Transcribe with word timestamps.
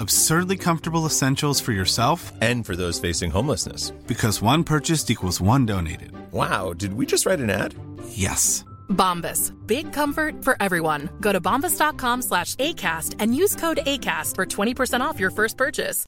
Absurdly 0.00 0.56
comfortable 0.56 1.06
essentials 1.06 1.60
for 1.60 1.72
yourself 1.72 2.32
And 2.40 2.64
for 2.66 2.76
those 2.76 3.00
facing 3.00 3.30
homelessness. 3.30 3.90
because 4.06 4.42
one 4.42 4.64
purchased 4.64 5.10
equals 5.10 5.40
one 5.40 5.66
donated. 5.66 6.10
Wow, 6.32 6.72
did 6.74 6.94
we 6.94 7.06
just 7.06 7.26
write 7.26 7.40
an 7.40 7.50
ad? 7.50 7.74
Yes. 8.10 8.64
Bombas. 8.88 9.52
Big 9.66 9.92
comfort 9.92 10.44
for 10.44 10.56
everyone. 10.60 11.08
Go 11.20 11.32
to 11.32 11.40
bombas.com 11.40 12.22
slash 12.22 12.54
ACAST 12.56 13.16
and 13.18 13.34
use 13.34 13.54
code 13.56 13.80
ACAST 13.86 14.34
for 14.34 14.46
20% 14.46 15.00
off 15.00 15.20
your 15.20 15.30
first 15.30 15.56
purchase. 15.56 16.04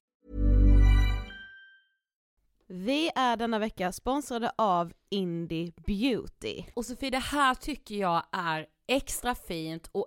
Vi 2.72 3.10
är 3.16 3.36
denna 3.36 3.58
vecka 3.58 3.92
sponsrade 3.92 4.50
av 4.58 4.92
Indie 5.10 5.72
Beauty. 5.86 6.64
Och 6.74 6.86
Sofie, 6.86 7.10
det 7.10 7.18
här 7.18 7.54
tycker 7.54 7.94
jag 7.94 8.22
är 8.32 8.66
extra 8.88 9.34
fint 9.34 9.88
och 9.92 10.06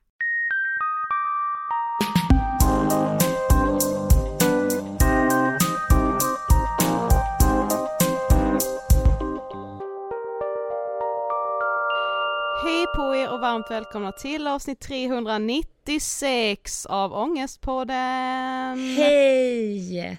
varmt 13.41 13.71
välkomna 13.71 14.11
till 14.11 14.47
avsnitt 14.47 14.79
396 14.79 16.85
av 16.85 17.13
Ångestpodden! 17.13 18.95
Hej! 18.97 20.17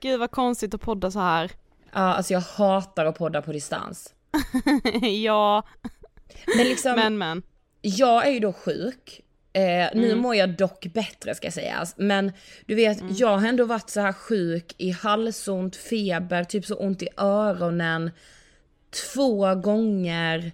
Gud 0.00 0.20
vad 0.20 0.30
konstigt 0.30 0.74
att 0.74 0.80
podda 0.80 1.10
så 1.10 1.18
här. 1.18 1.50
Ja, 1.92 1.98
alltså 2.00 2.32
jag 2.32 2.40
hatar 2.40 3.04
att 3.04 3.18
podda 3.18 3.42
på 3.42 3.52
distans. 3.52 4.14
ja, 5.22 5.62
Men 6.56 6.66
liksom, 6.66 6.94
men 6.94 7.18
men. 7.18 7.42
jag 7.80 8.26
är 8.26 8.30
ju 8.30 8.40
då 8.40 8.52
sjuk. 8.52 9.20
Eh, 9.52 9.88
nu 9.94 10.06
Mm. 10.06 10.18
mår 10.18 10.34
jag 10.34 10.56
dock 10.56 10.86
bättre 10.86 11.34
ska 11.34 11.50
sägas. 11.50 11.94
Men 11.96 12.32
du 12.66 12.74
vet, 12.74 13.00
Mm. 13.00 13.14
jag 13.18 13.38
har 13.38 13.48
ändå 13.48 13.64
varit 13.64 13.90
så 13.90 14.00
här 14.00 14.12
sjuk 14.12 14.74
i 14.78 14.90
halsont, 14.90 15.76
feber, 15.76 16.44
typ 16.44 16.66
så 16.66 16.74
ont 16.74 17.02
i 17.02 17.08
öronen. 17.16 18.10
Två 19.14 19.54
gånger 19.54 20.52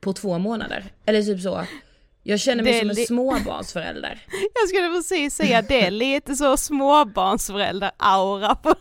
på 0.00 0.12
två 0.12 0.38
månader. 0.38 0.84
Eller 1.06 1.22
typ 1.22 1.40
så. 1.40 1.64
Jag 2.22 2.40
känner 2.40 2.64
mig 2.64 2.80
som 2.80 2.90
en 2.90 2.96
småbarnsförälder. 2.96 4.22
Jag 4.54 4.68
skulle 4.68 4.88
precis 4.88 5.34
säga 5.34 5.62
det, 5.62 5.86
är 5.86 5.90
lite 5.90 6.36
så 6.36 6.56
småbarnsförälder-aura 6.56 8.54
på 8.54 8.74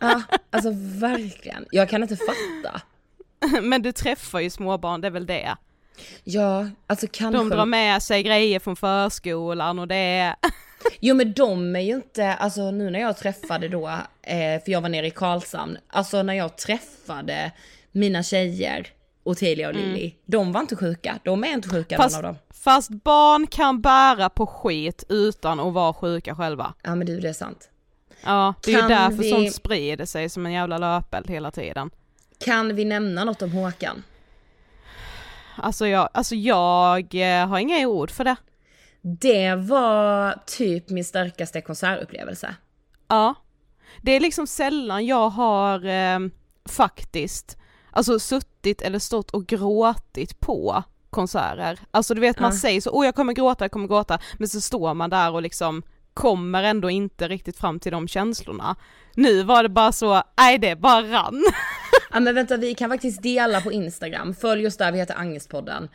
Ja, 0.00 0.22
alltså 0.50 0.70
verkligen. 1.00 1.66
Jag 1.70 1.88
kan 1.88 2.02
inte 2.02 2.16
fatta. 2.16 2.80
Men 3.62 3.82
du 3.82 3.92
träffar 3.92 4.40
ju 4.40 4.50
småbarn, 4.50 5.00
det 5.00 5.06
är 5.06 5.10
väl 5.10 5.26
det? 5.26 5.56
Ja, 6.24 6.68
alltså 6.86 7.06
kanske. 7.12 7.38
De 7.38 7.48
drar 7.48 7.66
med 7.66 8.02
sig 8.02 8.22
grejer 8.22 8.58
från 8.60 8.76
förskolan 8.76 9.78
och 9.78 9.88
det. 9.88 10.36
Jo 11.00 11.14
men 11.14 11.32
de 11.32 11.76
är 11.76 11.80
ju 11.80 11.94
inte, 11.94 12.34
alltså 12.34 12.70
nu 12.70 12.90
när 12.90 13.00
jag 13.00 13.16
träffade 13.16 13.68
då, 13.68 13.88
eh, 14.22 14.62
för 14.64 14.70
jag 14.70 14.80
var 14.80 14.88
nere 14.88 15.06
i 15.06 15.10
Karlshamn, 15.10 15.78
alltså 15.88 16.22
när 16.22 16.34
jag 16.34 16.58
träffade 16.58 17.52
mina 17.92 18.22
tjejer, 18.22 18.86
Ottilia 19.26 19.68
och 19.68 19.74
Lilly, 19.74 20.14
de 20.26 20.52
var 20.52 20.60
inte 20.60 20.76
sjuka, 20.76 21.18
de 21.24 21.44
är 21.44 21.48
inte 21.48 21.68
sjuka 21.68 21.94
Mm. 21.94 22.04
Fast, 22.04 22.16
någon 22.16 22.24
av 22.24 22.34
dem. 22.34 22.42
fast 22.62 22.90
barn 22.90 23.46
kan 23.46 23.80
bära 23.80 24.28
på 24.28 24.46
skit 24.46 25.04
utan 25.08 25.60
att 25.60 25.72
vara 25.74 25.92
sjuka 25.94 26.34
själva. 26.34 26.74
Ja 26.82 26.94
men 26.94 27.06
du 27.06 27.20
det 27.20 27.28
är 27.28 27.32
sant. 27.32 27.70
Ja, 28.24 28.54
det 28.64 28.70
är 28.70 28.74
ju 28.74 28.80
Kan 28.80 28.90
därför 28.90 29.16
vi- 29.22 29.30
sånt 29.30 29.54
sprider 29.54 30.04
sig 30.06 30.28
som 30.28 30.46
en 30.46 30.52
jävla 30.52 30.78
löpeld 30.78 31.30
hela 31.30 31.50
tiden. 31.50 31.90
Kan 32.44 32.74
vi 32.76 32.84
nämna 32.84 33.24
något 33.24 33.42
om 33.42 33.52
Håkan? 33.52 34.02
Alltså 35.56 35.86
jag, 35.86 36.08
alltså 36.14 36.34
jag 36.34 37.14
eh, 37.14 37.46
har 37.48 37.58
inga 37.58 37.88
ord 37.88 38.10
för 38.10 38.24
det. 38.24 38.36
Det 39.02 39.54
var 39.54 40.34
typ 40.46 40.90
min 40.90 41.04
starkaste 41.04 41.60
konsertupplevelse. 41.60 42.54
Ja. 43.08 43.34
Det 44.02 44.12
är 44.12 44.20
liksom 44.20 44.46
sällan 44.46 45.06
jag 45.06 45.28
har 45.28 45.84
eh, 45.86 46.18
faktiskt, 46.68 47.56
alltså 47.96 48.18
suttit 48.18 48.82
eller 48.82 48.98
stått 48.98 49.30
och 49.30 49.46
gråtit 49.46 50.40
på 50.40 50.82
konserter. 51.10 51.78
Alltså 51.90 52.14
du 52.14 52.20
vet 52.20 52.40
man 52.40 52.50
Ja. 52.52 52.56
säger 52.58 52.80
så, 52.80 52.90
åh 52.90 53.04
jag 53.04 53.14
kommer 53.14 53.32
gråta, 53.32 53.64
jag 53.64 53.70
kommer 53.72 53.88
gråta, 53.88 54.18
men 54.38 54.48
så 54.48 54.60
står 54.60 54.94
man 54.94 55.10
där 55.10 55.32
och 55.32 55.42
liksom 55.42 55.82
kommer 56.14 56.62
ändå 56.62 56.90
inte 56.90 57.28
riktigt 57.28 57.58
fram 57.58 57.80
till 57.80 57.92
de 57.92 58.08
känslorna. 58.08 58.76
Nu 59.14 59.42
var 59.42 59.62
det 59.62 59.68
bara 59.68 59.92
så, 59.92 60.22
nej 60.38 60.58
det 60.58 60.76
bara 60.76 61.02
rann. 61.02 61.44
Ja 62.10 62.20
men 62.20 62.34
vänta 62.34 62.56
vi 62.56 62.74
kan 62.74 62.90
faktiskt 62.90 63.22
dela 63.22 63.60
på 63.60 63.72
Instagram, 63.72 64.34
följ 64.34 64.66
oss 64.66 64.76
där, 64.76 64.92
vi 64.92 64.98
heter 64.98 65.14
Angestpodden. 65.14 65.88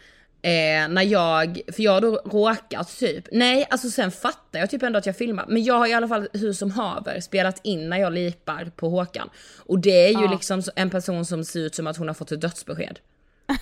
Eh, 0.43 0.87
när 0.89 1.01
jag, 1.01 1.61
för 1.73 1.83
jag 1.83 1.91
har 1.91 2.01
då 2.01 2.21
råkat 2.25 2.97
typ, 2.99 3.25
nej 3.31 3.67
alltså 3.69 3.89
sen 3.89 4.11
fattar 4.11 4.59
jag 4.59 4.69
typ 4.69 4.83
ändå 4.83 4.99
att 4.99 5.05
jag 5.05 5.17
filmar, 5.17 5.45
men 5.49 5.63
jag 5.63 5.73
har 5.73 5.87
i 5.87 5.93
alla 5.93 6.07
fall 6.07 6.27
hur 6.33 6.53
som 6.53 6.71
haver 6.71 7.19
spelat 7.19 7.59
in 7.63 7.89
när 7.89 7.97
jag 7.97 8.13
lipar 8.13 8.71
på 8.75 8.89
Håkan. 8.89 9.29
Och 9.65 9.79
det 9.79 10.05
är 10.07 10.09
ju 10.19 10.25
Ja. 10.25 10.31
liksom 10.31 10.61
en 10.75 10.89
person 10.89 11.25
som 11.25 11.45
ser 11.45 11.59
ut 11.59 11.75
som 11.75 11.87
att 11.87 11.97
hon 11.97 12.07
har 12.07 12.15
fått 12.15 12.31
ett 12.31 12.41
dödsbesked. 12.41 12.99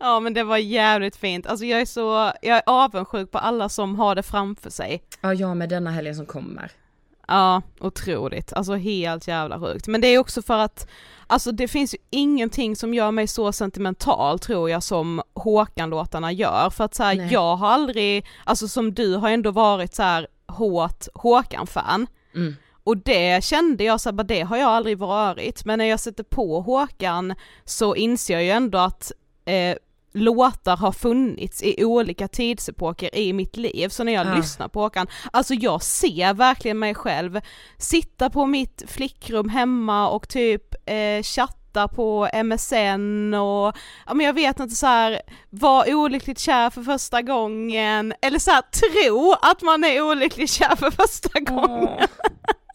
Ja 0.00 0.20
men 0.20 0.34
det 0.34 0.42
var 0.44 0.56
jävligt 0.56 1.16
fint, 1.16 1.46
alltså 1.46 1.64
jag 1.66 1.80
är 1.80 1.86
så, 1.86 2.32
jag 2.42 2.56
är 2.56 2.62
avundsjuk 2.66 3.30
på 3.30 3.38
alla 3.38 3.68
som 3.68 3.96
har 3.98 4.14
det 4.14 4.22
framför 4.22 4.70
sig. 4.70 5.02
Ja 5.20 5.34
jag 5.34 5.56
med 5.56 5.68
denna 5.68 5.90
helgen 5.90 6.14
som 6.14 6.26
kommer. 6.26 6.70
Ja, 7.28 7.62
otroligt. 7.80 8.52
Alltså 8.52 8.74
helt 8.74 9.28
jävla 9.28 9.60
sjukt. 9.60 9.86
Men 9.86 10.00
det 10.00 10.08
är 10.08 10.18
också 10.18 10.42
för 10.42 10.58
att, 10.58 10.88
alltså 11.26 11.52
det 11.52 11.68
finns 11.68 11.94
ju 11.94 11.98
ingenting 12.10 12.76
som 12.76 12.94
gör 12.94 13.10
mig 13.10 13.26
så 13.26 13.52
sentimental 13.52 14.38
tror 14.38 14.70
jag 14.70 14.82
som 14.82 15.22
Håkan-låtarna 15.34 16.32
gör. 16.32 16.70
För 16.70 16.84
att 16.84 16.94
så 16.94 17.02
här, 17.02 17.14
Nej. 17.14 17.32
jag 17.32 17.56
har 17.56 17.68
aldrig, 17.68 18.26
alltså 18.44 18.68
som 18.68 18.94
du 18.94 19.14
har 19.14 19.30
ändå 19.30 19.50
varit 19.50 19.94
så 19.94 20.02
här 20.02 20.26
hårt 20.46 21.06
Håkan-fan. 21.14 22.06
Mm. 22.34 22.56
Och 22.84 22.96
det 22.96 23.44
kände 23.44 23.84
jag 23.84 24.00
så 24.00 24.08
här, 24.08 24.14
bara 24.14 24.22
det 24.22 24.40
har 24.40 24.56
jag 24.56 24.70
aldrig 24.70 24.98
varit. 24.98 25.64
Men 25.64 25.78
när 25.78 25.86
jag 25.86 26.00
sätter 26.00 26.24
på 26.24 26.60
Håkan 26.60 27.34
så 27.64 27.94
inser 27.94 28.34
jag 28.34 28.44
ju 28.44 28.50
ändå 28.50 28.78
att 28.78 29.12
eh, 29.44 29.76
låtar 30.14 30.76
har 30.76 30.92
funnits 30.92 31.62
i 31.62 31.84
olika 31.84 32.28
tidsepoker 32.28 33.16
i 33.18 33.32
mitt 33.32 33.56
liv, 33.56 33.88
så 33.88 34.04
när 34.04 34.12
jag 34.12 34.26
Ja. 34.26 34.34
lyssnar 34.34 34.68
på 34.68 34.80
Håkan, 34.80 35.06
alltså 35.32 35.54
jag 35.54 35.82
ser 35.82 36.34
verkligen 36.34 36.78
mig 36.78 36.94
själv 36.94 37.40
sitta 37.78 38.30
på 38.30 38.46
mitt 38.46 38.82
flickrum 38.86 39.48
hemma 39.48 40.08
och 40.08 40.28
typ 40.28 40.74
eh, 40.90 41.22
chatta 41.22 41.88
på 41.88 42.28
MSN 42.44 43.34
och, 43.34 43.76
ja 44.06 44.14
men 44.14 44.26
jag 44.26 44.32
vet 44.32 44.60
inte 44.60 44.74
så 44.74 44.86
här 44.86 45.20
vara 45.50 45.94
olyckligt 45.96 46.38
kär 46.38 46.70
för 46.70 46.82
första 46.82 47.22
gången, 47.22 48.14
eller 48.22 48.38
så 48.38 48.50
här 48.50 48.62
tro 48.62 49.34
att 49.42 49.62
man 49.62 49.84
är 49.84 50.02
olyckligt 50.10 50.50
kär 50.50 50.76
för 50.76 50.90
första 50.90 51.40
gången. 51.40 51.88
Åh. 52.00 52.04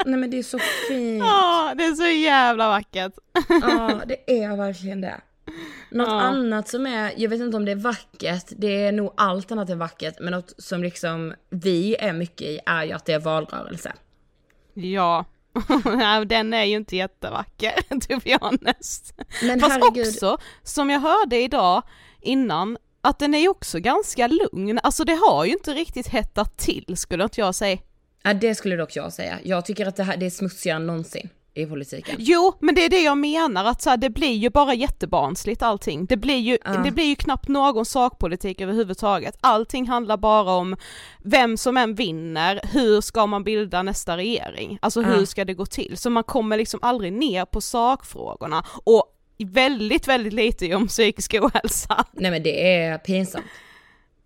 Nej 0.06 0.20
men 0.20 0.32
det 0.32 0.40
är 0.40 0.44
så 0.44 0.60
fint. 0.88 1.24
Ja, 1.24 1.74
det 1.78 1.86
är 1.86 1.94
så 1.94 2.06
jävla 2.08 2.70
vackert. 2.70 3.14
Ja, 3.50 4.02
det 4.08 4.44
är 4.44 4.56
verkligen 4.58 5.02
det. 5.02 5.22
Något 5.92 6.08
Ja. 6.08 6.20
annat 6.22 6.68
som 6.68 6.86
är, 6.86 7.14
jag 7.18 7.30
vet 7.30 7.40
inte 7.42 7.58
om 7.58 7.66
det 7.66 7.72
är 7.72 7.76
vackert, 7.76 8.46
det 8.50 8.84
är 8.86 8.92
nog 8.92 9.14
allt 9.18 9.52
annat 9.52 9.70
än 9.70 9.80
vackert, 9.80 10.16
men 10.20 10.32
något 10.32 10.54
som 10.58 10.84
liksom 10.84 11.34
vi 11.50 11.96
är 12.00 12.14
mycket 12.14 12.48
i 12.48 12.60
är 12.66 12.84
ju 12.84 12.92
att 12.92 13.06
det 13.06 13.14
är 13.14 13.20
valrörelse. 13.20 13.94
Ja, 14.74 15.26
den 16.26 16.54
är 16.54 16.64
ju 16.64 16.76
inte 16.76 16.96
jättevacker, 16.96 17.72
to 18.00 18.20
be 18.24 18.38
honest. 18.42 19.14
Men 19.44 19.60
Fast 19.60 19.72
herregud, 19.74 20.08
också, 20.08 20.38
som 20.64 20.90
jag 20.90 21.00
hörde 21.00 21.42
idag 21.42 21.82
innan, 22.22 22.78
att 23.02 23.20
den 23.20 23.34
är 23.34 23.40
ju 23.40 23.48
också 23.48 23.80
ganska 23.80 24.28
lugn, 24.28 24.80
alltså 24.84 25.04
det 25.04 25.16
har 25.28 25.46
ju 25.46 25.52
inte 25.52 25.74
riktigt 25.74 26.08
hettat 26.08 26.58
till 26.58 26.98
skulle 26.98 27.24
inte 27.24 27.42
jag 27.42 27.56
säga. 27.56 27.78
ja, 28.24 28.34
det 28.34 28.56
skulle 28.56 28.76
dock 28.76 28.96
jag 28.96 29.14
säga. 29.14 29.40
Jag 29.44 29.66
tycker 29.66 29.86
att 29.86 29.96
det 29.96 30.04
här 30.04 30.18
det 30.18 30.26
är 30.26 30.30
smutsigare 30.30 30.76
än 30.76 30.88
någonsin 30.88 31.30
i 31.54 31.66
politiken. 31.66 32.16
Jo, 32.20 32.54
men 32.60 32.76
det 32.76 32.86
är 32.86 32.90
det 32.90 33.02
jag 33.02 33.18
menar, 33.18 33.66
att 33.66 33.82
så 33.82 33.90
här, 33.90 33.98
det 33.98 34.10
blir 34.10 34.34
ju 34.36 34.50
bara 34.50 34.74
jättebarnsligt 34.74 35.62
allting. 35.62 36.06
Det 36.06 36.18
blir, 36.18 36.38
ju, 36.38 36.58
Ja. 36.66 36.72
det 36.72 36.92
blir 36.92 37.06
ju 37.06 37.16
knappt 37.16 37.48
någon 37.48 37.86
sakpolitik 37.86 38.62
överhuvudtaget. 38.62 39.38
Allting 39.42 39.88
handlar 39.88 40.18
bara 40.18 40.52
om 40.52 40.76
vem 41.24 41.58
som 41.58 41.78
än 41.78 41.96
vinner, 41.96 42.60
hur 42.74 43.02
ska 43.02 43.26
man 43.26 43.44
bilda 43.44 43.84
nästa 43.84 44.18
regering? 44.18 44.80
Alltså 44.82 45.02
hur 45.02 45.20
Ja. 45.20 45.26
ska 45.26 45.46
det 45.46 45.54
gå 45.54 45.66
till? 45.66 45.98
Så 45.98 46.10
man 46.10 46.24
kommer 46.24 46.58
liksom 46.58 46.80
aldrig 46.84 47.14
ner 47.14 47.46
på 47.46 47.62
sakfrågorna. 47.62 48.66
Och 48.84 49.16
väldigt, 49.38 50.08
väldigt 50.08 50.34
lite 50.34 50.76
om 50.76 50.88
psykisk 50.88 51.34
ohälsa. 51.42 52.06
Nej 52.12 52.32
men 52.32 52.44
det 52.44 52.76
är 52.76 52.98
pinsamt. 52.98 53.46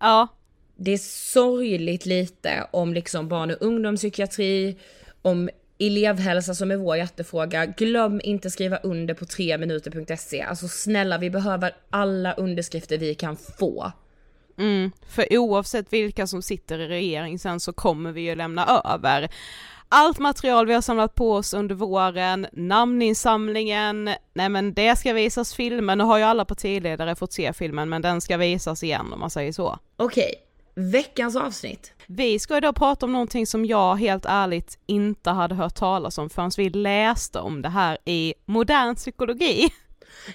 Ja, 0.00 0.28
Det 0.76 0.90
är 0.92 0.98
sorgligt 1.32 2.06
lite 2.06 2.68
om 2.72 2.94
liksom 2.94 3.28
barn 3.28 3.50
och 3.50 3.56
ungdomspsykiatri, 3.60 4.78
om 5.22 5.50
elevhälsa 5.86 6.54
som 6.54 6.70
är 6.70 6.76
vår 6.76 6.96
hjärtefråga. 6.96 7.66
Glöm 7.66 8.20
inte 8.24 8.50
skriva 8.50 8.76
under 8.76 9.14
på 9.14 9.24
3minuter.se. 9.24 10.42
Alltså 10.42 10.68
snälla, 10.68 11.18
vi 11.18 11.30
behöver 11.30 11.76
alla 11.90 12.32
underskrifter 12.32 12.98
vi 12.98 13.14
kan 13.14 13.36
få. 13.36 13.92
Mm, 14.58 14.90
för 15.08 15.38
oavsett 15.38 15.92
vilka 15.92 16.26
som 16.26 16.42
sitter 16.42 16.78
i 16.78 16.88
regering 16.88 17.38
sen 17.38 17.60
så 17.60 17.72
kommer 17.72 18.12
vi 18.12 18.20
ju 18.20 18.34
lämna 18.34 18.82
över 18.84 19.30
allt 19.88 20.18
material 20.18 20.66
vi 20.66 20.74
har 20.74 20.80
samlat 20.80 21.14
på 21.14 21.32
oss 21.32 21.54
under 21.54 21.74
våren, 21.74 22.46
namninsamlingen, 22.52 24.10
nej 24.34 24.48
men 24.48 24.74
det 24.74 24.96
ska 24.96 25.12
visas 25.12 25.54
filmen, 25.54 25.98
nu 25.98 26.04
har 26.04 26.18
ju 26.18 26.24
alla 26.24 26.44
partiledare 26.44 27.16
fått 27.16 27.32
se 27.32 27.52
filmen 27.52 27.88
men 27.88 28.02
den 28.02 28.20
ska 28.20 28.36
visas 28.36 28.82
igen 28.82 29.12
om 29.12 29.20
man 29.20 29.30
säger 29.30 29.52
så. 29.52 29.78
Okej, 29.96 30.34
veckans 30.74 31.36
avsnitt. 31.36 31.92
Vi 32.06 32.38
ska 32.38 32.56
idag 32.56 32.76
prata 32.76 33.06
om 33.06 33.12
någonting 33.12 33.46
som 33.46 33.64
jag 33.64 33.96
helt 33.96 34.24
ärligt 34.28 34.78
inte 34.86 35.30
hade 35.30 35.54
hört 35.54 35.74
talas 35.74 36.18
om 36.18 36.30
förrän 36.30 36.50
vi 36.56 36.70
läste 36.70 37.38
om 37.38 37.62
det 37.62 37.68
här 37.68 37.98
i 38.04 38.34
modern 38.44 38.94
psykologi. 38.96 39.68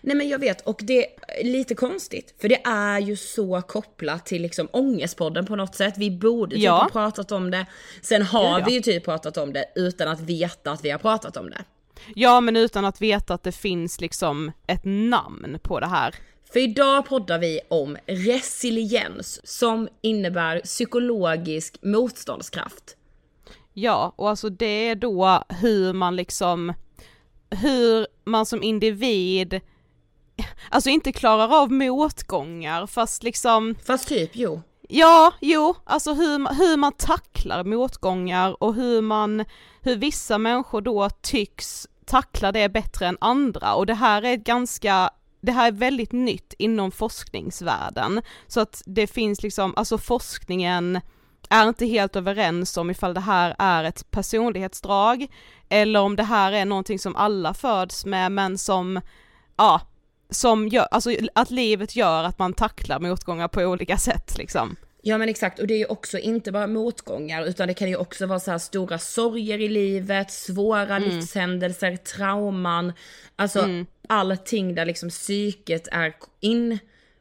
Nej 0.01 0.15
men 0.15 0.29
jag 0.29 0.39
vet 0.39 0.61
och 0.61 0.79
det 0.83 1.05
är 1.27 1.43
lite 1.43 1.75
konstigt 1.75 2.35
för 2.41 2.49
det 2.49 2.61
är 2.65 2.99
ju 2.99 3.15
så 3.17 3.61
kopplat 3.61 4.25
till 4.25 4.41
liksom 4.41 4.67
ångestpodden 4.71 5.45
på 5.45 5.55
något 5.55 5.75
sätt. 5.75 5.93
Vi 5.97 6.11
borde 6.11 6.55
typ 6.55 6.63
Ja. 6.63 6.71
ha 6.71 6.89
pratat 6.89 7.31
om 7.31 7.51
det. 7.51 7.65
Sen 8.01 8.21
har 8.21 8.59
ja. 8.59 8.65
vi 8.65 8.73
ju 8.73 8.81
typ 8.81 9.05
pratat 9.05 9.37
om 9.37 9.53
det 9.53 9.65
utan 9.75 10.07
att 10.07 10.19
veta 10.19 10.71
att 10.71 10.85
vi 10.85 10.89
har 10.89 10.99
pratat 10.99 11.37
om 11.37 11.49
det. 11.49 11.63
Ja 12.15 12.41
men 12.41 12.55
utan 12.55 12.85
att 12.85 13.01
veta 13.01 13.33
att 13.33 13.43
det 13.43 13.51
finns 13.51 14.01
liksom 14.01 14.51
ett 14.67 14.81
namn 14.83 15.59
på 15.63 15.79
det 15.79 15.87
här. 15.87 16.15
För 16.53 16.59
idag 16.59 17.05
poddar 17.05 17.39
vi 17.39 17.59
om 17.69 17.97
resiliens 18.05 19.41
som 19.43 19.89
innebär 20.01 20.59
psykologisk 20.59 21.77
motståndskraft. 21.81 22.95
Ja, 23.73 24.13
och 24.15 24.29
alltså 24.29 24.49
det 24.49 24.89
är 24.89 24.95
då 24.95 25.43
hur 25.49 25.93
man 25.93 26.15
liksom, 26.15 26.73
hur 27.49 28.07
man 28.23 28.45
som 28.45 28.63
individ, 28.63 29.61
alltså 30.69 30.89
inte 30.89 31.11
klarar 31.11 31.61
av 31.61 31.71
motgångar 31.71 32.87
fast 32.87 33.23
liksom, 33.23 33.75
Fast 33.85 34.07
typ 34.07 34.29
jo. 34.33 34.61
ja, 34.81 35.33
jo, 35.41 35.75
alltså 35.83 36.13
hur, 36.13 36.55
hur 36.55 36.77
man 36.77 36.93
tacklar 36.93 37.63
motgångar 37.63 38.63
och 38.63 38.73
hur 38.73 39.01
man, 39.01 39.45
hur 39.81 39.95
vissa 39.95 40.37
människor 40.37 40.81
då 40.81 41.09
tycks 41.09 41.87
tackla 42.05 42.51
det 42.51 42.69
bättre 42.69 43.07
än 43.07 43.17
andra 43.21 43.73
och 43.73 43.85
det 43.85 43.93
här 43.93 44.21
är 44.21 44.33
ett 44.33 44.43
ganska 44.43 45.09
det 45.41 45.51
här 45.51 45.67
är 45.67 45.71
väldigt 45.71 46.11
nytt 46.11 46.53
inom 46.57 46.91
forskningsvärlden, 46.91 48.21
så 48.47 48.59
att 48.59 48.81
det 48.85 49.07
finns 49.07 49.43
liksom, 49.43 49.73
alltså 49.75 49.97
forskningen 49.97 50.99
är 51.49 51.67
inte 51.67 51.85
helt 51.85 52.15
överens 52.15 52.77
om 52.77 52.89
ifall 52.89 53.13
det 53.13 53.19
här 53.19 53.55
är 53.59 53.83
ett 53.83 54.11
personlighetsdrag 54.11 55.27
eller 55.69 55.99
om 55.99 56.15
det 56.15 56.23
här 56.23 56.51
är 56.51 56.65
någonting 56.65 56.99
som 56.99 57.15
alla 57.15 57.53
föds 57.53 58.05
med 58.05 58.31
men 58.31 58.57
som, 58.57 59.01
ja, 59.57 59.81
som 60.29 60.67
gör, 60.67 60.87
alltså 60.91 61.11
att 61.35 61.51
livet 61.51 61.95
gör 61.95 62.23
att 62.23 62.39
man 62.39 62.53
tacklar 62.53 62.99
motgångar 62.99 63.47
på 63.47 63.61
olika 63.61 63.97
sätt 63.97 64.37
liksom. 64.37 64.75
Ja 65.01 65.17
men 65.17 65.29
exakt. 65.29 65.59
Och 65.59 65.67
det 65.67 65.73
är 65.73 65.77
ju 65.77 65.85
också 65.85 66.17
inte 66.17 66.51
bara 66.51 66.67
motgångar 66.67 67.45
utan 67.45 67.67
det 67.67 67.73
kan 67.73 67.89
ju 67.89 67.95
också 67.95 68.25
vara 68.25 68.39
så 68.39 68.51
här 68.51 68.57
stora 68.57 68.97
sorger 68.97 69.61
i 69.61 69.67
livet, 69.67 70.31
svåra 70.31 70.99
livshändelser, 70.99 71.95
trauman, 71.95 72.93
alltså 73.35 73.85
allting 74.07 74.75
där 74.75 74.85
liksom 74.85 75.09
psyket 75.09 75.87
är 75.91 76.13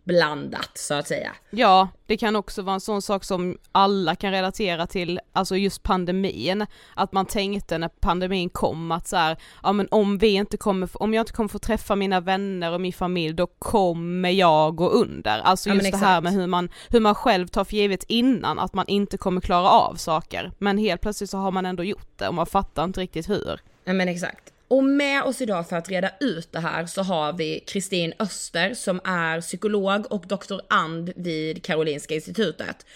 inblandat 0.09 0.71
så 0.75 0.95
att 0.95 1.09
säga. 1.09 1.33
Ja, 1.51 1.89
det 2.07 2.17
kan 2.17 2.37
också 2.37 2.63
vara 2.63 2.75
en 2.75 2.81
sån 2.81 3.03
sak 3.03 3.25
som 3.25 3.59
alla 3.73 4.15
kan 4.15 4.31
relatera 4.31 4.87
till, 4.87 5.21
alltså 5.33 5.57
just 5.57 5.83
pandemin, 5.83 6.67
att 6.95 7.13
man 7.13 7.27
tänkte 7.27 7.79
när 7.79 7.89
pandemin 7.89 8.51
kom 8.51 8.93
att 8.93 9.09
så 9.09 9.17
här, 9.17 9.37
ja 9.63 9.73
men 9.73 9.89
om 9.91 10.19
vi 10.19 10.29
inte 10.29 10.57
kommer, 10.57 11.03
om 11.03 11.15
jag 11.15 11.23
inte 11.23 11.33
kommer 11.33 11.49
få 11.49 11.59
träffa 11.59 11.97
mina 11.97 12.21
vänner 12.21 12.73
och 12.73 12.81
min 12.81 12.93
familj 12.93 13.35
då 13.35 13.47
kommer 13.47 14.31
jag 14.31 14.77
gå 14.77 14.89
under. 14.89 15.39
Alltså 15.39 15.69
Ja, 15.69 15.75
just 15.75 15.93
det 15.93 15.99
här 15.99 16.21
med 16.21 16.33
hur 16.33 16.47
man, 16.47 16.69
hur 16.89 17.01
man 17.01 17.15
själv 17.15 17.47
tar 17.47 17.65
för 17.65 17.77
givet 17.77 18.05
innan 18.09 18.59
att 18.59 18.75
man 18.75 18.89
inte 18.89 19.19
kommer 19.19 19.41
klara 19.41 19.71
av 19.71 19.95
saker, 19.95 20.53
men 20.59 20.79
helt 20.79 21.01
plötsligt 21.01 21.31
så 21.31 21.39
har 21.39 21.51
man 21.51 21.67
ändå 21.67 21.85
gjort 21.85 22.19
det 22.19 22.29
och 22.29 22.35
man 22.35 22.47
fattar 22.47 22.85
inte 22.85 23.01
riktigt 23.01 23.29
hur. 23.29 23.61
Ja 23.85 23.93
men 23.93 24.09
exakt. 24.09 24.53
Och 24.69 24.85
med 24.85 25.23
oss 25.23 25.41
idag 25.41 25.69
för 25.69 25.77
att 25.77 25.89
reda 25.89 26.11
ut 26.21 26.53
det 26.53 26.61
här 26.61 26.87
så 26.87 27.03
har 27.03 27.33
vi 27.33 27.61
Kristin 27.67 28.13
Öster 28.19 28.75
som 28.75 29.01
är 29.05 29.41
psykolog 29.41 30.13
och 30.13 30.25
doktorand 30.27 31.13
vid 31.17 31.65
Karolinska 31.65 32.15
institutet. 32.15 32.87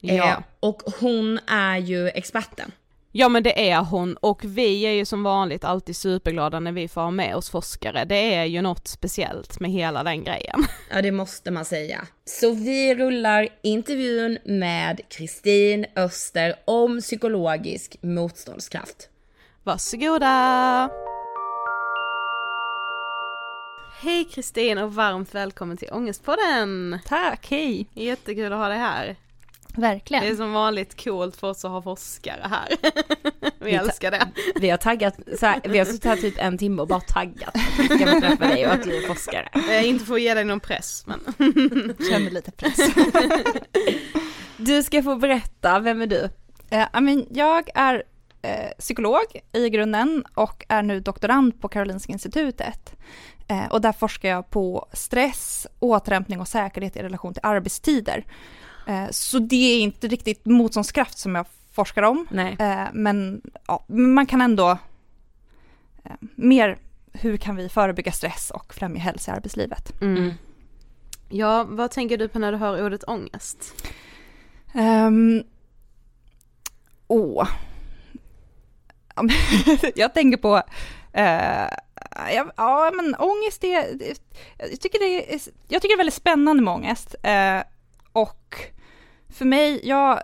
Ja. 0.00 0.28
Eh, 0.28 0.38
och 0.60 0.82
hon 1.00 1.38
är 1.46 1.76
ju 1.76 2.08
experten. 2.08 2.72
Ja 3.12 3.28
men 3.28 3.42
det 3.42 3.70
är 3.70 3.80
hon 3.80 4.16
och 4.16 4.44
vi 4.44 4.82
är 4.82 4.90
ju 4.90 5.04
som 5.04 5.22
vanligt 5.22 5.64
alltid 5.64 5.96
superglada 5.96 6.60
när 6.60 6.72
vi 6.72 6.88
får 6.88 7.00
ha 7.00 7.10
med 7.10 7.36
oss 7.36 7.50
forskare, 7.50 8.04
det 8.04 8.34
är 8.34 8.44
ju 8.44 8.62
något 8.62 8.88
speciellt 8.88 9.60
med 9.60 9.70
hela 9.70 10.02
den 10.02 10.24
grejen. 10.24 10.64
Ja 10.90 11.02
det 11.02 11.12
måste 11.12 11.50
man 11.50 11.64
säga. 11.64 12.06
Så 12.24 12.50
vi 12.52 12.94
rullar 12.94 13.48
intervjun 13.62 14.38
med 14.44 15.00
Kristin 15.08 15.86
Öster 15.96 16.54
om 16.64 17.00
psykologisk 17.00 17.96
motståndskraft. 18.02 19.08
Varsågoda! 19.62 20.90
Hej 24.02 24.24
Kristin 24.24 24.78
och 24.78 24.94
varmt 24.94 25.34
välkommen 25.34 25.76
till 25.76 25.88
Ångestpodden! 25.92 26.98
Tack, 27.06 27.46
hej! 27.50 27.86
Jättekul 27.94 28.52
att 28.52 28.58
ha 28.58 28.68
dig 28.68 28.78
här. 28.78 29.16
Verkligen. 29.74 30.24
Det 30.24 30.30
är 30.30 30.36
som 30.36 30.52
vanligt 30.52 31.04
coolt 31.04 31.36
för 31.36 31.50
oss 31.50 31.64
att 31.64 31.70
ha 31.70 31.82
forskare 31.82 32.46
här. 32.50 32.68
Vi 33.58 33.70
Vi 33.70 33.72
älskar 33.72 34.10
det. 34.10 34.28
Vi 34.60 34.70
har 34.70 34.76
taggat, 34.76 35.14
så 35.38 35.46
här, 35.46 35.60
vi 35.64 35.78
har 35.78 35.84
suttit 35.84 36.04
här 36.04 36.16
typ 36.16 36.34
en 36.38 36.58
timme 36.58 36.82
och 36.82 36.88
bara 36.88 37.00
taggat 37.00 37.48
att 37.48 37.78
vi 37.78 37.84
ska 37.84 37.98
få 37.98 38.20
träffa 38.20 38.46
dig 38.48 38.66
och 38.66 38.72
att 38.72 38.82
du 38.82 38.96
är 38.96 39.08
forskare. 39.08 39.48
Eh, 39.70 39.88
inte 39.88 40.04
för 40.04 40.14
att 40.14 40.22
ge 40.22 40.34
dig 40.34 40.44
någon 40.44 40.60
press 40.60 41.04
men. 41.06 41.20
Känner 42.10 42.30
lite 42.30 42.50
press. 42.50 42.78
Du 44.56 44.82
ska 44.82 45.02
få 45.02 45.16
berätta, 45.16 45.78
vem 45.78 46.02
är 46.02 46.06
du? 46.06 46.28
Eh, 46.70 46.86
jag 47.30 47.70
är 47.74 48.02
eh, 48.42 48.70
psykolog 48.78 49.24
i 49.52 49.70
grunden 49.70 50.24
och 50.34 50.64
är 50.68 50.82
nu 50.82 51.00
doktorand 51.00 51.60
på 51.60 51.68
Karolinska 51.68 52.12
institutet. 52.12 52.94
Eh, 53.50 53.66
och 53.66 53.80
där 53.80 53.92
forskar 53.92 54.28
jag 54.28 54.50
på 54.50 54.88
stress, 54.92 55.66
återhämtning 55.78 56.40
och 56.40 56.48
säkerhet 56.48 56.96
i 56.96 57.02
relation 57.02 57.34
till 57.34 57.40
arbetstider. 57.44 58.24
Eh, 58.86 59.06
så 59.10 59.38
det 59.38 59.74
är 59.74 59.80
inte 59.80 60.08
riktigt 60.08 60.46
motståndskraft 60.46 61.18
som 61.18 61.34
jag 61.34 61.46
forskar 61.72 62.02
om. 62.02 62.26
Nej. 62.30 62.56
Eh, 62.58 62.86
men 62.92 63.42
ja, 63.66 63.84
man 63.88 64.26
kan 64.26 64.40
ändå 64.40 64.78
mer 66.34 66.78
hur 67.12 67.36
kan 67.36 67.56
vi 67.56 67.68
förebygga 67.68 68.12
stress 68.12 68.50
och 68.50 68.74
främja 68.74 69.00
hälsa 69.00 69.32
i 69.32 69.34
arbetslivet. 69.34 70.00
Mm. 70.00 70.32
Ja, 71.28 71.66
vad 71.68 71.90
tänker 71.90 72.18
du 72.18 72.28
på 72.28 72.38
när 72.38 72.52
du 72.52 72.58
hör 72.58 72.86
ordet 72.86 73.04
ångest? 73.04 73.84
Um, 74.74 75.42
åh. 77.06 77.48
Jag 79.94 80.14
tänker 80.14 80.38
på, 80.38 80.62
eh, 81.12 81.66
ja, 82.16 82.52
ja 82.56 82.92
men 82.94 83.14
ångest 83.14 83.64
är, 83.64 83.98
jag 84.58 84.80
tycker 84.80 84.98
det 84.98 85.34
är, 85.34 85.40
jag 85.68 85.82
tycker 85.82 85.88
det 85.88 85.94
är 85.94 86.04
väldigt 86.04 86.14
spännande 86.14 86.62
med 86.62 86.74
ångest. 86.74 87.14
Eh, 87.22 87.62
och 88.12 88.54
för 89.28 89.44
mig, 89.44 89.80
jag 89.88 90.22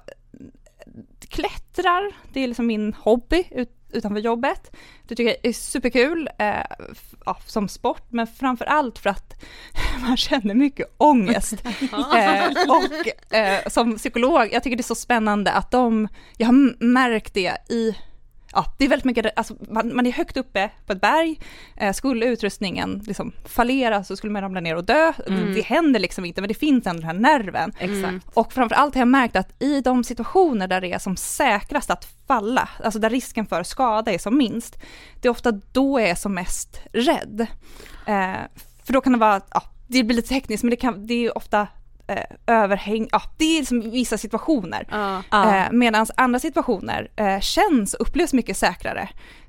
klättrar, 1.28 2.12
det 2.32 2.40
är 2.40 2.48
liksom 2.48 2.66
min 2.66 2.92
hobby 2.92 3.44
ut, 3.50 3.70
utanför 3.92 4.20
jobbet. 4.20 4.76
Det 5.02 5.14
tycker 5.14 5.30
jag 5.30 5.50
är 5.50 5.52
superkul 5.52 6.28
eh, 6.38 6.64
ja, 7.26 7.38
som 7.46 7.68
sport, 7.68 8.02
men 8.08 8.26
framför 8.26 8.64
allt 8.64 8.98
för 8.98 9.10
att 9.10 9.34
man 10.00 10.16
känner 10.16 10.54
mycket 10.54 10.94
ångest. 10.96 11.54
eh, 11.92 12.44
och 12.68 13.34
eh, 13.34 13.68
som 13.68 13.96
psykolog, 13.96 14.48
jag 14.52 14.62
tycker 14.62 14.76
det 14.76 14.80
är 14.80 14.82
så 14.82 14.94
spännande 14.94 15.52
att 15.52 15.70
de, 15.70 16.08
jag 16.36 16.46
har 16.46 16.84
märkt 16.84 17.34
det 17.34 17.56
i 17.68 17.96
Ja, 18.56 18.64
det 18.78 18.84
är 18.84 18.88
väldigt 18.88 19.04
mycket, 19.04 19.26
alltså 19.36 19.56
man, 19.68 19.96
man 19.96 20.06
är 20.06 20.12
högt 20.12 20.36
uppe 20.36 20.70
på 20.86 20.92
ett 20.92 21.00
berg, 21.00 21.40
eh, 21.76 21.92
skulle 21.92 22.26
utrustningen 22.26 23.02
liksom 23.06 23.32
fallera 23.44 24.04
så 24.04 24.16
skulle 24.16 24.32
man 24.32 24.42
ramla 24.42 24.60
ner 24.60 24.76
och 24.76 24.84
dö. 24.84 25.12
Mm. 25.26 25.54
Det 25.54 25.60
händer 25.60 26.00
liksom 26.00 26.24
inte, 26.24 26.40
men 26.40 26.48
det 26.48 26.54
finns 26.54 26.86
ändå 26.86 27.00
den 27.00 27.06
här 27.06 27.38
nerven. 27.38 27.72
Exakt. 27.78 28.26
Och 28.34 28.52
framförallt 28.52 28.94
har 28.94 29.00
jag 29.00 29.08
märkt 29.08 29.36
att 29.36 29.62
i 29.62 29.80
de 29.80 30.04
situationer 30.04 30.68
där 30.68 30.80
det 30.80 30.92
är 30.92 30.98
som 30.98 31.16
säkrast 31.16 31.90
att 31.90 32.08
falla, 32.26 32.68
alltså 32.84 32.98
där 32.98 33.10
risken 33.10 33.46
för 33.46 33.62
skada 33.62 34.12
är 34.12 34.18
som 34.18 34.38
minst, 34.38 34.78
det 35.20 35.28
är 35.28 35.30
ofta 35.30 35.52
då 35.52 36.00
jag 36.00 36.08
är 36.08 36.14
som 36.14 36.34
mest 36.34 36.80
rädd. 36.92 37.46
Eh, 38.06 38.34
för 38.84 38.92
då 38.92 39.00
kan 39.00 39.12
det 39.12 39.18
vara, 39.18 39.40
ja, 39.50 39.62
det 39.86 40.02
blir 40.02 40.16
lite 40.16 40.28
tekniskt, 40.28 40.64
men 40.64 40.70
det, 40.70 40.76
kan, 40.76 41.06
det 41.06 41.14
är 41.14 41.38
ofta 41.38 41.66
eh, 42.06 42.24
överhäng, 42.46 43.08
ja, 43.12 43.22
det 43.36 43.44
är 43.44 43.58
liksom 43.58 43.90
vissa 43.90 44.18
situationer. 44.18 44.86
Ja. 45.30 45.56
Eh, 45.56 45.72
Medan 45.72 46.06
andra 46.16 46.38
situationer 46.38 47.10
eh, 47.16 47.40
känns 47.40 47.94
och 47.94 48.08
upplevs 48.08 48.32
mycket 48.32 48.56
säkrare. 48.56 49.08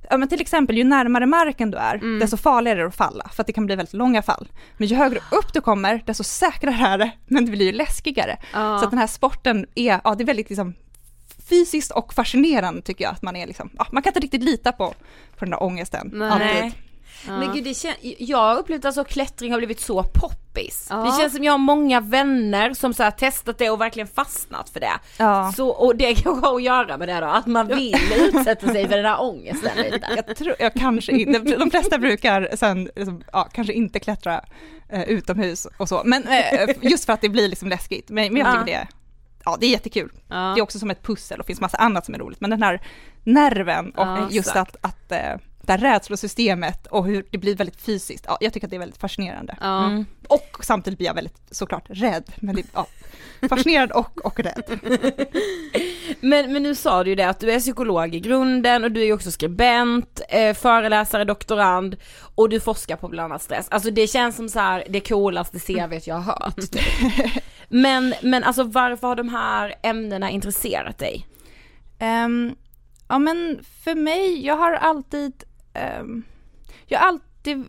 Ja, 0.10 0.18
men 0.18 0.28
till 0.28 0.42
exempel 0.42 0.78
ju 0.78 0.84
närmare 0.84 1.26
marken 1.26 1.72
du 1.72 1.78
är, 1.78 2.20
desto 2.20 2.38
farligare 2.38 2.80
är 2.80 2.82
det 2.82 2.88
att 2.88 2.96
falla, 2.96 3.30
för 3.34 3.44
att 3.44 3.48
det 3.48 3.54
kan 3.54 3.66
bli 3.66 3.76
väldigt 3.76 3.94
långa 3.94 4.22
fall. 4.22 4.48
Men 4.78 4.88
ju 4.88 4.96
högre 4.96 5.20
upp 5.32 5.54
du 5.54 5.62
kommer, 5.62 6.04
desto 6.06 6.24
säkrare 6.24 6.88
är 6.88 6.98
det, 6.98 7.12
men 7.26 7.46
det 7.46 7.52
blir 7.52 7.66
ju 7.66 7.72
läskigare. 7.72 8.38
Ja. 8.54 8.78
Så 8.80 8.86
att 8.86 8.92
den 8.92 9.00
här 9.00 9.08
sporten 9.08 9.66
är, 9.76 10.02
ja 10.04 10.16
det 10.16 10.24
är 10.24 10.26
väldigt 10.26 10.50
liksom 10.50 10.74
fysiskt 11.50 11.92
och 11.92 12.14
fascinerande 12.14 12.82
tycker 12.82 13.04
jag 13.04 13.14
att 13.14 13.22
man 13.22 13.36
är 13.36 13.48
liksom, 13.48 13.70
ja, 13.78 13.88
man 13.92 14.04
kan 14.04 14.10
inte 14.10 14.20
riktigt 14.20 14.44
lita 14.44 14.72
på, 14.72 14.94
på 15.38 15.46
den 15.46 15.50
där 15.50 15.64
ångesten. 15.64 16.10
Nej. 16.14 16.32
alltid. 16.32 16.87
Men 17.28 17.54
gud, 17.54 17.64
det 17.64 17.70
kän- 17.74 18.16
jag 18.20 18.38
har 18.38 18.58
upplevt 18.58 18.80
att 18.80 18.86
alltså, 18.86 19.04
klättring 19.04 19.52
har 19.52 19.58
blivit 19.58 19.80
så 19.80 20.04
poppis. 20.04 20.88
Ja. 20.90 20.96
Det 20.96 21.22
känns 21.22 21.36
som 21.36 21.44
jag 21.44 21.54
har 21.54 21.58
många 21.58 22.00
vänner 22.02 22.74
som 22.74 22.94
så 22.94 23.04
här 23.04 23.12
testat 23.12 23.58
det 23.58 23.70
och 23.70 23.82
verkligen 23.82 24.08
fastnat 24.08 24.70
för 24.70 24.80
det. 24.80 24.92
Ja. 25.18 25.54
Så, 25.56 25.70
och 25.70 25.96
det 25.96 26.16
kanske 26.16 26.48
har 26.48 26.56
att 26.56 26.64
göra 26.64 26.98
med 26.98 27.08
det 27.10 27.20
då, 27.20 27.28
att 27.28 27.46
man 27.48 27.68
vill 27.68 27.96
utsätta 28.18 28.68
sig 28.68 28.88
för 28.88 28.96
den 28.96 29.04
där 29.04 29.22
ångesten 29.22 29.78
lite. 29.78 30.24
Jag 30.28 30.36
tror, 30.38 30.56
jag 30.60 30.74
kanske 30.74 31.12
inte, 31.12 31.40
de 31.40 31.72
flesta 31.72 31.98
brukar 31.98 32.50
sen 32.56 32.90
liksom, 32.96 33.24
ja, 33.34 33.50
kanske 33.54 33.74
inte 33.74 34.00
klättra 34.00 34.42
eh, 34.90 35.04
utomhus 35.04 35.68
och 35.78 35.90
så, 35.90 36.02
men 36.06 36.24
eh, 36.28 36.70
just 36.82 37.06
för 37.06 37.14
att 37.14 37.22
det 37.22 37.30
blir 37.30 37.48
liksom 37.48 37.70
läskigt. 37.70 38.10
Men, 38.10 38.34
men 38.34 38.42
jag 38.42 38.52
tycker 38.54 38.74
Ja. 38.74 38.80
det, 38.80 38.88
ja 39.46 39.58
det 39.60 39.66
är 39.66 39.70
jättekul. 39.70 40.12
Ja. 40.30 40.36
Det 40.36 40.60
är 40.60 40.64
också 40.64 40.80
som 40.80 40.92
ett 40.92 41.04
pussel 41.04 41.40
och 41.40 41.46
finns 41.46 41.62
massa 41.62 41.78
annat 41.78 42.06
som 42.06 42.14
är 42.16 42.20
roligt, 42.20 42.42
men 42.42 42.50
den 42.50 42.64
här 42.64 42.82
nerven 43.24 43.92
och 43.92 44.08
Ja, 44.08 44.28
just 44.32 44.50
exakt. 44.50 44.76
att, 44.82 44.86
att 44.86 45.12
eh, 45.12 45.40
det 45.68 45.74
här 45.74 45.80
rädslosystemet 45.80 46.88
och 46.88 47.06
hur 47.06 47.26
det 47.32 47.38
blir 47.38 47.56
väldigt 47.56 47.82
fysiskt. 47.82 48.26
Ja, 48.28 48.38
jag 48.42 48.54
tycker 48.54 48.68
att 48.68 48.72
det 48.72 48.78
är 48.78 48.80
väldigt 48.80 49.02
fascinerande. 49.02 49.58
Ja. 49.62 49.86
Mm. 49.86 50.06
Och 50.28 50.58
samtidigt 50.62 50.98
blir 50.98 51.08
jag 51.08 51.14
väldigt 51.14 51.42
såklart 51.52 51.86
rädd, 51.90 52.32
men 52.36 52.56
det, 52.56 52.64
ja, 52.74 52.88
fascinerad 53.50 53.92
och, 53.92 54.26
och 54.26 54.40
rädd. 54.40 54.80
Men, 56.20 56.54
men 56.54 56.64
nu 56.64 56.76
sa 56.76 57.04
du 57.04 57.10
ju 57.10 57.16
det 57.16 57.30
att 57.30 57.40
du 57.40 57.52
är 57.52 57.60
psykolog 57.60 58.16
i 58.16 58.20
grunden 58.20 58.84
och 58.84 58.92
du 58.92 59.02
är 59.02 59.06
ju 59.06 59.14
också 59.14 59.32
skribent, 59.32 60.22
eh, 60.30 60.54
föreläsare, 60.54 61.24
doktorand 61.24 61.98
och 62.36 62.50
du 62.50 62.60
forskar 62.60 62.96
på 62.96 63.08
bland 63.08 63.32
annat 63.32 63.42
stress. 63.42 63.68
Alltså 63.70 63.92
det 63.92 64.08
känns 64.08 64.36
som 64.36 64.50
så 64.50 64.60
här 64.60 64.84
det 64.90 65.00
coolaste 65.00 65.60
CVt 65.60 66.08
jag 66.08 66.16
har 66.16 66.34
hört. 66.34 66.56
men, 67.68 68.14
men 68.22 68.44
alltså 68.44 68.64
varför 68.64 69.08
har 69.08 69.16
de 69.16 69.30
här 69.30 69.76
ämnena 69.84 70.30
intresserat 70.30 70.98
dig? 70.98 71.28
Ehm, 72.00 72.56
ja 73.08 73.20
men 73.20 73.60
för 73.84 73.96
mig, 73.96 74.46
jag 74.46 74.58
har 74.58 74.74
alltid, 74.74 75.44
ehm, 75.78 76.24
jag 76.86 77.00
har 77.00 77.08
alltid 77.08 77.66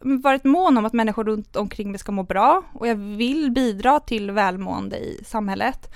varit 0.00 0.44
mån 0.44 0.78
om 0.78 0.84
att 0.84 0.92
människor 0.92 1.24
runt 1.24 1.56
omkring 1.56 1.90
mig 1.90 1.98
ska 1.98 2.12
må 2.12 2.22
bra 2.22 2.62
och 2.74 2.88
jag 2.88 2.94
vill 2.96 3.50
bidra 3.50 4.00
till 4.00 4.30
välmående 4.30 4.96
i 4.96 5.24
samhället. 5.24 5.94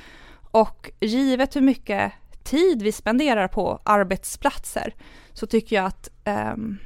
Och 0.50 0.90
givet 1.00 1.56
hur 1.56 1.60
mycket 1.60 2.12
tid 2.44 2.82
vi 2.82 2.92
spenderar 2.92 3.48
på 3.48 3.80
arbetsplatser 3.84 4.94
så 5.32 5.46
tycker 5.46 5.76
jag 5.76 5.84
att 5.84 6.08
ehm, 6.24 6.78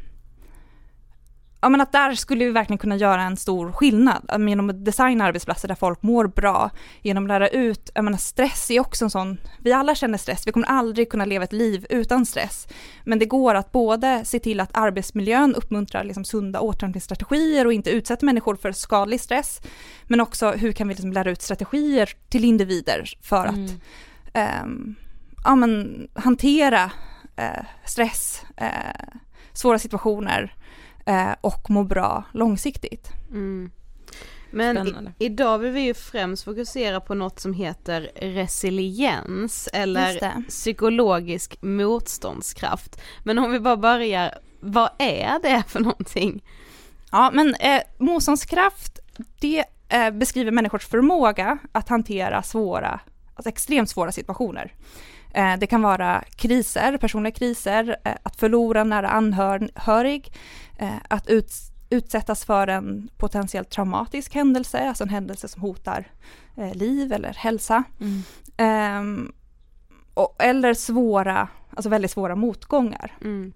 Ja 1.63 1.69
men 1.69 1.81
att 1.81 1.93
där 1.93 2.15
skulle 2.15 2.45
vi 2.45 2.51
verkligen 2.51 2.79
kunna 2.79 2.97
göra 2.97 3.23
en 3.23 3.37
stor 3.37 3.73
skillnad. 3.73 4.49
Genom 4.49 4.71
att 4.71 4.85
designa 4.85 5.25
arbetsplatser 5.25 5.69
där 5.69 5.75
folk 5.75 6.03
mår 6.03 6.27
bra, 6.27 6.71
genom 7.03 7.25
att 7.25 7.29
lära 7.29 7.49
ut, 7.49 7.91
jag 7.95 8.05
menar 8.05 8.19
stress 8.19 8.71
är 8.71 8.81
också 8.81 9.05
en 9.05 9.11
sån, 9.11 9.39
vi 9.59 9.73
alla 9.73 9.95
känner 9.95 10.19
stress, 10.19 10.47
vi 10.47 10.53
kommer 10.53 10.67
aldrig 10.67 11.11
kunna 11.11 11.25
leva 11.25 11.45
ett 11.45 11.53
liv 11.53 11.87
utan 11.91 12.27
stress. 12.27 12.69
Men 13.05 13.19
det 13.19 13.27
går 13.27 13.55
att 13.55 13.73
både 13.73 14.25
se 14.25 14.39
till 14.39 14.61
att 14.61 14.71
arbetsmiljön 14.73 15.55
uppmuntrar 15.55 16.05
liksom 16.05 16.25
sunda 16.25 16.61
återhämtningsstrategier 16.61 17.67
och 17.67 17.73
inte 17.73 17.91
utsätter 17.91 18.27
människor 18.27 18.57
för 18.57 18.73
skadlig 18.73 19.21
stress, 19.21 19.61
men 20.07 20.21
också 20.21 20.51
hur 20.51 20.73
kan 20.73 20.89
vi 20.89 20.95
liksom 20.95 21.13
lära 21.13 21.31
ut 21.31 21.43
strategier 21.43 22.11
till 22.29 22.45
individer 22.45 23.05
för 23.23 23.47
att 23.47 23.71
ehm, 24.33 24.95
ja, 25.45 25.55
men, 25.55 26.09
hantera 26.15 26.91
eh, 27.37 27.65
stress, 27.85 28.43
eh, 28.57 28.69
svåra 29.53 29.79
situationer 29.79 30.55
eh, 31.07 31.33
och 31.41 31.71
må 31.71 31.85
bra 31.85 32.25
långsiktigt. 32.33 33.09
Mm. 33.31 33.71
Men 34.51 34.89
i, 34.89 34.95
idag 35.25 35.59
vill 35.59 35.73
vi 35.73 35.81
ju 35.81 35.95
främst 35.95 36.45
fokusera 36.45 37.01
på 37.01 37.15
något 37.15 37.41
som 37.41 37.55
heter 37.55 38.11
resiliens 38.15 39.69
eller 39.73 40.43
psykologisk 40.49 41.63
motståndskraft. 41.63 43.01
Men 43.25 43.39
om 43.39 43.53
vi 43.53 43.61
bara 43.61 43.77
börjar, 43.77 44.39
vad 44.61 44.91
är 44.99 45.43
det 45.43 45.63
för 45.69 45.81
någonting? 45.81 46.43
Ja, 47.13 47.31
men 47.35 47.55
eh, 47.55 47.81
motståndskraft, 47.99 48.99
det 49.41 49.65
eh, 49.89 50.11
beskriver 50.11 50.51
människors 50.51 50.87
förmåga 50.87 51.59
att 51.73 51.89
hantera 51.89 52.43
svåra, 52.43 53.01
alltså 53.35 53.49
extremt 53.49 53.91
svåra 53.91 54.13
situationer. 54.13 54.75
Eh, 55.35 55.57
det 55.59 55.67
kan 55.67 55.83
vara 55.83 56.25
kriser, 56.37 56.97
personliga 56.97 57.33
kriser, 57.33 57.97
eh, 58.05 58.15
att 58.23 58.37
förlora 58.37 58.85
nära 58.85 59.09
anhörig, 59.09 60.33
eh, 60.79 60.97
att 61.09 61.29
ut, 61.29 61.53
utsättas 61.91 62.45
för 62.45 62.67
en 62.69 63.11
potentiellt 63.17 63.71
traumatisk 63.71 64.35
händelse, 64.35 64.89
alltså 64.89 65.05
en 65.05 65.11
händelse 65.11 65.49
som 65.49 65.63
hotar 65.63 66.07
liv 66.75 67.13
eller 67.13 67.35
hälsa. 67.35 67.85
Ehm, 68.57 69.33
och, 70.15 70.37
eller 70.39 70.75
svåra, 70.75 71.49
alltså 71.71 71.89
väldigt 71.89 72.11
svåra 72.11 72.37
motgångar. 72.37 73.17
Mm. 73.21 73.53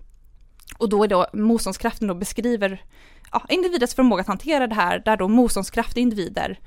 Och 0.78 0.88
då 0.88 1.04
är 1.04 1.08
då 1.08 1.26
motståndskraften 1.32 2.08
då 2.08 2.14
beskriver 2.14 2.84
ja, 3.32 3.42
individers 3.48 3.94
förmåga 3.94 4.20
att 4.20 4.26
hantera 4.26 4.66
det 4.66 4.74
här, 4.74 4.98
där 4.98 5.16
då 5.16 5.28
motståndskraftiga 5.28 6.02
individer 6.02 6.58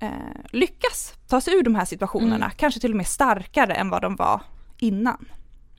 eh, 0.00 0.10
lyckas 0.52 1.14
ta 1.28 1.40
sig 1.40 1.54
ur 1.54 1.62
de 1.62 1.74
här 1.74 1.84
situationerna, 1.84 2.50
kanske 2.50 2.80
till 2.80 2.90
och 2.90 2.96
med 2.96 3.06
starkare 3.06 3.74
än 3.74 3.90
vad 3.90 4.02
de 4.02 4.16
var 4.16 4.40
innan. 4.78 5.28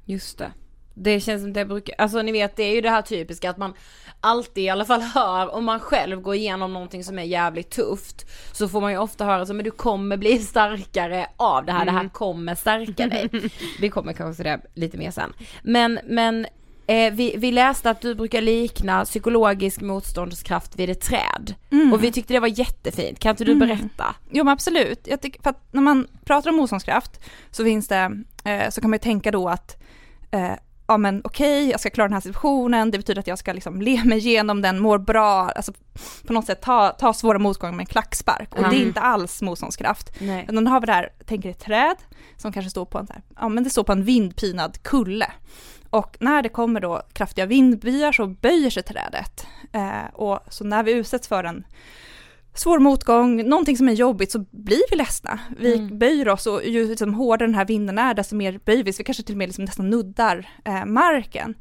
Just 0.06 0.38
det. 0.38 0.52
Det 0.94 1.20
känns 1.20 1.42
som 1.42 1.54
det 1.54 1.66
brukar, 1.66 1.96
alltså 1.98 2.22
ni 2.22 2.32
vet 2.32 2.56
det 2.56 2.64
är 2.64 2.76
ju 2.76 2.82
det 2.82 2.90
här 2.90 3.02
typiska 3.02 3.50
att 3.50 3.58
man 3.58 3.74
alltid 4.22 4.64
i 4.64 4.70
alla 4.70 4.86
fall 4.86 5.02
hör 5.02 5.56
om 5.56 5.66
man 5.66 5.80
själv 5.80 6.22
går 6.22 6.36
igenom 6.36 6.74
någonting 6.74 7.04
som 7.04 7.20
är 7.20 7.24
jävligt 7.24 7.70
tufft 7.70 8.26
så 8.52 8.70
får 8.70 8.82
man 8.82 8.92
ju 8.92 8.98
ofta 8.98 9.26
höra 9.26 9.46
så 9.46 9.54
men 9.54 9.66
du 9.66 9.72
kommer 9.72 10.18
bli 10.18 10.40
starkare 10.40 11.28
av 11.38 11.66
det 11.66 11.72
här, 11.72 11.86
det 11.86 11.92
här 11.92 12.10
kommer 12.10 12.56
stärka 12.56 13.08
dig. 13.08 13.30
Vi 13.80 13.90
kommer 13.90 14.14
kanske 14.14 14.44
till 14.44 14.52
det 14.52 14.62
lite 14.74 14.98
mer 14.98 15.12
sen. 15.12 15.34
Men, 15.64 16.00
men 16.04 16.46
eh, 16.88 17.14
vi, 17.14 17.36
vi 17.38 17.52
läste 17.52 17.90
att 17.90 18.02
du 18.02 18.16
brukar 18.16 18.42
likna 18.42 19.06
psykologisk 19.06 19.82
motståndskraft 19.82 20.80
vid 20.80 20.90
ett 20.90 21.02
träd. 21.02 21.56
Och 21.94 22.04
vi 22.04 22.12
tyckte 22.12 22.34
det 22.34 22.40
var 22.40 22.60
jättefint, 22.60 23.20
kan 23.20 23.30
inte 23.30 23.44
du 23.44 23.56
berätta? 23.56 24.16
Jo 24.32 24.44
men 24.44 24.54
absolut, 24.54 25.08
jag 25.08 25.22
tycker, 25.22 25.42
för 25.42 25.50
att 25.50 25.74
när 25.74 25.82
man 25.82 26.08
pratar 26.26 26.50
om 26.50 26.56
motståndskraft 26.56 27.20
så 27.52 27.64
finns 27.64 27.88
det, 27.88 28.24
eh, 28.44 28.70
så 28.70 28.82
kan 28.82 28.90
man 28.90 28.96
ju 28.96 29.02
tänka 29.02 29.32
då 29.32 29.50
att 29.50 29.84
eh, 30.32 30.54
ja 30.88 30.98
men 30.98 31.22
okej, 31.24 31.70
jag 31.70 31.80
ska 31.80 31.90
klara 31.90 32.08
den 32.08 32.14
här 32.14 32.22
situationen, 32.22 32.92
det 32.92 32.98
betyder 32.98 33.20
att 33.20 33.28
jag 33.28 33.40
ska 33.40 33.54
liksom 33.54 33.82
le 33.82 34.04
mig 34.04 34.18
igenom 34.18 34.62
den, 34.62 34.80
mår 34.80 34.98
bra, 34.98 35.50
alltså 35.50 35.74
på 36.28 36.34
något 36.34 36.46
sätt 36.46 36.62
ta, 36.62 36.90
ta 36.90 37.14
svåra 37.14 37.40
motgångar 37.40 37.74
med 37.74 37.80
en 37.80 37.86
klackspark. 37.86 38.56
Och 38.56 38.70
det 38.70 38.76
är 38.76 38.86
inte 38.86 39.02
alls 39.02 39.42
motståndskraft. 39.42 40.12
Nej. 40.20 40.46
Utan 40.50 40.64
då 40.64 40.72
har 40.72 40.80
vi 40.80 40.86
det 40.86 40.94
här, 40.94 41.10
tänker 41.26 41.50
ett 41.50 41.60
träd 41.60 41.96
som 42.38 42.52
kanske 42.52 42.70
står 42.70 42.86
på 42.86 42.98
en, 42.98 43.08
här, 43.10 43.22
ja 43.36 43.50
men 43.50 43.64
det 43.64 43.70
står 43.70 43.84
på 43.84 43.92
en 43.92 44.04
vindpinad 44.04 44.84
kulle. 44.84 45.32
Och 45.98 46.18
när 46.20 46.42
det 46.42 46.50
kommer 46.50 46.80
då 46.80 47.02
kraftiga 47.14 47.46
vindbyar 47.46 48.12
så 48.12 48.28
böjer 48.28 48.70
sig 48.70 48.84
trädet. 48.84 49.48
Eh, 49.72 50.14
och 50.14 50.40
så 50.50 50.64
när 50.64 50.84
vi 50.84 50.92
utsätts 50.92 51.28
för 51.28 51.44
en 51.44 51.66
svår 52.54 52.80
motgång, 52.80 53.50
någonting 53.50 53.78
som 53.78 53.90
är 53.90 53.94
jobbigt 53.94 54.32
så 54.32 54.40
blir 54.52 54.92
vi 54.92 54.98
ledsna. 54.98 55.40
Vi 55.58 55.78
böjer 55.92 56.30
oss 56.30 56.48
och 56.48 56.64
ju 56.66 56.88
liksom 56.88 57.14
hårdare 57.14 57.48
den 57.48 57.56
här 57.56 57.66
vinden 57.66 57.98
är 57.98 58.14
desto 58.14 58.36
mer 58.36 58.60
böjer 58.66 58.84
vi 58.84 58.92
oss. 58.92 59.00
Vi 59.00 59.04
kanske 59.04 59.24
till 59.24 59.36
och 59.36 59.38
med 59.38 59.48
liksom 59.48 59.66
nästan 59.66 59.90
nuddar 59.90 60.50
eh, 60.66 60.86
marken. 60.86 61.56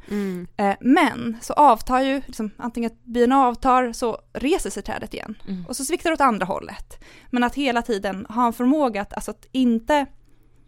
Eh, 0.57 0.75
men 0.81 1.37
så 1.41 1.53
avtar 1.53 2.01
ju, 2.01 2.23
liksom, 2.27 2.51
antingen 2.57 2.91
att 2.91 3.05
byarna 3.05 3.47
avtar 3.47 3.93
så 3.93 4.19
reser 4.33 4.71
sig 4.71 4.83
trädet 4.83 5.15
igen. 5.15 5.35
Och 5.69 5.77
så 5.77 5.85
sviktar 5.85 6.11
det 6.11 6.15
åt 6.15 6.21
andra 6.21 6.47
hållet. 6.47 7.05
Men 7.31 7.43
att 7.43 7.55
hela 7.55 7.83
tiden 7.83 8.27
ha 8.29 8.47
en 8.47 8.53
förmåga 8.53 9.03
att, 9.03 9.13
alltså 9.13 9.31
att 9.31 9.47
inte 9.53 10.07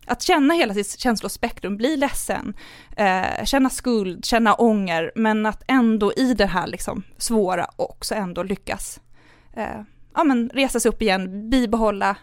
att 0.08 0.22
känna 0.22 0.54
hela 0.54 0.74
sitt 0.74 1.00
känslospektrum, 1.00 1.76
bli 1.76 1.96
ledsen, 1.96 2.54
eh, 2.96 3.44
känna 3.44 3.70
skuld, 3.70 4.24
känna 4.24 4.54
ånger, 4.54 5.12
men 5.14 5.46
att 5.46 5.62
ändå 5.66 6.12
i 6.12 6.34
det 6.34 6.46
här 6.46 6.66
liksom 6.66 7.02
svåra 7.16 7.66
också 7.76 8.14
ändå 8.14 8.42
lyckas 8.42 9.00
eh, 9.56 9.80
ja, 10.14 10.24
men 10.24 10.50
resa 10.54 10.80
sig 10.80 10.88
upp 10.88 11.02
igen, 11.02 11.50
bibehålla, 11.50 12.16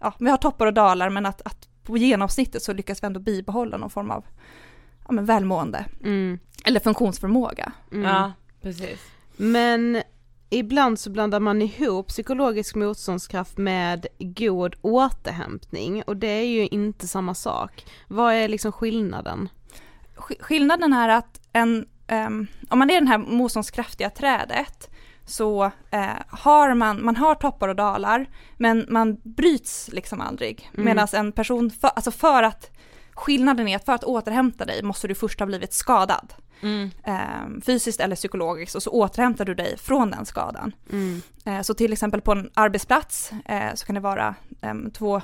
ja, 0.00 0.14
vi 0.18 0.30
har 0.30 0.36
toppar 0.36 0.66
och 0.66 0.74
dalar, 0.74 1.10
men 1.10 1.26
att, 1.26 1.42
att 1.44 1.68
på 1.82 1.96
genomsnittet 1.98 2.62
så 2.62 2.72
lyckas 2.72 3.02
vi 3.02 3.06
ändå 3.06 3.20
bibehålla 3.20 3.76
någon 3.76 3.90
form 3.90 4.10
av 4.10 4.24
ja, 5.06 5.12
men 5.12 5.24
välmående 5.24 5.84
Mm. 6.04 6.38
eller 6.64 6.80
funktionsförmåga. 6.80 7.72
Ja, 7.90 8.32
precis. 8.62 9.00
Men 9.36 10.02
ibland 10.50 10.98
så 10.98 11.10
blandar 11.10 11.40
man 11.40 11.62
ihop 11.62 12.08
psykologisk 12.08 12.74
motståndskraft 12.74 13.58
med 13.58 14.06
god 14.18 14.74
återhämtning 14.82 16.02
och 16.02 16.16
det 16.16 16.26
är 16.26 16.46
ju 16.46 16.66
inte 16.66 17.08
samma 17.08 17.34
sak. 17.34 17.84
Vad 18.08 18.34
är 18.34 18.48
liksom 18.48 18.72
skillnaden? 18.72 19.48
Sk- 20.16 20.42
Skillnaden 20.42 20.92
är 20.92 21.08
att 21.08 21.40
en, 21.52 21.86
ehm, 22.06 22.46
om 22.68 22.78
man 22.78 22.90
är 22.90 22.94
den 22.94 23.08
här 23.08 23.18
motståndskraftiga 23.18 24.10
trädet 24.10 24.90
så 25.26 25.64
eh, 25.90 26.06
har 26.28 26.74
man, 26.74 27.04
man 27.04 27.16
har 27.16 27.34
toppar 27.34 27.68
och 27.68 27.76
dalar 27.76 28.26
men 28.56 28.86
man 28.88 29.16
bryts 29.22 29.90
liksom 29.92 30.20
aldrig. 30.20 30.70
Medan 30.72 31.08
en 31.12 31.32
person, 31.32 31.70
för, 31.70 31.88
alltså 31.88 32.10
för 32.10 32.42
att 32.42 32.70
skillnaden 33.14 33.68
är 33.68 33.76
att 33.76 33.84
för 33.84 33.92
att 33.92 34.04
återhämta 34.04 34.64
dig 34.64 34.82
måste 34.82 35.08
du 35.08 35.14
först 35.14 35.40
ha 35.40 35.46
blivit 35.46 35.72
skadad. 35.72 36.34
Eh, 37.04 37.60
fysiskt 37.66 38.00
eller 38.00 38.16
psykologiskt 38.16 38.74
och 38.74 38.82
så 38.82 38.90
återhämtar 38.90 39.44
du 39.44 39.54
dig 39.54 39.78
från 39.78 40.10
den 40.10 40.26
skadan. 40.26 40.72
Eh, 41.44 41.60
så 41.60 41.74
till 41.74 41.92
exempel 41.92 42.20
på 42.20 42.32
en 42.32 42.50
arbetsplats 42.54 43.32
eh, 43.44 43.74
så 43.74 43.86
kan 43.86 43.94
det 43.94 44.00
vara 44.00 44.34
em, 44.60 44.90
två, 44.90 45.22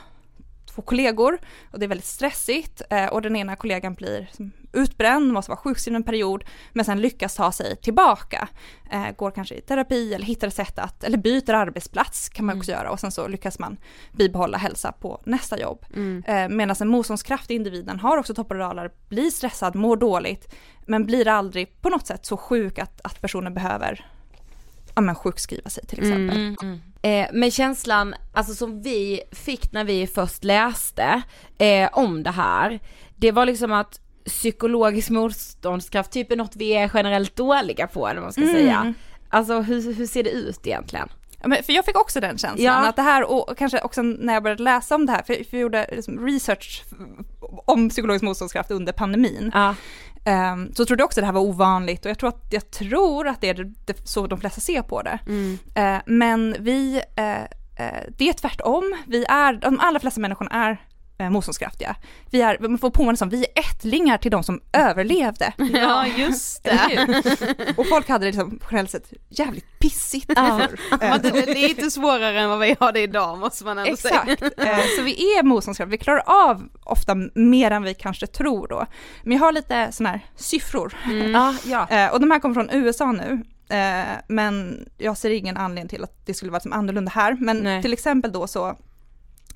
två 0.75 0.83
kollegor 0.83 1.39
och 1.71 1.79
det 1.79 1.87
är 1.87 1.89
väldigt 1.89 2.07
stressigt 2.07 2.83
eh, 2.91 3.07
och 3.07 3.23
den 3.23 3.37
ena 3.37 3.57
kollegan 3.57 3.95
blir 3.95 4.29
utbränd, 4.73 5.33
måste 5.33 5.51
vara 5.51 5.61
sjukskriven 5.61 5.97
en 5.97 6.03
period 6.03 6.45
men 6.73 6.85
sen 6.85 7.01
lyckas 7.01 7.35
ta 7.35 7.53
sig 7.53 7.77
tillbaka. 7.77 8.49
Eh, 8.91 9.11
går 9.17 9.31
kanske 9.31 9.55
i 9.55 9.61
terapi 9.61 10.15
eller 10.15 10.27
hittar 10.27 10.49
ett 10.49 10.55
sätt 10.55 10.79
att, 10.79 11.05
eller 11.05 11.19
byter 11.19 11.55
arbetsplats 11.55 12.29
kan 12.29 12.45
man 12.47 12.59
också 12.59 12.71
göra 12.71 12.91
och 12.91 13.01
sen 13.01 13.13
så 13.13 13.29
lyckas 13.29 13.59
man 13.59 13.77
bibehålla 14.13 14.59
hälsa 14.59 14.93
på 14.93 15.23
nästa 15.25 15.61
jobb. 15.61 15.85
Eh, 16.27 16.49
Medan 16.49 16.77
en 16.81 16.89
motståndskraftig 16.89 17.57
individen 17.57 18.01
har 18.01 18.17
också 18.17 18.33
dalar, 18.33 18.91
blir 19.09 19.31
stressad, 19.31 19.75
mår 19.75 19.97
dåligt 19.97 20.55
men 20.87 21.07
blir 21.07 21.29
aldrig 21.29 21.81
på 21.83 21.89
något 21.89 22.07
sätt 22.07 22.27
så 22.27 22.37
sjuk 22.37 22.79
att, 22.79 23.01
att 23.05 23.21
personen 23.21 23.55
behöver 23.55 24.07
ja, 24.95 25.01
men 25.01 25.15
sjukskriva 25.15 25.71
sig 25.71 25.87
till 25.87 25.99
exempel. 25.99 26.57
Eh, 27.03 27.27
men 27.33 27.51
känslan, 27.51 28.15
alltså 28.33 28.55
som 28.55 28.83
vi 28.83 29.21
fick 29.33 29.73
när 29.73 29.85
vi 29.85 30.07
först 30.07 30.45
läste 30.45 31.23
eh, 31.59 31.89
om 31.93 32.23
det 32.23 32.31
här, 32.31 32.81
det 33.17 33.33
var 33.33 33.47
liksom 33.47 33.73
att 33.73 34.01
psykologisk 34.25 35.11
motståndskraft 35.11 36.11
typ 36.11 36.33
är 36.33 36.37
något 36.37 36.57
vi 36.57 36.73
är 36.73 36.91
generellt 36.95 37.37
dåliga 37.37 37.87
på 37.87 38.09
eller 38.09 38.21
vad 38.21 38.27
man 38.27 38.33
ska 38.33 38.43
Mm. 38.43 38.55
säga. 38.55 38.95
Alltså 39.29 39.61
hur, 39.61 39.95
hur 39.95 40.07
ser 40.07 40.23
det 40.23 40.31
ut 40.31 40.67
egentligen? 40.67 41.09
Men 41.45 41.63
för 41.63 41.73
jag 41.73 41.85
fick 41.85 41.97
också 41.99 42.21
den 42.21 42.39
känslan, 42.39 42.65
Ja. 42.65 42.89
att 42.89 42.97
det 42.97 43.03
här 43.03 43.31
och 43.31 43.57
kanske 43.59 43.81
också 43.81 44.03
när 44.03 44.35
jag 44.35 44.43
började 44.43 44.63
läsa 44.63 44.95
om 44.95 45.07
det 45.07 45.13
här, 45.13 45.23
för, 45.23 45.37
jag 45.51 45.61
gjorde 45.61 45.87
liksom 45.93 46.27
research 46.27 46.85
om 47.65 47.89
psykologisk 47.89 48.23
motståndskraft 48.25 48.71
under 48.71 48.93
pandemin, 48.93 49.51
Ja. 49.55 49.75
Ehm, 50.25 50.75
så 50.75 50.85
trodde 50.87 51.01
jag 51.01 51.07
också 51.07 51.21
det 51.21 51.27
här 51.27 51.33
var 51.33 51.41
ovanligt 51.41 52.05
och 52.05 52.11
jag 52.11 52.19
tror 52.19 52.29
att, 52.29 52.47
jag 52.51 52.71
tror 52.71 53.29
att 53.29 53.41
det 53.41 53.49
är 53.49 53.73
så 54.05 54.27
de 54.27 54.41
flesta 54.41 54.61
ser 54.61 54.83
på 54.83 55.03
det. 55.03 55.19
Eh, 55.75 55.99
men 56.07 56.57
vi, 56.59 57.03
eh, 57.17 57.41
eh, 57.87 58.05
det 58.19 58.29
är 58.29 58.33
tvärtom, 58.33 58.97
vi 59.07 59.25
är, 59.25 59.53
de 59.53 59.81
allra 59.81 60.01
flesta 60.01 60.21
människorna 60.21 60.51
är 60.51 60.81
eh, 61.21 61.31
motståndskraftiga. 61.31 61.97
Vi 62.31 62.43
är, 62.43 62.59
man 62.59 62.79
får 62.79 62.91
påminna 62.91 63.17
om, 63.21 63.29
vi 63.29 63.39
är 63.45 63.61
ättlingar 63.61 64.19
till 64.19 64.31
de 64.31 64.43
som 64.43 64.61
överlevde. 64.73 65.53
Ja, 65.73 66.07
just 66.07 66.65
det. 66.65 67.25
Och 67.77 67.89
folk 67.89 68.09
hade 68.09 68.25
det 68.25 68.31
liksom 68.33 68.61
generellt 68.71 68.91
sett 68.91 69.13
jävligt 69.29 69.79
pissigt 69.79 70.27
förr. 70.27 70.79
Eh, 71.03 71.13
Att 71.13 71.23
det 71.23 71.29
är 71.29 71.55
lite 71.69 71.91
svårare 71.91 72.41
än 72.41 72.49
vad 72.49 72.59
vi 72.59 72.77
har 72.81 72.93
det 72.93 73.01
idag 73.01 73.39
måste 73.39 73.65
man 73.65 73.79
ändå 73.79 73.97
säga. 73.97 74.25
Exakt, 74.29 74.59
Eh, 74.59 74.79
så 74.97 75.03
vi 75.03 75.13
är 75.39 75.43
motståndskraftiga, 75.43 75.91
vi 75.91 75.99
klarar 75.99 76.23
av 76.27 76.69
ofta 76.85 77.15
mer 77.35 77.71
än 77.71 77.83
vi 77.83 77.95
kanske 77.95 78.27
tror 78.27 78.69
då. 78.69 78.87
Men 79.23 79.33
jag 79.37 79.45
har 79.45 79.53
lite 79.53 79.93
sådana 79.93 80.11
här 80.11 80.21
siffror. 80.37 80.95
Ja, 81.33 81.55
ja. 81.65 81.89
Eh, 81.89 82.13
och 82.13 82.21
de 82.21 82.31
här 82.31 82.39
kommer 82.41 82.55
från 82.55 82.71
USA 82.71 83.13
nu. 83.13 83.43
Men 84.29 84.85
jag 84.99 85.17
ser 85.17 85.31
ingen 85.31 85.57
anledning 85.57 85.89
till 85.89 86.05
att 86.05 86.27
det 86.27 86.35
skulle 86.35 86.51
vara 86.53 86.61
som 86.61 86.73
annorlunda 86.73 87.11
här. 87.15 87.37
Men 87.41 87.57
Nej. 87.59 87.83
till 87.83 87.93
exempel 87.93 88.33
då 88.33 88.47
så, 88.47 88.77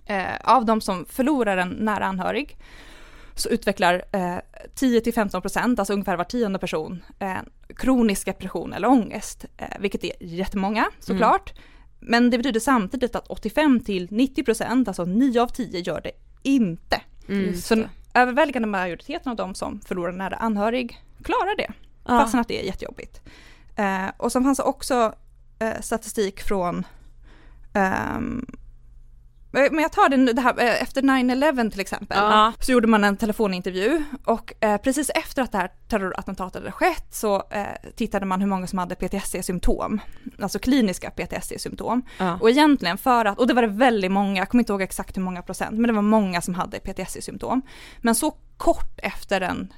eh, 0.06 0.36
av 0.40 0.64
de 0.64 0.80
som 0.80 1.04
förlorar 1.04 1.56
en 1.56 1.68
nära 1.68 2.04
anhörig, 2.04 2.56
så 3.34 3.48
utvecklar 3.48 4.04
eh, 4.12 4.38
10-15%, 4.74 5.78
alltså 5.78 5.92
ungefär 5.92 6.16
var 6.16 6.24
tionde 6.24 6.58
person, 6.58 7.04
eh, 7.18 7.36
kronisk 7.76 8.26
depression 8.26 8.72
eller 8.72 8.88
ångest. 8.88 9.44
Eh, 9.56 9.68
vilket 9.80 10.04
är 10.04 10.12
jättemånga 10.20 10.86
såklart. 10.98 11.52
Men 12.00 12.30
det 12.30 12.38
betyder 12.38 12.60
samtidigt 12.60 13.16
att 13.16 13.28
85-90%, 13.28 14.88
alltså 14.88 15.04
9 15.04 15.40
av 15.42 15.48
10 15.48 15.80
gör 15.80 16.00
det 16.00 16.12
inte. 16.42 17.00
Så 17.62 17.74
den 17.74 17.88
överväldigande 18.14 18.68
majoriteten 18.68 19.30
av 19.30 19.36
de 19.36 19.54
som 19.54 19.80
förlorar 19.80 20.12
en 20.12 20.18
nära 20.18 20.36
anhörig 20.36 21.02
klarar 21.22 21.56
det. 21.56 21.72
Ja. 22.04 22.18
Fastän 22.18 22.40
att 22.40 22.48
det 22.48 22.60
är 22.60 22.66
jättejobbigt. 22.66 23.20
Eh, 23.76 24.06
och 24.16 24.32
sen 24.32 24.44
fanns 24.44 24.58
det 24.58 24.64
också 24.64 25.14
eh, 25.58 25.80
statistik 25.80 26.40
från 26.40 26.86
eh, 27.74 28.18
men 29.70 29.78
jag 29.78 29.92
tar 29.92 30.08
den, 30.08 30.24
det 30.26 30.40
här, 30.40 30.58
eh, 30.60 30.82
efter 30.82 31.02
9-11 31.02 31.70
till 31.70 31.80
exempel, 31.80 32.18
Ja. 32.20 32.52
så 32.60 32.72
gjorde 32.72 32.86
man 32.88 33.04
en 33.04 33.16
telefonintervju 33.16 34.04
och 34.24 34.52
eh, 34.60 34.76
precis 34.76 35.10
efter 35.14 35.42
att 35.42 35.52
det 35.52 35.58
här 35.58 35.70
terrorattentatet 35.88 36.62
hade 36.62 36.72
skett 36.72 37.06
så 37.10 37.42
eh, 37.50 37.64
tittade 37.96 38.26
man 38.26 38.40
hur 38.40 38.48
många 38.48 38.66
som 38.66 38.78
hade 38.78 38.94
PTSD-symptom, 38.94 40.00
alltså 40.42 40.58
kliniska 40.58 41.10
PTSD-symptom. 41.10 42.02
Ja. 42.18 42.38
Och 42.40 42.50
egentligen 42.50 42.98
för 42.98 43.24
att, 43.24 43.38
och 43.38 43.46
det 43.46 43.54
var 43.54 43.62
det 43.62 43.68
väldigt 43.68 44.12
många, 44.12 44.38
jag 44.40 44.48
kommer 44.48 44.62
inte 44.62 44.72
ihåg 44.72 44.82
exakt 44.82 45.16
hur 45.16 45.22
många 45.22 45.42
procent, 45.42 45.78
men 45.78 45.88
det 45.88 45.92
var 45.92 46.02
många 46.02 46.40
som 46.40 46.54
hade 46.54 46.78
PTSD-symptom. 46.80 47.62
Men 48.00 48.14
så 48.14 48.30
kort 48.56 48.98
efter 49.02 49.40
en 49.40 49.72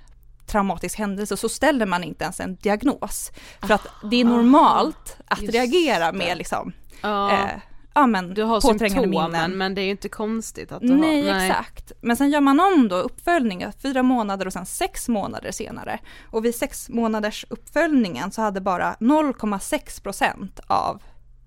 traumatisk 0.46 0.98
händelse 0.98 1.36
så 1.36 1.48
ställer 1.48 1.86
man 1.86 2.04
inte 2.04 2.24
ens 2.24 2.40
en 2.40 2.56
diagnos. 2.56 3.30
För 3.60 3.74
att 3.74 3.86
det 4.10 4.16
är 4.20 4.24
normalt 4.24 5.16
att 5.26 5.42
Just 5.42 5.54
reagera 5.54 6.12
med 6.12 6.38
liksom, 6.38 6.72
Ja. 7.02 7.32
eh, 7.32 7.48
ja 7.96 8.06
men 8.06 8.34
du 8.34 8.42
har 8.42 8.60
påträngande 8.60 9.02
symptomen 9.02 9.32
minnen. 9.32 9.58
men 9.58 9.74
det 9.74 9.80
är 9.80 9.84
ju 9.84 9.90
inte 9.90 10.08
konstigt 10.08 10.72
att 10.72 10.80
du 10.82 10.88
har. 10.88 10.96
Nej, 10.96 11.28
exakt. 11.48 11.92
Men 12.00 12.16
sen 12.16 12.30
gör 12.30 12.40
man 12.40 12.60
om 12.60 12.88
då 12.88 12.96
uppföljningen, 12.96 13.72
fyra 13.82 14.02
månader 14.02 14.46
och 14.46 14.52
sen 14.52 14.66
sex 14.66 15.08
månader 15.08 15.52
senare. 15.52 15.98
Och 16.30 16.44
vid 16.44 16.54
sex 16.54 16.88
månaders 16.88 17.44
uppföljningen 17.48 18.30
så 18.32 18.42
hade 18.42 18.60
bara 18.60 18.96
0,6 19.00 20.02
procent 20.02 20.60
av 20.66 21.02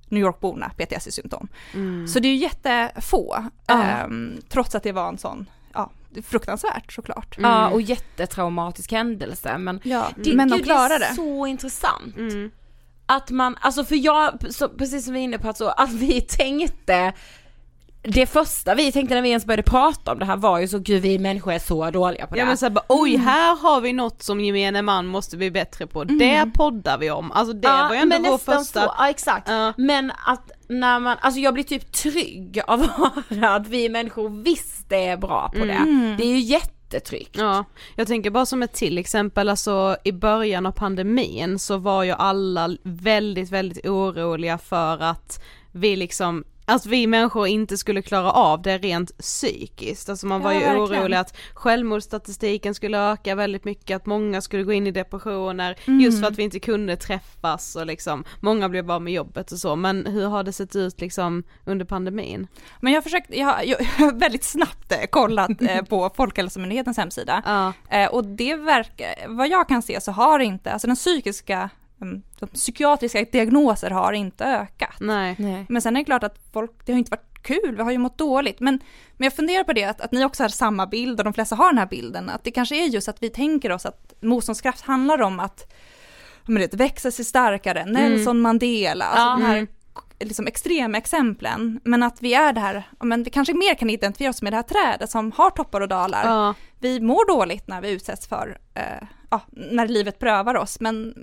New 0.09 0.21
York-borna 0.23 0.71
PTSD-symptom. 0.77 1.47
Så 2.07 2.19
det 2.19 2.27
är 2.27 2.31
ju 2.31 2.37
jättefå, 2.37 3.35
Ja. 3.67 3.83
ehm, 3.83 4.41
trots 4.49 4.75
att 4.75 4.83
det 4.83 4.91
var 4.91 5.07
en 5.07 5.17
sån, 5.17 5.49
ja, 5.73 5.91
fruktansvärt 6.23 6.93
såklart. 6.93 7.37
Ja, 7.39 7.69
och 7.69 7.81
jättetraumatisk 7.81 8.91
händelse 8.91 9.57
men 9.57 9.79
Ja, 9.83 10.07
det, 10.15 10.33
men 10.35 10.49
de 10.49 10.59
klarar 10.59 10.99
det 10.99 11.05
är 11.05 11.13
så 11.13 11.47
intressant. 11.47 12.17
Mm. 12.17 12.51
Att 13.11 13.31
man, 13.31 13.57
alltså 13.61 13.83
för 13.83 13.95
jag, 13.95 14.53
så, 14.53 14.69
precis 14.69 15.05
som 15.05 15.13
vi 15.13 15.19
är 15.19 15.23
inne 15.23 15.37
på 15.37 15.49
att, 15.49 15.57
så, 15.57 15.67
att 15.67 15.93
vi 15.93 16.21
tänkte 16.21 17.13
det 18.01 18.25
första 18.25 18.75
vi 18.75 18.91
tänkte 18.91 19.15
när 19.15 19.21
vi 19.21 19.29
ens 19.29 19.45
började 19.45 19.63
prata 19.63 20.11
om 20.11 20.19
det 20.19 20.25
här 20.25 20.37
var 20.37 20.59
ju 20.59 20.67
så 20.67 20.79
gud 20.79 21.01
vi 21.01 21.19
människor 21.19 21.53
är 21.53 21.59
så 21.59 21.91
dåliga 21.91 22.27
på 22.27 22.33
det. 22.33 22.39
Ja 22.39 22.45
men 22.45 22.57
såhär 22.57 22.77
oj 22.87 23.17
här 23.17 23.55
har 23.55 23.81
vi 23.81 23.93
något 23.93 24.23
som 24.23 24.39
gemene 24.39 24.81
man 24.81 25.07
måste 25.07 25.37
bli 25.37 25.51
bättre 25.51 25.87
på, 25.87 26.03
det 26.03 26.51
poddar 26.53 26.97
vi 26.97 27.11
om. 27.11 27.31
Alltså 27.31 27.53
det 27.53 27.67
var 27.67 27.93
ju 27.93 27.99
ändå 27.99 28.19
men 28.19 28.31
vår 28.31 28.37
första, 28.37 28.81
Så, 28.81 28.93
ja 28.97 29.09
exakt. 29.09 29.49
Ja. 29.49 29.73
Men 29.77 30.11
att 30.25 30.51
när 30.67 30.99
man, 30.99 31.17
alltså 31.21 31.39
jag 31.39 31.53
blir 31.53 31.63
typ 31.63 31.91
trygg 31.91 32.61
av 32.67 32.81
att 32.81 32.89
höra 33.29 33.55
att 33.55 33.67
vi 33.67 33.89
människor 33.89 34.43
visst 34.43 34.91
är 34.91 35.17
bra 35.17 35.51
på 35.57 35.65
det. 35.65 36.15
Det 36.17 36.23
är 36.23 36.31
ju 36.31 36.39
jättetryggt. 36.93 37.35
Ja, 37.37 37.65
jag 37.95 38.07
tänker 38.07 38.29
bara 38.29 38.45
som 38.45 38.63
ett 38.63 38.73
till 38.73 38.97
exempel, 38.97 39.49
alltså 39.49 39.97
i 40.03 40.11
början 40.11 40.65
av 40.65 40.71
pandemin 40.71 41.59
så 41.59 41.77
var 41.77 42.03
ju 42.03 42.11
alla 42.11 42.77
väldigt, 42.83 43.51
väldigt 43.51 43.85
oroliga 43.85 44.57
för 44.57 45.03
att 45.03 45.43
vi 45.71 45.95
liksom 45.95 46.43
att 46.69 46.85
vi 46.85 47.07
människor 47.07 47.47
inte 47.47 47.77
skulle 47.77 48.01
klara 48.01 48.31
av 48.31 48.61
det 48.61 48.77
rent 48.77 49.17
psykiskt. 49.17 50.09
Alltså 50.09 50.27
man 50.27 50.41
var 50.41 50.51
Ja, 50.51 50.59
ju 50.59 50.65
verkligen. 50.65 51.01
orolig 51.03 51.17
att 51.17 51.37
självmordsstatistiken 51.53 52.75
skulle 52.75 52.97
öka 53.11 53.35
väldigt 53.35 53.65
mycket, 53.65 53.95
att 53.95 54.05
många 54.05 54.41
skulle 54.41 54.63
gå 54.63 54.73
in 54.73 54.87
i 54.87 54.91
depressioner 54.91 55.75
Mm. 55.87 55.99
just 55.99 56.19
för 56.21 56.27
att 56.27 56.37
vi 56.37 56.43
inte 56.43 56.59
kunde 56.59 56.95
träffas 56.95 57.75
och 57.75 57.85
liksom 57.85 58.23
många 58.39 58.69
blev 58.69 58.85
bara 58.85 58.99
med 58.99 59.13
jobbet 59.13 59.51
och 59.51 59.57
så. 59.57 59.75
Men 59.75 60.05
hur 60.05 60.25
har 60.27 60.43
det 60.43 60.53
sett 60.53 60.75
ut 60.75 61.01
liksom 61.01 61.43
under 61.65 61.85
pandemin? 61.85 62.47
Men 62.81 62.93
jag 62.93 62.97
har 62.97 63.03
försökt, 63.03 63.35
jag 63.35 63.47
har, 63.47 63.63
jag 63.63 63.77
har 63.77 64.11
väldigt 64.19 64.43
snabbt 64.43 64.91
eh, 64.91 64.97
kollat 65.09 65.61
eh, 65.61 65.81
på 65.85 66.09
Folkhälsomyndighetens 66.15 66.97
hemsida. 66.97 67.43
Ja. 67.45 67.73
Eh, 67.97 68.09
och 68.09 68.25
det 68.25 68.55
verkar, 68.55 69.07
vad 69.27 69.47
jag 69.47 69.67
kan 69.67 69.81
se 69.81 70.01
så 70.01 70.11
har 70.11 70.39
inte, 70.39 70.71
alltså 70.71 70.87
den 70.87 70.95
psykiska, 70.95 71.69
de 72.39 72.47
psykiatriska 72.47 73.25
diagnoser 73.31 73.89
har 73.89 74.13
inte 74.13 74.45
ökat. 74.45 74.95
Nej. 74.99 75.35
Nej. 75.39 75.65
Men 75.69 75.81
sen 75.81 75.95
är 75.95 76.01
det 76.01 76.05
klart 76.05 76.23
att 76.23 76.37
folk, 76.53 76.71
det 76.85 76.91
har 76.91 76.99
inte 76.99 77.11
varit 77.11 77.41
kul, 77.41 77.75
vi 77.75 77.83
har 77.83 77.91
ju 77.91 77.97
mått 77.97 78.17
dåligt. 78.17 78.59
Men, 78.59 78.79
men 79.17 79.25
jag 79.25 79.33
funderar 79.33 79.63
på 79.63 79.73
det, 79.73 79.83
att, 79.83 80.01
att 80.01 80.11
ni 80.11 80.25
också 80.25 80.43
har 80.43 80.49
samma 80.49 80.87
bild 80.87 81.19
och 81.19 81.23
de 81.23 81.33
flesta 81.33 81.55
har 81.55 81.69
den 81.69 81.77
här 81.77 81.85
bilden. 81.87 82.29
Att 82.29 82.43
det 82.43 82.51
kanske 82.51 82.83
är 82.85 82.87
just 82.87 83.07
att 83.09 83.23
vi 83.23 83.29
tänker 83.29 83.71
oss 83.71 83.85
att 83.85 84.13
motståndskraft 84.21 84.81
handlar 84.81 85.21
om 85.21 85.39
att 85.39 85.73
men 86.45 86.61
det, 86.61 86.73
växa 86.73 87.11
sig 87.11 87.25
starkare, 87.25 87.85
Nelson 87.85 88.41
Mandela, 88.41 89.05
alltså 89.05 89.43
Ja. 89.43 89.49
de 89.49 89.57
här 89.57 89.67
liksom 90.19 90.47
extrema 90.47 90.97
exemplen. 90.97 91.79
Men 91.83 92.03
att 92.03 92.21
vi 92.21 92.33
är 92.33 92.53
det 92.53 92.59
här, 92.59 92.83
men 92.99 93.23
vi 93.23 93.29
kanske 93.29 93.53
mer 93.53 93.75
kan 93.75 93.89
identifiera 93.89 94.29
oss 94.29 94.41
med 94.41 94.53
det 94.53 94.57
här 94.57 94.63
trädet 94.63 95.09
som 95.11 95.31
har 95.31 95.49
toppar 95.49 95.81
och 95.81 95.87
dalar. 95.87 96.23
Ja. 96.25 96.53
Vi 96.79 96.99
mår 96.99 97.27
dåligt 97.27 97.67
när 97.67 97.81
vi 97.81 97.91
utsätts 97.91 98.27
för, 98.27 98.57
eh, 98.73 99.07
ja, 99.29 99.41
när 99.51 99.87
livet 99.87 100.19
prövar 100.19 100.55
oss, 100.55 100.79
men, 100.79 101.13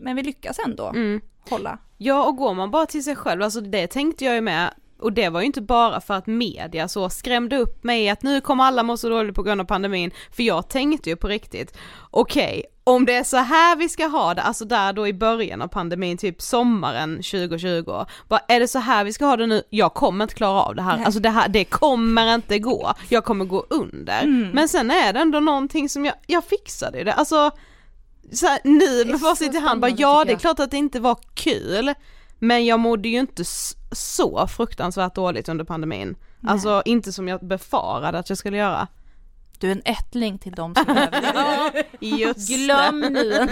men 0.00 0.16
vi 0.16 0.22
lyckas 0.22 0.58
ändå 0.66 0.88
Mm. 0.88 1.20
hålla. 1.50 1.78
Ja 1.98 2.24
och 2.28 2.36
går 2.36 2.54
man 2.54 2.70
bara 2.70 2.86
till 2.86 3.04
sig 3.04 3.16
själv, 3.16 3.42
alltså 3.42 3.60
det 3.60 3.86
tänkte 3.86 4.24
jag 4.24 4.34
ju 4.34 4.40
med 4.40 4.74
och 4.98 5.12
det 5.12 5.28
var 5.28 5.40
ju 5.40 5.46
inte 5.46 5.62
bara 5.62 6.00
för 6.00 6.14
att 6.14 6.26
media 6.26 6.88
så 6.88 7.10
skrämde 7.10 7.56
upp 7.56 7.84
mig 7.84 8.08
att 8.08 8.22
nu 8.22 8.40
kommer 8.40 8.64
alla 8.64 8.82
må 8.82 8.96
så 8.96 9.08
dåligt 9.08 9.34
på 9.34 9.42
grund 9.42 9.60
av 9.60 9.64
pandemin, 9.64 10.10
för 10.32 10.42
jag 10.42 10.68
tänkte 10.68 11.10
ju 11.10 11.16
på 11.16 11.28
riktigt, 11.28 11.76
okej, 12.10 12.64
om 12.84 13.04
det 13.04 13.14
är 13.14 13.24
så 13.24 13.36
här 13.36 13.76
vi 13.76 13.88
ska 13.88 14.06
ha 14.06 14.34
det, 14.34 14.42
alltså 14.42 14.64
där 14.64 14.92
då 14.92 15.08
i 15.08 15.12
början 15.12 15.62
av 15.62 15.68
pandemin, 15.68 16.18
typ 16.18 16.42
sommaren 16.42 17.16
2020, 17.16 18.04
bara, 18.28 18.40
är 18.48 18.60
det 18.60 18.68
så 18.68 18.78
här 18.78 19.04
vi 19.04 19.12
ska 19.12 19.26
ha 19.26 19.36
det 19.36 19.46
nu, 19.46 19.62
jag 19.70 19.94
kommer 19.94 20.24
inte 20.24 20.34
klara 20.34 20.62
av 20.62 20.74
det 20.74 20.82
här, 20.82 21.04
alltså 21.04 21.20
det 21.20 21.30
här, 21.30 21.48
det 21.48 21.64
kommer 21.64 22.34
inte 22.34 22.58
gå, 22.58 22.92
jag 23.08 23.24
kommer 23.24 23.44
gå 23.44 23.66
under, 23.70 24.26
men 24.54 24.68
sen 24.68 24.90
är 24.90 25.12
det 25.12 25.20
ändå 25.20 25.40
någonting 25.40 25.88
som 25.88 26.04
jag, 26.04 26.14
jag 26.26 26.44
fixade 26.44 27.04
det, 27.04 27.12
alltså 27.12 27.50
så 28.32 28.46
här, 28.46 28.58
nu 28.64 29.04
med 29.04 29.20
facit 29.20 29.54
i 29.54 29.58
hand, 29.58 29.80
bara 29.80 29.90
ja 29.90 30.24
det 30.24 30.32
är 30.32 30.36
klart 30.36 30.60
att 30.60 30.70
det 30.70 30.76
inte 30.76 31.00
var 31.00 31.18
kul, 31.34 31.94
men 32.38 32.66
jag 32.66 32.80
mådde 32.80 33.08
ju 33.08 33.18
inte 33.18 33.44
så 33.92 34.46
fruktansvärt 34.46 35.14
dåligt 35.14 35.48
under 35.48 35.64
pandemin. 35.64 36.16
Alltså 36.46 36.82
inte 36.84 37.12
som 37.12 37.28
jag 37.28 37.46
befarade 37.46 38.18
att 38.18 38.28
jag 38.28 38.38
skulle 38.38 38.56
göra. 38.56 38.88
Du 39.58 39.68
är 39.68 39.72
en 39.72 39.82
ättling 39.84 40.38
till 40.38 40.52
de 40.52 40.74
som 40.74 40.88
överlever. 40.88 41.84
Just 42.00 42.48
Glöm 42.48 43.00
nu 43.00 43.48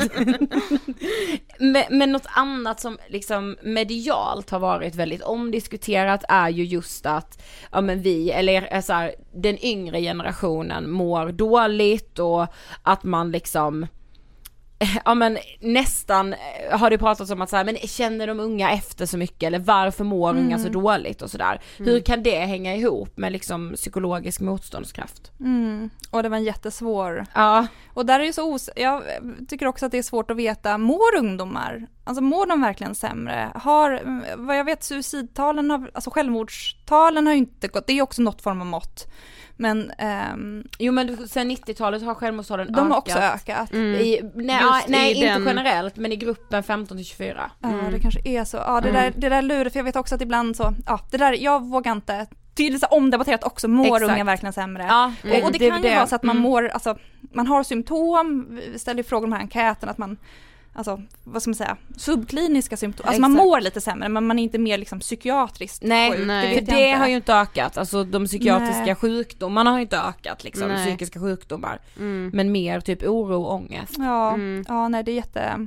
men, 1.59 1.85
men 1.91 2.13
något 2.13 2.27
annat 2.27 2.81
som 2.81 2.99
liksom 3.09 3.57
medialt 3.63 4.51
har 4.51 4.59
varit 4.59 4.95
väldigt 4.95 5.23
omdiskuterat 5.23 6.25
är 6.29 6.49
ju 6.49 6.65
just 6.65 7.07
att, 7.07 7.43
ja 7.73 7.81
men 7.81 8.03
vi, 8.03 8.31
eller 8.31 8.75
eh, 8.75 8.81
så 8.81 8.93
här, 8.93 9.15
den 9.35 9.65
yngre 9.65 10.01
generationen 10.01 10.91
mår 10.91 11.33
dåligt 11.33 12.19
och 12.19 12.47
att 12.83 13.05
man 13.05 13.31
liksom 13.31 13.87
ja 15.05 15.15
men 15.15 15.39
nästan 15.61 16.33
eh, 16.33 16.79
har 16.79 16.91
det 16.91 16.99
pratats 16.99 17.31
om 17.31 17.43
att 17.43 17.51
så 17.51 17.57
här, 17.57 17.65
men 17.65 17.77
känner 17.77 18.27
de 18.27 18.41
unga 18.41 18.71
efter 18.71 19.07
så 19.07 19.19
mycket 19.19 19.43
eller 19.47 19.59
varför 19.59 20.05
mår 20.05 20.31
Mm. 20.31 20.45
unga 20.45 20.59
så 20.59 20.69
dåligt 20.69 21.23
och 21.23 21.31
sådär. 21.31 21.61
Hur 21.79 22.01
kan 22.01 22.23
det 22.23 22.39
hänga 22.41 22.75
ihop 22.77 23.17
med 23.17 23.33
liksom 23.33 23.73
psykologisk 23.77 24.41
motståndskraft? 24.41 25.33
Mm. 25.41 25.91
Och 26.11 26.23
det 26.23 26.29
var 26.29 26.37
en 26.37 26.45
jättesvår. 26.45 27.27
Ja. 27.35 27.67
Och 27.95 28.07
där 28.07 28.21
är 28.21 28.25
det 28.25 28.33
så 28.33 28.55
os... 28.55 28.71
Jag 28.77 29.03
tycker 29.49 29.67
också 29.67 29.87
att 29.87 29.93
det 29.93 29.99
är 29.99 30.03
svårt 30.03 30.31
att 30.31 30.37
veta, 30.37 30.79
mår 30.79 31.17
ungdomar? 31.19 31.87
Alltså 32.07 32.23
mår 32.23 32.47
de 32.47 32.61
verkligen 32.61 32.95
sämre? 32.95 33.53
Har, 33.55 33.91
mm, 33.91 34.25
vad 34.47 34.59
jag 34.59 34.65
vet, 34.65 34.85
suicidtalen 34.85 35.71
har, 35.71 35.91
alltså 35.95 36.11
självmordstalen 36.11 37.27
har 37.27 37.33
ju 37.33 37.39
inte 37.39 37.69
gått, 37.69 37.87
det 37.87 37.99
är 37.99 38.03
också 38.03 38.23
något 38.23 38.43
form 38.43 38.61
av 38.61 38.67
mått. 38.67 39.07
Men 39.57 39.91
ehm, 39.99 40.65
Jo 40.79 40.93
men 40.93 41.29
sen 41.29 41.51
90-talet 41.51 42.03
har 42.03 42.15
självmordstalen 42.15 42.73
de 42.73 42.91
har 42.91 42.99
ökat. 42.99 42.99
också 42.99 43.19
ökat. 43.19 43.75
I, 43.75 44.21
nej, 44.35 44.61
Just 44.63 44.89
nej 44.89 45.13
i 45.13 45.15
inte 45.15 45.27
den- 45.29 45.45
generellt 45.47 45.97
men 45.97 46.13
i 46.13 46.17
gruppen 46.17 46.63
15 46.63 46.97
till 46.97 47.07
24. 47.07 47.51
Ja, 47.61 47.69
det 47.93 47.99
kanske 48.01 48.21
är 48.25 48.45
så. 48.45 48.57
Ja, 48.57 48.81
det, 48.81 48.93
där, 48.93 49.13
det 49.17 49.29
där 49.29 49.43
lurar, 49.43 49.71
för 49.71 49.79
jag 49.79 49.85
vet 49.85 49.97
också 49.97 50.15
att 50.15 50.21
ibland 50.21 50.57
så, 50.57 50.75
ja, 50.87 51.01
det 51.11 51.17
där, 51.17 51.33
jag 51.33 51.63
vågar 51.65 51.93
inte 51.93 52.27
det 52.57 52.67
är 52.67 52.71
lite 52.71 52.87
så 52.91 52.97
omdebatterat 52.97 53.45
också, 53.45 53.69
mår 53.69 53.87
Exakt. 53.97 54.03
unga 54.13 54.25
verkligen 54.25 54.53
sämre? 54.53 54.85
Ja, 54.89 55.13
och, 55.25 55.45
och 55.45 55.53
det, 55.53 55.59
kan 55.59 55.77
ju 55.83 55.89
det. 55.89 55.95
vara 55.97 56.07
så 56.07 56.15
att 56.17 56.23
man 56.23 56.37
Mm. 56.37 56.51
mår, 56.51 56.69
alltså 56.69 56.99
man 57.33 57.47
har 57.47 57.63
symptom, 57.63 58.47
vi 58.73 58.79
ställer 58.79 58.99
ju 58.99 59.05
frågor 59.05 59.25
om 59.27 59.31
de 59.31 59.37
här 59.37 59.43
enkäten, 59.43 59.89
att 59.89 59.99
man 59.99 60.17
Alltså 60.77 61.03
vad 61.25 61.43
ska 61.43 61.49
man 61.51 61.55
säga, 61.55 61.77
subkliniska 61.97 62.77
symptom, 62.77 63.07
alltså 63.07 63.21
man 63.21 63.33
mår 63.33 63.61
lite 63.61 63.81
sämre 63.81 64.09
men 64.09 64.27
man 64.27 64.39
är 64.39 64.43
inte 64.43 64.59
mer 64.59 64.79
liksom 64.79 65.01
psykiatriskt 65.01 65.83
Nej, 65.83 66.11
sjuk, 66.13 66.27
nej. 66.27 66.55
det 66.67 66.75
det 66.77 66.91
har 66.93 67.07
ju 67.09 67.17
inte 67.17 67.35
ökat, 67.35 67.77
alltså 67.79 68.05
de 68.05 68.27
psykiatriska 68.27 68.85
Nej. 68.85 68.95
sjukdomarna 68.95 69.71
har 69.71 69.79
ju 69.79 69.83
inte 69.83 69.99
ökat 70.01 70.45
liksom, 70.45 70.69
Nej. 70.69 70.87
psykiska 70.87 71.21
sjukdomar. 71.21 71.79
Mm. 71.97 72.31
Men 72.35 72.53
mer 72.53 72.81
typ 72.81 73.03
oro 73.03 73.43
och 73.43 73.55
ångest. 73.55 73.95
Ja, 73.99 74.35
Mm. 74.35 74.65
ja 74.69 74.89
nej 74.89 75.05
det 75.05 75.11
är 75.11 75.15
jätte, 75.17 75.67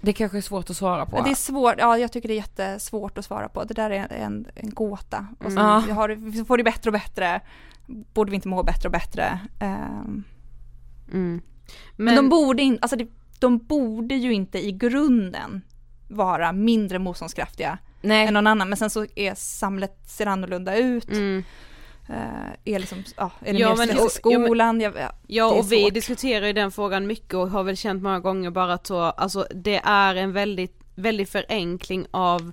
Det 0.00 0.12
kanske 0.12 0.38
är 0.38 0.42
svårt 0.42 0.70
att 0.70 0.76
svara 0.76 1.06
på. 1.06 1.20
det 1.22 1.30
är 1.30 1.34
svårt, 1.34 1.74
ja 1.78 1.98
jag 1.98 2.12
tycker 2.12 2.28
det 2.28 2.34
är 2.34 2.36
jättesvårt 2.36 3.18
att 3.18 3.24
svara 3.24 3.48
på, 3.48 3.64
det 3.64 3.74
där 3.74 3.90
är 3.90 4.08
en, 4.12 4.46
en 4.54 4.70
gåta. 4.70 5.26
Och 5.38 5.52
så, 5.52 5.82
vi, 5.86 5.92
har, 5.92 6.44
får 6.44 6.56
det 6.58 6.64
bättre 6.64 6.88
och 6.90 6.92
bättre, 6.94 7.40
borde 7.86 8.30
vi 8.30 8.34
inte 8.34 8.48
må 8.48 8.62
bättre 8.62 8.88
och 8.88 8.92
bättre. 8.92 9.40
Ehm, 9.60 10.24
Mm. 11.12 11.40
Men, 11.96 12.16
de 12.16 12.28
borde 12.28 12.62
inte, 12.62 12.82
alltså 12.82 12.96
det, 12.96 13.06
de 13.40 13.58
borde 13.58 14.14
ju 14.14 14.32
inte 14.32 14.58
i 14.58 14.72
grunden 14.72 15.62
vara 16.08 16.52
mindre 16.52 16.98
motståndskraftiga 16.98 17.78
Nej. 18.02 18.26
än 18.26 18.34
någon 18.34 18.46
annan. 18.46 18.68
Men 18.68 18.76
sen 18.78 18.90
så 18.90 19.06
är 19.14 19.34
samhället, 19.34 19.98
ser 20.06 20.26
annorlunda 20.26 20.76
ut. 20.76 21.08
Mm. 21.08 21.44
Eh, 22.08 22.74
är 22.74 22.78
liksom, 22.78 23.04
ja, 23.16 23.30
är 23.44 23.52
det 23.52 23.58
Ja, 23.58 23.68
mer 23.68 23.76
men- 23.76 23.88
och- 23.90 24.10
ja, 24.24 24.38
men- 24.38 24.46
skolan? 24.46 24.80
Ja, 24.80 24.92
Ja 25.26 25.52
och 25.58 25.72
vi 25.72 25.82
svårt. 25.84 25.94
diskuterar 25.94 26.46
ju 26.46 26.52
den 26.52 26.70
frågan 26.72 27.06
mycket 27.06 27.34
och 27.34 27.50
har 27.50 27.62
väl 27.62 27.76
känt 27.76 28.02
många 28.02 28.20
gånger 28.20 28.50
bara 28.50 28.72
att 28.72 28.86
så, 28.86 29.00
alltså 29.00 29.46
det 29.54 29.80
är 29.84 30.14
en 30.14 30.32
väldigt, 30.32 30.80
väldigt 30.94 31.30
förenkling 31.30 32.06
av 32.10 32.52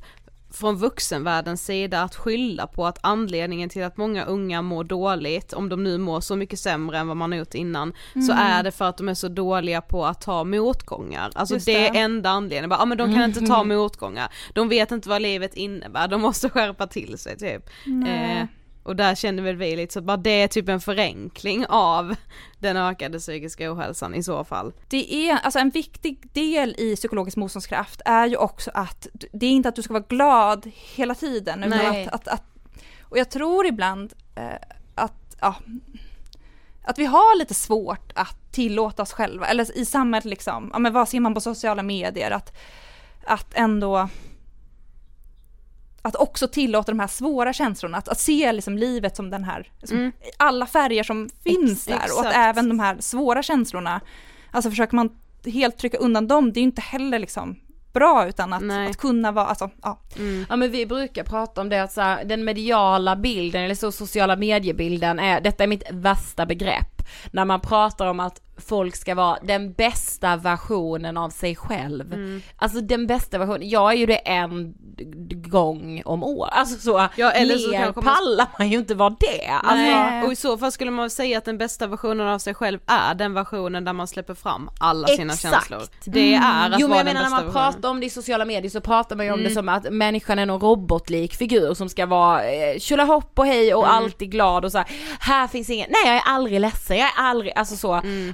från 0.56 0.76
vuxenvärldens 0.78 1.65
sida 1.65 2.02
att 2.02 2.15
skylla 2.15 2.68
på 2.68 2.86
att 2.88 3.00
anledningen 3.02 3.70
till 3.70 3.84
att 3.84 3.98
många 3.98 4.26
unga 4.26 4.62
mår 4.62 4.84
dåligt, 4.84 5.54
om 5.54 5.70
de 5.70 5.84
nu 5.84 5.98
mår 5.98 6.20
så 6.22 6.36
mycket 6.36 6.60
sämre 6.60 6.98
än 6.98 7.08
vad 7.08 7.18
man 7.18 7.32
har 7.32 7.39
gjort 7.39 7.54
innan, 7.54 7.94
så 8.13 8.32
Mm. 8.32 8.38
är 8.38 8.63
det 8.63 8.72
för 8.72 8.86
att 8.86 8.98
de 8.98 9.10
är 9.10 9.13
så 9.13 9.28
dåliga 9.28 9.82
på 9.82 10.06
att 10.06 10.22
ta 10.22 10.44
motgångar. 10.44 11.32
Alltså 11.36 11.54
Just 11.56 11.65
det 11.65 11.74
det. 11.74 11.88
är 11.88 12.04
enda 12.04 12.30
anledningen, 12.30 12.70
bara, 12.70 12.80
ja 12.80 12.86
men 12.86 12.98
de 12.98 13.13
kan 13.13 13.24
inte 13.24 13.41
ta 13.46 13.63
motgångar, 13.63 14.28
de 14.54 14.70
vet 14.70 14.91
inte 14.91 15.10
vad 15.10 15.22
livet 15.22 15.54
innebär, 15.54 16.08
de 16.08 16.22
måste 16.22 16.50
skärpa 16.50 16.88
till 16.88 17.18
sig 17.18 17.38
typ. 17.38 17.70
Eh, 18.08 18.46
och 18.86 18.95
där 18.95 19.15
känner 19.15 19.43
väl 19.43 19.56
vi 19.56 19.76
lite 19.76 19.93
så 19.93 20.02
bara 20.02 20.17
det 20.17 20.41
är 20.41 20.48
typ 20.48 20.69
en 20.69 20.82
förenkling 20.82 21.65
av 21.69 22.15
den 22.60 22.78
ökade 22.78 23.19
psykiska 23.19 23.74
ohälsan 23.74 24.15
i 24.15 24.24
så 24.24 24.43
fall. 24.43 24.74
Det 24.88 25.13
är, 25.13 25.38
alltså 25.43 25.60
en 25.60 25.69
viktig 25.69 26.30
del 26.34 26.76
i 26.78 26.95
psykologisk 26.95 27.38
motståndskraft 27.38 28.02
är 28.06 28.28
ju 28.28 28.38
också 28.38 28.71
att 28.74 29.08
det 29.32 29.45
är 29.45 29.50
inte 29.52 29.69
att 29.69 29.76
du 29.76 29.82
ska 29.82 29.93
vara 29.93 30.06
glad 30.10 30.71
hela 30.95 31.15
tiden. 31.15 31.63
Utan 31.63 31.80
Nej. 31.80 32.06
att, 32.06 32.13
att, 32.13 32.28
att, 32.28 32.43
och 33.02 33.17
jag 33.17 33.30
tror 33.30 33.65
ibland 33.65 34.13
eh, 34.36 34.56
att, 34.95 35.36
ja, 35.41 35.56
att 36.84 37.00
vi 37.00 37.06
har 37.06 37.38
lite 37.38 37.54
svårt 37.54 38.12
att 38.15 38.52
tillåta 38.52 39.04
oss 39.04 39.13
själva, 39.13 39.48
eller 39.48 39.78
i 39.78 39.86
samhället 39.86 40.26
liksom, 40.26 40.69
ja 40.74 40.80
men 40.80 40.93
vad 40.93 41.10
ser 41.10 41.19
man 41.19 41.34
på 41.34 41.41
sociala 41.41 41.84
medier, 41.84 42.32
att, 42.32 42.58
att 43.26 43.54
ändå 43.54 44.10
att 46.06 46.15
också 46.15 46.48
tillåta 46.48 46.91
de 46.91 47.00
här 47.00 47.08
svåra 47.08 47.54
känslorna, 47.54 47.98
att, 47.98 48.08
att 48.08 48.20
se 48.20 48.52
liksom 48.52 48.78
livet 48.78 49.15
som 49.15 49.30
den 49.30 49.44
här, 49.44 49.72
som 49.84 49.98
Mm. 49.98 50.12
alla 50.38 50.65
färger 50.65 51.04
som 51.04 51.30
finns 51.44 51.86
där 51.86 51.96
och 51.96 52.20
att 52.20 52.26
exakt. 52.26 52.36
även 52.36 52.70
de 52.70 52.80
här 52.80 52.98
svåra 53.00 53.44
känslorna, 53.44 54.02
alltså 54.52 54.70
försöker 54.70 54.96
man 54.96 55.10
helt 55.46 55.78
trycka 55.78 55.98
undan 55.98 56.28
dem, 56.28 56.54
det 56.54 56.60
är 56.60 56.62
ju 56.62 56.65
inte 56.68 56.82
heller 56.82 57.20
liksom 57.20 57.56
bra 57.94 58.28
utan 58.28 58.54
att, 58.54 58.89
att 58.89 58.98
kunna 58.98 59.32
vara, 59.32 59.46
alltså 59.46 59.70
ja. 59.82 60.00
Ja 60.50 60.56
men 60.56 60.72
vi 60.72 60.86
brukar 60.86 61.24
prata 61.24 61.62
om 61.62 61.70
det 61.70 61.84
att 61.84 61.91
så 61.91 62.02
här, 62.02 62.26
den 62.26 62.46
mediala 62.46 63.15
bilden 63.15 63.63
eller 63.63 63.76
så 63.76 63.91
sociala 63.91 64.36
mediebilden 64.36 65.20
är, 65.20 65.41
detta 65.41 65.63
är 65.63 65.68
mitt 65.68 65.84
värsta 65.91 66.46
begrepp. 66.46 67.02
När 67.32 67.46
man 67.46 67.62
pratar 67.62 68.08
om 68.08 68.20
att 68.20 68.41
folk 68.58 68.96
ska 68.96 69.15
vara 69.15 69.38
den 69.44 69.74
bästa 69.74 70.36
versionen 70.36 71.18
av 71.18 71.30
sig 71.30 71.56
själv. 71.56 72.13
Mm. 72.13 72.41
Alltså 72.58 72.82
den 72.82 73.08
bästa 73.08 73.38
versionen, 73.38 73.70
jag 73.70 73.91
är 73.94 73.96
ju 73.98 74.06
det 74.06 74.15
en 74.15 74.74
gång 75.50 76.02
om 76.06 76.24
år. 76.24 76.48
Alltså 76.52 76.80
så, 76.80 77.08
Ja, 77.15 77.32
eller 77.32 77.58
så 77.58 77.70
mer 77.72 77.91
pallar 77.91 78.48
man 78.60 78.70
ju 78.70 78.78
inte 78.78 78.96
vara 78.96 79.10
det. 79.20 79.48
Alltså. 79.63 80.26
Och 80.28 80.32
i 80.32 80.36
så 80.36 80.58
fall 80.58 80.72
skulle 80.72 80.91
man 80.91 81.10
säga 81.10 81.38
att 81.38 81.46
den 81.46 81.58
bästa 81.58 81.88
versionen 81.88 82.28
av 82.28 82.39
sig 82.39 82.54
själv 82.54 82.80
är 82.88 83.13
den 83.15 83.34
versionen 83.34 83.86
där 83.86 83.94
man 83.94 84.08
släpper 84.08 84.34
fram 84.34 84.70
alla 84.80 85.08
sina 85.08 85.34
Exakt. 85.34 85.54
känslor. 85.54 85.82
Det 86.06 86.34
är 86.34 86.70
att 86.72 86.80
Jo 86.80 86.88
men 86.88 86.98
jag 86.98 87.06
menar 87.06 87.22
när 87.22 87.30
man 87.30 87.46
versionen. 87.46 87.54
pratar 87.74 87.89
om 87.89 88.00
det 88.00 88.06
i 88.06 88.10
sociala 88.10 88.46
medier 88.46 88.70
så 88.72 88.82
pratar 88.82 89.15
man 89.15 89.26
ju 89.26 89.32
om 89.32 89.39
Mm. 89.39 89.50
det 89.50 89.54
som 89.56 89.70
att 89.70 89.91
människan 89.94 90.39
är 90.39 90.46
någon 90.46 90.62
robotlik 90.62 91.36
figur 91.36 91.74
som 91.74 91.89
ska 91.89 92.06
vara 92.06 92.44
eh, 92.44 92.80
tjolahopp 92.80 93.39
och 93.39 93.46
hej 93.46 93.74
och 93.74 93.84
Mm. 93.84 93.96
alltid 93.96 94.32
glad 94.32 94.65
och 94.65 94.72
så 94.72 94.78
här. 94.78 94.88
här 95.20 95.48
finns 95.48 95.70
ingen, 95.70 95.88
nej 95.89 96.02
jag 96.06 96.15
är 96.15 96.22
aldrig 96.26 96.60
ledsen, 96.62 96.98
jag 96.98 97.08
är 97.08 97.13
aldrig, 97.18 97.54
alltså 97.56 97.76
så. 97.76 97.94
Mm. 97.94 98.34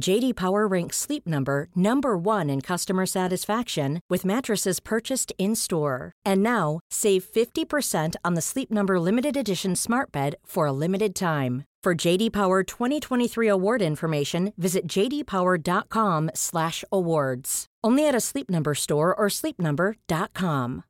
JD 0.00 0.34
Power 0.36 0.66
ranks 0.66 0.96
Sleep 0.98 1.26
Number 1.26 1.68
number 1.74 2.16
1 2.16 2.50
in 2.50 2.60
customer 2.60 3.06
satisfaction 3.06 4.00
with 4.10 4.24
mattresses 4.26 4.78
purchased 4.80 5.32
in-store. 5.38 6.12
And 6.24 6.42
now, 6.42 6.80
save 6.90 7.24
50% 7.24 8.14
on 8.24 8.34
the 8.34 8.42
Sleep 8.42 8.70
Number 8.70 9.00
limited 9.00 9.36
edition 9.36 9.74
Smart 9.76 10.12
Bed 10.12 10.34
for 10.44 10.66
a 10.66 10.72
limited 10.72 11.14
time. 11.14 11.64
For 11.82 11.94
JD 12.06 12.32
Power 12.32 12.62
2023 12.64 13.48
award 13.48 13.80
information, 13.82 14.52
visit 14.56 14.86
jdpower.com/awards. 14.88 17.64
Only 17.86 18.08
at 18.08 18.14
a 18.14 18.20
Sleep 18.20 18.50
Number 18.50 18.74
store 18.74 19.14
or 19.14 19.28
sleepnumber.com. 19.30 20.82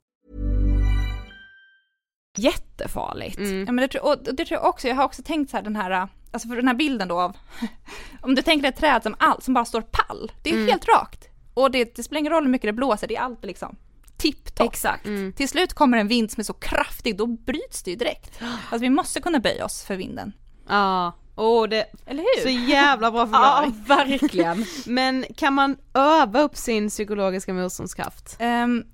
Jättefarligt. 2.38 3.38
Mm. 3.38 3.58
Ja, 3.66 3.72
men 3.72 3.76
det, 3.76 3.88
tror- 3.88 4.04
och 4.04 4.18
det 4.34 4.44
tror 4.44 4.60
jag 4.60 4.68
också, 4.68 4.88
jag 4.88 4.94
har 4.94 5.04
också 5.04 5.22
tänkt 5.22 5.50
så 5.50 5.56
här 5.56 5.64
den 5.64 5.76
här, 5.76 6.08
alltså 6.30 6.48
för 6.48 6.56
den 6.56 6.68
här 6.68 6.74
bilden 6.74 7.08
då 7.08 7.20
av, 7.20 7.36
om 8.20 8.34
du 8.34 8.42
tänker 8.42 8.68
ett 8.68 8.76
träd 8.76 9.02
som 9.02 9.14
allt, 9.18 9.44
som 9.44 9.54
bara 9.54 9.64
står 9.64 9.80
pall, 9.80 10.32
det 10.42 10.50
är 10.50 10.54
Mm. 10.54 10.68
helt 10.68 10.84
rakt. 10.88 11.28
Och 11.54 11.70
det, 11.70 11.96
det 11.96 12.02
spelar 12.02 12.18
ingen 12.20 12.32
roll 12.32 12.42
hur 12.44 12.50
mycket 12.50 12.68
det 12.68 12.72
blåser, 12.72 13.06
det 13.08 13.16
är 13.16 13.20
alltid 13.20 13.46
liksom 13.48 13.76
tipptopp. 14.16 14.66
Exakt. 14.72 15.04
Till 15.36 15.48
slut 15.48 15.72
kommer 15.72 15.98
en 15.98 16.08
vind 16.08 16.30
som 16.30 16.40
är 16.40 16.44
så 16.44 16.52
kraftig, 16.52 17.16
då 17.16 17.26
bryts 17.26 17.82
det 17.82 17.90
ju 17.90 17.96
direkt. 17.96 18.40
Alltså 18.42 18.78
vi 18.78 18.90
måste 18.90 19.20
kunna 19.20 19.38
böja 19.38 19.64
oss 19.64 19.84
för 19.84 19.96
vinden. 19.96 20.32
Ja, 20.68 21.12
åh 21.36 21.68
det, 21.68 21.86
Eller 22.06 22.22
hur? 22.22 22.42
så 22.42 22.48
jävla 22.70 23.10
bra 23.10 23.20
Ja, 23.32 23.72
förklaring. 23.86 24.18
verkligen. 24.18 24.64
Men 24.86 25.24
kan 25.36 25.54
man 25.54 25.76
öva 25.94 26.40
upp 26.40 26.56
sin 26.56 26.88
psykologiska 26.88 27.52
motståndskraft? 27.54 28.36
Ehm, 28.38 28.84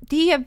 det, 0.00 0.32
ehm, 0.32 0.44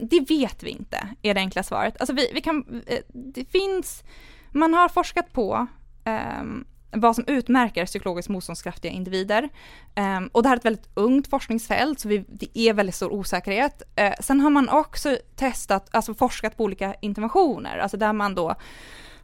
det 0.00 0.20
vet 0.28 0.62
vi 0.62 0.70
inte, 0.70 1.08
är 1.22 1.34
det 1.34 1.40
enkla 1.40 1.62
svaret. 1.62 2.00
Alltså 2.00 2.14
vi, 2.14 2.30
vi 2.34 2.40
kan, 2.40 2.82
eh, 2.86 2.98
det 3.08 3.44
finns, 3.44 4.04
man 4.50 4.74
har 4.74 4.88
forskat 4.88 5.32
på 5.32 5.66
ehm, 6.04 6.64
vad 6.90 7.14
som 7.14 7.24
utmärker 7.26 7.86
psykologiskt 7.86 8.28
motståndskraftiga 8.28 8.92
individer. 8.92 9.48
Ehm, 9.94 10.28
och 10.32 10.42
det 10.42 10.48
här 10.48 10.56
är 10.56 10.58
ett 10.58 10.64
väldigt 10.64 10.88
ungt 10.94 11.30
forskningsfält, 11.30 12.00
så 12.00 12.08
vi, 12.08 12.24
det 12.28 12.58
är 12.58 12.74
väldigt 12.74 12.94
stor 12.94 13.12
osäkerhet. 13.12 13.82
Eh, 13.96 14.12
sen 14.20 14.40
har 14.40 14.50
man 14.50 14.68
också 14.68 15.18
testat, 15.36 15.88
alltså 15.90 16.14
forskat 16.14 16.56
på 16.56 16.64
olika 16.64 16.94
interventioner, 17.00 17.78
alltså 17.78 17.96
där 17.96 18.12
man 18.12 18.34
då 18.34 18.54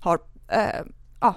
har 0.00 0.18
eh, 0.48 0.80
ja, 1.20 1.34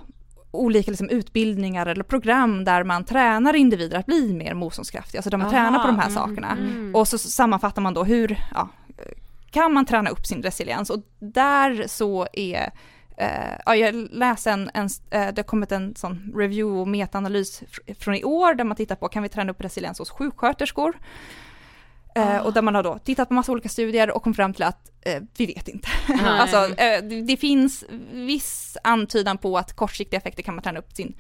olika 0.51 0.91
liksom 0.91 1.09
utbildningar 1.09 1.85
eller 1.85 2.03
program 2.03 2.63
där 2.63 2.83
man 2.83 3.05
tränar 3.05 3.55
individer 3.55 3.97
att 3.97 4.05
bli 4.05 4.33
mer 4.33 4.53
motståndskraftiga, 4.53 5.19
alltså 5.19 5.29
där 5.29 5.37
man 5.37 5.47
Aha, 5.47 5.53
tränar 5.53 5.79
på 5.79 5.87
de 5.87 5.99
här 5.99 6.09
mm, 6.09 6.15
sakerna. 6.15 6.51
mm. 6.51 6.95
Och 6.95 7.07
så 7.07 7.17
sammanfattar 7.17 7.81
man 7.81 7.93
då 7.93 8.03
hur, 8.03 8.39
ja, 8.53 8.69
kan 9.51 9.73
man 9.73 9.85
träna 9.85 10.09
upp 10.09 10.25
sin 10.25 10.43
resiliens? 10.43 10.89
Och 10.89 10.99
där 11.19 11.87
så 11.87 12.27
är 12.33 12.71
Eh, 13.17 13.57
ja, 13.65 13.75
jag 13.75 13.95
läste 14.11 14.51
en, 14.51 14.71
en 14.73 14.85
eh, 14.85 15.33
det 15.33 15.37
har 15.37 15.43
kommit 15.43 15.71
en 15.71 15.95
sån 15.95 16.33
review 16.35 16.81
och 16.81 16.87
metaanalys 16.87 17.61
fr- 17.61 17.93
från 17.93 18.15
i 18.15 18.23
år 18.23 18.53
där 18.53 18.63
man 18.63 18.77
tittar 18.77 18.95
på 18.95 19.07
kan 19.07 19.23
vi 19.23 19.29
träna 19.29 19.51
upp 19.51 19.61
resiliens 19.61 19.99
hos 19.99 20.09
sjuksköterskor? 20.09 20.99
Eh, 22.15 22.37
och 22.37 22.53
där 22.53 22.61
man 22.61 22.75
har 22.75 22.83
då 22.83 22.99
tittat 22.99 23.27
på 23.27 23.33
massa 23.33 23.51
olika 23.51 23.69
studier 23.69 24.11
och 24.11 24.23
kom 24.23 24.33
fram 24.33 24.53
till 24.53 24.63
att 24.63 24.91
vi 25.37 25.45
vet 25.45 25.67
inte. 25.67 25.87
alltså, 26.25 26.67
det, 26.77 27.21
det 27.27 27.37
finns 27.37 27.83
viss 28.11 28.77
antydan 28.83 29.37
på 29.37 29.57
att 29.57 29.73
kortsiktiga 29.73 30.17
effekter 30.17 30.43
kan 30.43 30.55
man 30.55 30.63
träna 30.63 30.79
upp 30.79 30.91
sin, 30.93 31.15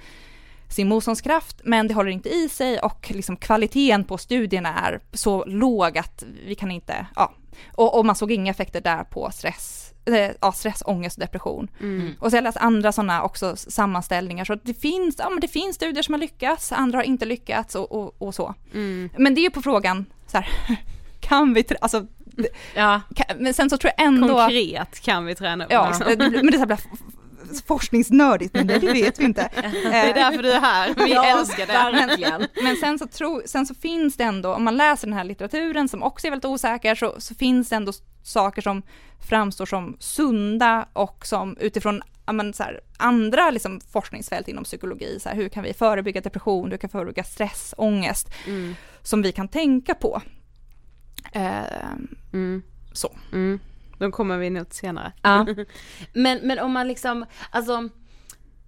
sin 0.69 0.87
motståndskraft, 0.87 1.61
men 1.63 1.87
det 1.87 1.93
håller 1.93 2.11
inte 2.11 2.29
i 2.29 2.49
sig 2.49 2.79
och 2.79 3.11
liksom 3.13 3.37
kvaliteten 3.37 4.03
på 4.03 4.17
studierna 4.17 4.69
är 4.79 4.99
så 5.13 5.45
låg 5.45 5.97
att 5.97 6.23
vi 6.45 6.55
kan 6.55 6.71
inte, 6.71 7.05
ja, 7.15 7.33
och, 7.75 7.97
och 7.99 8.05
man 8.05 8.15
såg 8.15 8.31
inga 8.31 8.51
effekter 8.51 8.81
där 8.81 9.03
på 9.03 9.31
stress, 9.31 9.93
eh, 10.05 10.31
ja, 10.41 10.51
stress, 10.51 10.83
ångest 10.85 11.17
och 11.17 11.21
depression. 11.21 11.67
Och 12.19 12.29
så 12.31 12.35
har 12.35 12.37
jag 12.37 12.43
läst 12.43 12.57
andra 12.57 12.91
sådana 12.91 13.23
också 13.23 13.55
sammanställningar, 13.55 14.45
så 14.45 14.53
att 14.53 14.65
det 14.65 14.73
finns, 14.73 15.15
ja 15.19 15.29
men 15.29 15.39
det 15.39 15.47
finns 15.47 15.75
studier 15.75 16.03
som 16.03 16.13
har 16.13 16.19
lyckats, 16.19 16.71
andra 16.71 16.97
har 16.97 17.03
inte 17.03 17.25
lyckats 17.25 17.75
och, 17.75 17.91
och, 17.91 18.15
och 18.21 18.35
så. 18.35 18.53
Men 19.17 19.35
det 19.35 19.41
är 19.41 19.43
ju 19.43 19.49
på 19.51 19.61
frågan, 19.61 20.05
så 20.27 20.37
här, 20.37 20.49
kan 21.19 21.53
vi, 21.53 21.65
alltså, 21.81 22.05
Ja. 22.75 23.01
kan, 23.15 23.37
men 23.37 23.53
sen 23.53 23.69
så 23.69 23.77
tror 23.77 23.91
jag 23.97 24.05
ändå... 24.07 24.27
Konkret 24.27 24.99
kan 24.99 25.25
vi 25.25 25.35
träna 25.35 25.65
upp 25.65 25.71
Ja, 25.71 25.87
liksom. 25.87 26.05
det, 26.07 26.17
men 26.17 26.45
det 26.51 26.57
är 26.57 26.65
så 26.65 26.67
här 26.67 26.79
forskningsnördigt, 27.67 28.53
men 28.53 28.67
det, 28.67 28.79
det 28.79 28.93
vet 28.93 29.19
vi 29.19 29.23
inte. 29.25 29.49
Det 29.55 29.87
är 29.95 30.13
därför 30.13 30.43
du 30.43 30.51
är 30.51 30.59
här, 30.59 30.93
vi 30.97 31.13
Ja, 31.13 31.39
älskar 31.39 31.67
det. 31.67 31.73
verkligen. 31.73 32.47
Men 32.63 32.75
sen 32.75 32.99
så, 32.99 33.07
tro, 33.07 33.41
sen 33.45 33.65
så 33.65 33.75
finns 33.75 34.17
det 34.17 34.23
ändå, 34.23 34.53
om 34.53 34.63
man 34.63 34.77
läser 34.77 35.07
den 35.07 35.17
här 35.17 35.23
litteraturen 35.23 35.87
som 35.89 36.03
också 36.03 36.27
är 36.27 36.31
väldigt 36.31 36.45
osäker, 36.45 36.95
så, 36.95 37.15
så 37.17 37.35
finns 37.35 37.69
det 37.69 37.75
ändå 37.75 37.91
saker 38.23 38.61
som 38.61 38.81
framstår 39.29 39.65
som 39.65 39.95
sunda 39.99 40.87
och 40.93 41.25
som 41.25 41.57
utifrån 41.59 42.01
men, 42.31 42.53
så 42.53 42.63
här, 42.63 42.81
andra 42.97 43.49
liksom, 43.51 43.81
forskningsfält 43.91 44.47
inom 44.47 44.63
psykologi, 44.63 45.19
så 45.21 45.29
här, 45.29 45.35
hur 45.35 45.49
kan 45.49 45.63
vi 45.63 45.73
förebygga 45.73 46.21
depression, 46.21 46.71
hur 46.71 46.77
kan 46.77 46.87
vi 46.87 46.91
förebygga 46.91 47.23
stress, 47.23 47.73
ångest, 47.77 48.29
som 49.03 49.21
vi 49.21 49.31
kan 49.31 49.47
tänka 49.47 49.95
på. 49.95 50.21
Ehm, 51.33 52.07
Mm. 52.33 52.61
så. 52.93 53.15
Mm. 53.33 53.59
De 53.97 54.11
kommer 54.11 54.37
vi 54.37 54.49
nog 54.49 54.69
till 54.69 54.77
senare. 54.77 55.11
Ja. 55.21 55.45
Men, 56.13 56.39
men 56.43 56.59
om 56.59 56.71
man 56.71 56.87
liksom, 56.87 57.25
alltså, 57.49 57.89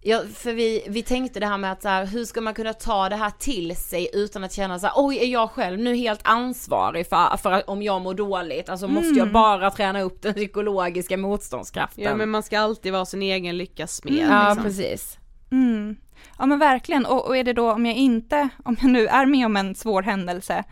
ja, 0.02 0.22
för 0.34 0.54
vi, 0.54 0.84
vi 0.90 1.04
tänkte 1.04 1.40
det 1.40 1.46
här 1.46 1.58
med 1.58 1.72
att 1.72 1.82
så 1.82 1.90
här, 1.90 2.06
hur 2.06 2.26
ska 2.26 2.42
man 2.42 2.54
kunna 2.54 2.74
ta 2.74 3.10
det 3.10 3.16
här 3.16 3.32
till 3.40 3.76
sig 3.76 4.10
utan 4.13 4.44
att 4.44 4.54
känna 4.54 4.80
så 4.80 4.86
här, 4.86 4.94
oj 4.96 5.18
är 5.18 5.26
jag 5.26 5.52
själv 5.52 5.80
nu 5.80 5.96
helt 5.96 6.22
ansvarig 6.24 7.10
för, 7.10 7.38
för 7.38 7.52
att 7.52 7.63
om 7.68 7.82
jag 7.82 8.02
mår 8.02 8.13
dåligt, 8.13 8.70
alltså 8.70 8.88
måste 8.88 9.20
jag 9.20 9.32
bara 9.32 9.72
träna 9.72 10.02
upp 10.02 10.22
den 10.22 10.34
psykologiska 10.34 11.18
motståndskraften. 11.18 12.04
Ja 12.04 12.16
men 12.16 12.30
man 12.30 12.44
ska 12.44 12.60
alltid 12.60 12.94
vara 12.94 13.06
sin 13.06 13.22
egen 13.22 13.58
lyckas 13.58 13.96
smed. 13.96 14.28
ja 14.30 14.48
liksom. 14.48 14.63
precis. 14.63 15.18
Mm. 15.52 15.96
Ja 16.38 16.46
men 16.46 16.60
verkligen, 16.60 17.06
och, 17.06 17.28
och 17.28 17.38
är 17.38 17.44
det 17.44 17.54
då 17.54 17.72
om 17.72 17.86
jag 17.86 17.96
inte, 17.96 18.50
om 18.63 18.78
jag 18.82 18.92
nu 18.92 19.08
är 19.08 19.26
med 19.26 19.46
om 19.46 19.58
en 19.58 19.76
svår 19.76 20.02
händelse 20.02 20.63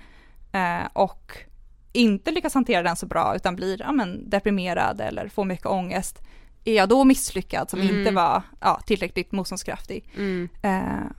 eh, 0.51 0.87
och 0.93 1.37
inte 1.95 2.31
lyckas 2.31 2.53
hantera 2.53 2.83
den 2.83 2.95
så 2.95 3.05
bra 3.05 3.35
utan 3.35 3.55
blir 3.55 3.81
ja, 3.81 3.91
men, 3.91 4.29
deprimerad 4.29 5.01
eller 5.01 5.27
får 5.27 5.45
mycket 5.45 5.65
ångest, 5.65 6.21
är 6.65 6.73
jag 6.73 6.89
då 6.89 7.03
misslyckad 7.03 7.69
som 7.69 7.81
inte 7.81 8.11
var 8.11 8.41
ja, 8.59 8.81
tillräckligt 8.85 9.31
motståndskraftig? 9.31 10.09
Mm. 10.17 10.49
Eh, 10.61 11.11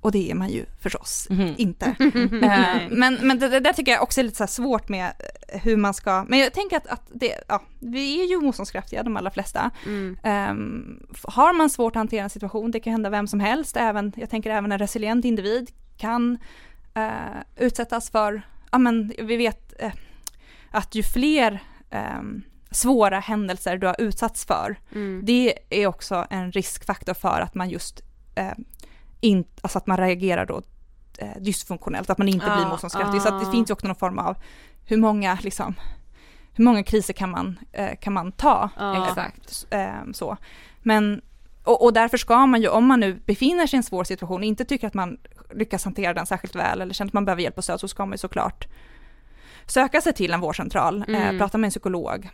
och 0.00 0.12
det 0.12 0.30
är 0.30 0.34
man 0.34 0.48
ju 0.48 0.64
förstås 0.80 1.26
Mhm. 1.30 1.54
inte. 1.56 1.86
eh, 2.42 2.88
men 2.90 3.18
men 3.22 3.38
det, 3.38 3.48
det 3.48 3.60
där 3.60 3.72
tycker 3.72 3.92
jag 3.92 4.02
också 4.02 4.20
är 4.20 4.24
lite 4.24 4.36
så 4.36 4.42
här 4.42 4.48
svårt 4.48 4.88
med 4.88 5.12
eh, 5.48 5.60
hur 5.60 5.76
man 5.76 5.94
ska, 5.94 6.24
men 6.28 6.38
jag 6.38 6.52
tänker 6.52 6.76
att, 6.76 6.86
att 6.86 7.02
det, 7.12 7.34
ja, 7.48 7.62
vi 7.80 8.20
är 8.20 8.24
ju 8.28 8.40
motståndskraftiga 8.40 9.02
de 9.02 9.16
allra 9.16 9.30
flesta. 9.30 9.70
Mm. 9.86 10.16
F- 11.14 11.24
har 11.28 11.52
man 11.52 11.70
svårt 11.70 11.92
att 11.92 12.00
hantera 12.00 12.22
en 12.24 12.30
situation, 12.30 12.70
det 12.70 12.80
kan 12.80 12.90
hända 12.92 13.10
vem 13.10 13.26
som 13.26 13.40
helst, 13.40 13.76
även, 13.76 14.12
jag 14.16 14.30
tänker 14.30 14.50
även 14.50 14.72
en 14.72 14.78
resilient 14.78 15.24
individ 15.24 15.70
kan 15.96 16.38
eh, 16.94 17.10
utsättas 17.56 18.10
för, 18.10 18.42
ja 18.74 18.78
men 18.78 19.12
vi 19.18 19.36
vet 19.36 19.74
eh, 19.78 19.92
att 20.70 20.94
ju 20.94 21.02
fler 21.02 21.62
ehm, 21.90 22.42
svåra 22.70 23.20
händelser 23.20 23.78
du 23.78 23.86
har 23.86 24.00
utsatts 24.00 24.44
för, 24.44 24.76
Mm. 24.92 25.20
det 25.24 25.58
är 25.70 25.86
också 25.86 26.26
en 26.30 26.52
riskfaktor 26.52 27.14
för 27.14 27.40
att 27.40 27.54
man 27.54 27.70
just 27.70 28.00
eh, 28.34 28.52
in, 29.20 29.44
alltså 29.62 29.78
att 29.78 29.86
man 29.86 29.96
reagerar 29.96 30.46
då 30.46 30.62
eh, 31.18 31.40
dysfunktionellt, 31.40 32.10
att 32.10 32.18
man 32.18 32.28
inte 32.28 32.46
Ja, 32.46 32.56
blir 32.56 32.66
motståndskraftig. 32.66 33.22
Så 33.22 33.28
att 33.28 33.40
det 33.40 33.48
ah. 33.48 33.52
finns 33.52 33.70
ju 33.70 33.72
också 33.72 33.86
någon 33.86 33.96
form 33.96 34.18
av 34.18 34.36
hur 34.84 34.96
många 34.96 35.38
liksom, 35.42 35.74
hur 36.52 36.64
många 36.64 36.82
kriser 36.82 37.14
kan 37.14 37.30
man, 37.30 37.58
eh, 37.72 37.96
kan 38.00 38.12
man 38.12 38.32
ta? 38.32 38.70
Ja. 38.78 39.08
Exakt. 39.08 39.66
Eh, 39.70 40.12
så. 40.12 40.36
Men, 40.82 41.22
och, 41.64 41.84
och 41.84 41.92
därför 41.92 42.16
ska 42.16 42.46
man 42.46 42.62
ju, 42.62 42.68
om 42.68 42.86
man 42.86 43.00
nu 43.00 43.14
befinner 43.26 43.66
sig 43.66 43.76
i 43.76 43.78
en 43.78 43.82
svår 43.82 44.04
situation, 44.04 44.44
inte 44.44 44.64
tycker 44.64 44.86
att 44.86 44.94
man 44.94 45.18
lyckas 45.54 45.84
hantera 45.84 46.14
den 46.14 46.26
särskilt 46.26 46.54
väl 46.56 46.80
eller 46.80 46.94
känner 46.94 47.08
att 47.10 47.14
man 47.14 47.24
behöver 47.24 47.42
hjälp 47.42 47.58
och 47.58 47.64
stöd, 47.64 47.80
så 47.80 47.88
ska 47.88 48.06
man 48.06 48.12
ju 48.12 48.18
såklart 48.18 48.66
söka 49.66 50.00
sig 50.00 50.12
till 50.12 50.32
en 50.32 50.40
vårdcentral, 50.40 51.04
eh, 51.08 51.14
Mm. 51.22 51.38
prata 51.38 51.58
med 51.58 51.68
en 51.68 51.70
psykolog 51.70 52.28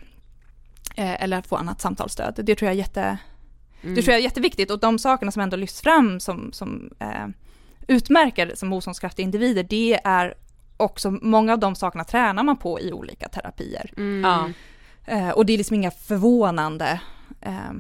eh, 0.97 1.23
eller 1.23 1.43
få 1.43 1.57
annat 1.57 1.81
samtalsstöd. 1.81 2.35
Det 2.43 2.55
tror 2.57 2.67
jag 2.67 2.73
är 2.75 2.79
jätte, 2.79 3.19
Mm. 3.83 3.95
det 3.95 4.03
tror 4.03 4.13
jag 4.13 4.19
är 4.19 4.25
jätteviktigt 4.25 4.71
och 4.71 4.81
de 4.81 4.99
sakerna 4.99 5.33
som 5.33 5.43
ändå 5.43 5.57
lyfts 5.57 5.81
fram 5.81 6.21
som, 6.21 6.53
som 6.53 6.91
eh, 6.99 7.27
utmärker 7.89 8.53
som 8.55 8.69
motståndskraftiga 8.69 9.25
individer, 9.25 9.63
det 9.63 10.01
är 10.05 10.35
också, 10.77 11.11
många 11.11 11.53
av 11.53 11.59
de 11.59 11.75
sakerna 11.75 12.05
tränar 12.05 12.43
man 12.43 12.57
på 12.57 12.81
i 12.81 12.93
olika 12.93 13.29
terapier. 13.29 13.93
Mm. 13.97 14.31
Ja. 14.31 14.51
Eh, 15.15 15.29
och 15.31 15.47
det 15.47 15.53
är 15.53 15.59
liksom 15.59 15.75
inga 15.77 15.91
förvånande, 15.91 17.01
eh, 17.41 17.73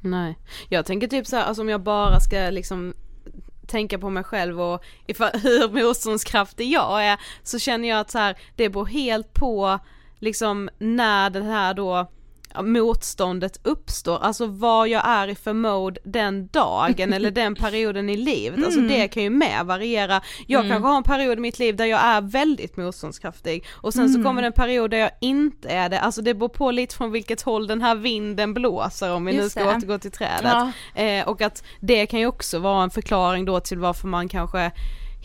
Nej. 0.00 0.38
Jag 0.68 0.86
tänker 0.86 1.08
typ 1.08 1.26
så 1.26 1.36
här, 1.36 1.44
alltså 1.44 1.62
om 1.62 1.68
jag 1.68 1.80
bara 1.80 2.20
ska 2.20 2.36
liksom 2.50 2.94
tänka 3.66 3.98
på 3.98 4.10
mig 4.10 4.24
själv 4.24 4.60
och 4.60 4.84
ifall, 5.06 5.30
hur 5.42 5.68
motståndskraftig 5.68 6.72
jag 6.72 7.04
är 7.04 7.18
så 7.42 7.58
känner 7.58 7.88
jag 7.88 8.00
att 8.00 8.10
så 8.10 8.18
här, 8.18 8.36
det 8.56 8.68
beror 8.68 8.86
helt 8.86 9.34
på 9.34 9.78
liksom 10.18 10.70
när 10.78 11.30
det 11.30 11.42
här 11.42 11.74
då 11.74 12.10
motståndet 12.62 13.60
uppstår, 13.62 14.18
alltså 14.22 14.46
vad 14.46 14.88
jag 14.88 15.02
är 15.08 15.28
i 15.28 15.34
för 15.34 15.52
mode 15.52 16.00
den 16.04 16.46
dagen 16.46 17.12
eller 17.12 17.30
den 17.30 17.54
perioden 17.64 18.08
i 18.10 18.16
livet, 18.16 18.64
alltså 18.64 18.80
Mm. 18.80 18.92
det 18.92 19.08
kan 19.08 19.22
ju 19.22 19.30
med 19.30 19.66
variera. 19.66 20.20
Jag 20.46 20.60
Mm. 20.64 20.72
kanske 20.72 20.88
har 20.88 20.96
en 20.96 21.02
period 21.02 21.38
i 21.38 21.40
mitt 21.40 21.58
liv 21.58 21.76
där 21.76 21.84
jag 21.84 22.00
är 22.04 22.20
väldigt 22.20 22.76
motståndskraftig 22.76 23.64
och 23.72 23.92
sen 23.94 24.08
så 24.08 24.14
Mm. 24.14 24.24
kommer 24.24 24.42
det 24.42 24.46
en 24.46 24.52
period 24.52 24.90
där 24.90 24.98
jag 24.98 25.10
inte 25.20 25.68
är 25.68 25.88
det, 25.88 26.00
alltså 26.00 26.22
det 26.22 26.34
beror 26.34 26.48
på 26.48 26.70
lite 26.70 26.94
från 26.96 27.12
vilket 27.12 27.42
håll 27.42 27.66
den 27.66 27.82
här 27.82 27.94
vinden 27.94 28.54
blåser 28.54 29.12
om 29.12 29.24
vi 29.24 29.32
nu 29.32 29.38
Just 29.38 29.50
ska 29.50 29.64
det. 29.64 29.76
återgå 29.76 29.98
till 29.98 30.10
trädet. 30.10 30.74
Eh, 30.94 31.28
och 31.28 31.40
att 31.42 31.62
det 31.80 32.06
kan 32.06 32.20
ju 32.20 32.26
också 32.26 32.58
vara 32.58 32.82
en 32.82 32.90
förklaring 32.90 33.44
då 33.44 33.60
till 33.60 33.78
varför 33.78 34.08
man 34.08 34.28
kanske 34.28 34.70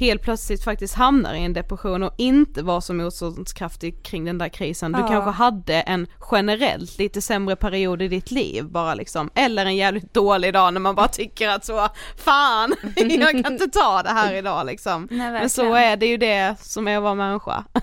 helt 0.06 0.22
plötsligt 0.22 0.64
faktiskt 0.64 0.96
hamnar 0.96 1.34
i 1.34 1.40
en 1.44 1.54
depression 1.54 2.04
och 2.04 2.14
inte 2.18 2.64
var 2.64 2.82
så 2.82 2.94
motståndskraftig 2.94 4.04
kring 4.04 4.26
den 4.26 4.38
där 4.38 4.50
krisen. 4.50 4.92
Du 4.92 5.00
Ja. 5.00 5.08
kanske 5.08 5.32
hade 5.32 5.82
en 5.82 6.08
generellt 6.32 6.98
lite 6.98 7.22
sämre 7.22 7.56
period 7.56 8.02
i 8.02 8.08
ditt 8.08 8.32
liv 8.32 8.66
bara 8.66 8.94
liksom, 8.96 9.30
eller 9.36 9.66
en 9.66 9.76
jävligt 9.76 10.14
dålig 10.14 10.54
dag 10.54 10.74
när 10.74 10.82
man 10.82 10.96
bara 10.96 11.08
tycker 11.08 11.50
att 11.50 11.66
så, 11.66 11.88
fan, 12.18 12.74
jag 12.96 13.44
kan 13.44 13.54
inte 13.54 13.68
ta 13.68 14.04
det 14.04 14.10
här 14.10 14.34
idag 14.34 14.66
liksom. 14.66 15.08
Nej, 15.12 15.32
Men 15.32 15.50
så 15.50 15.74
är 15.74 15.98
det 15.98 16.06
ju 16.06 16.18
det 16.18 16.56
som 16.62 16.88
är 16.88 16.98
att 16.98 17.04
vara 17.04 17.16
människa. 17.16 17.64
Ja, 17.74 17.82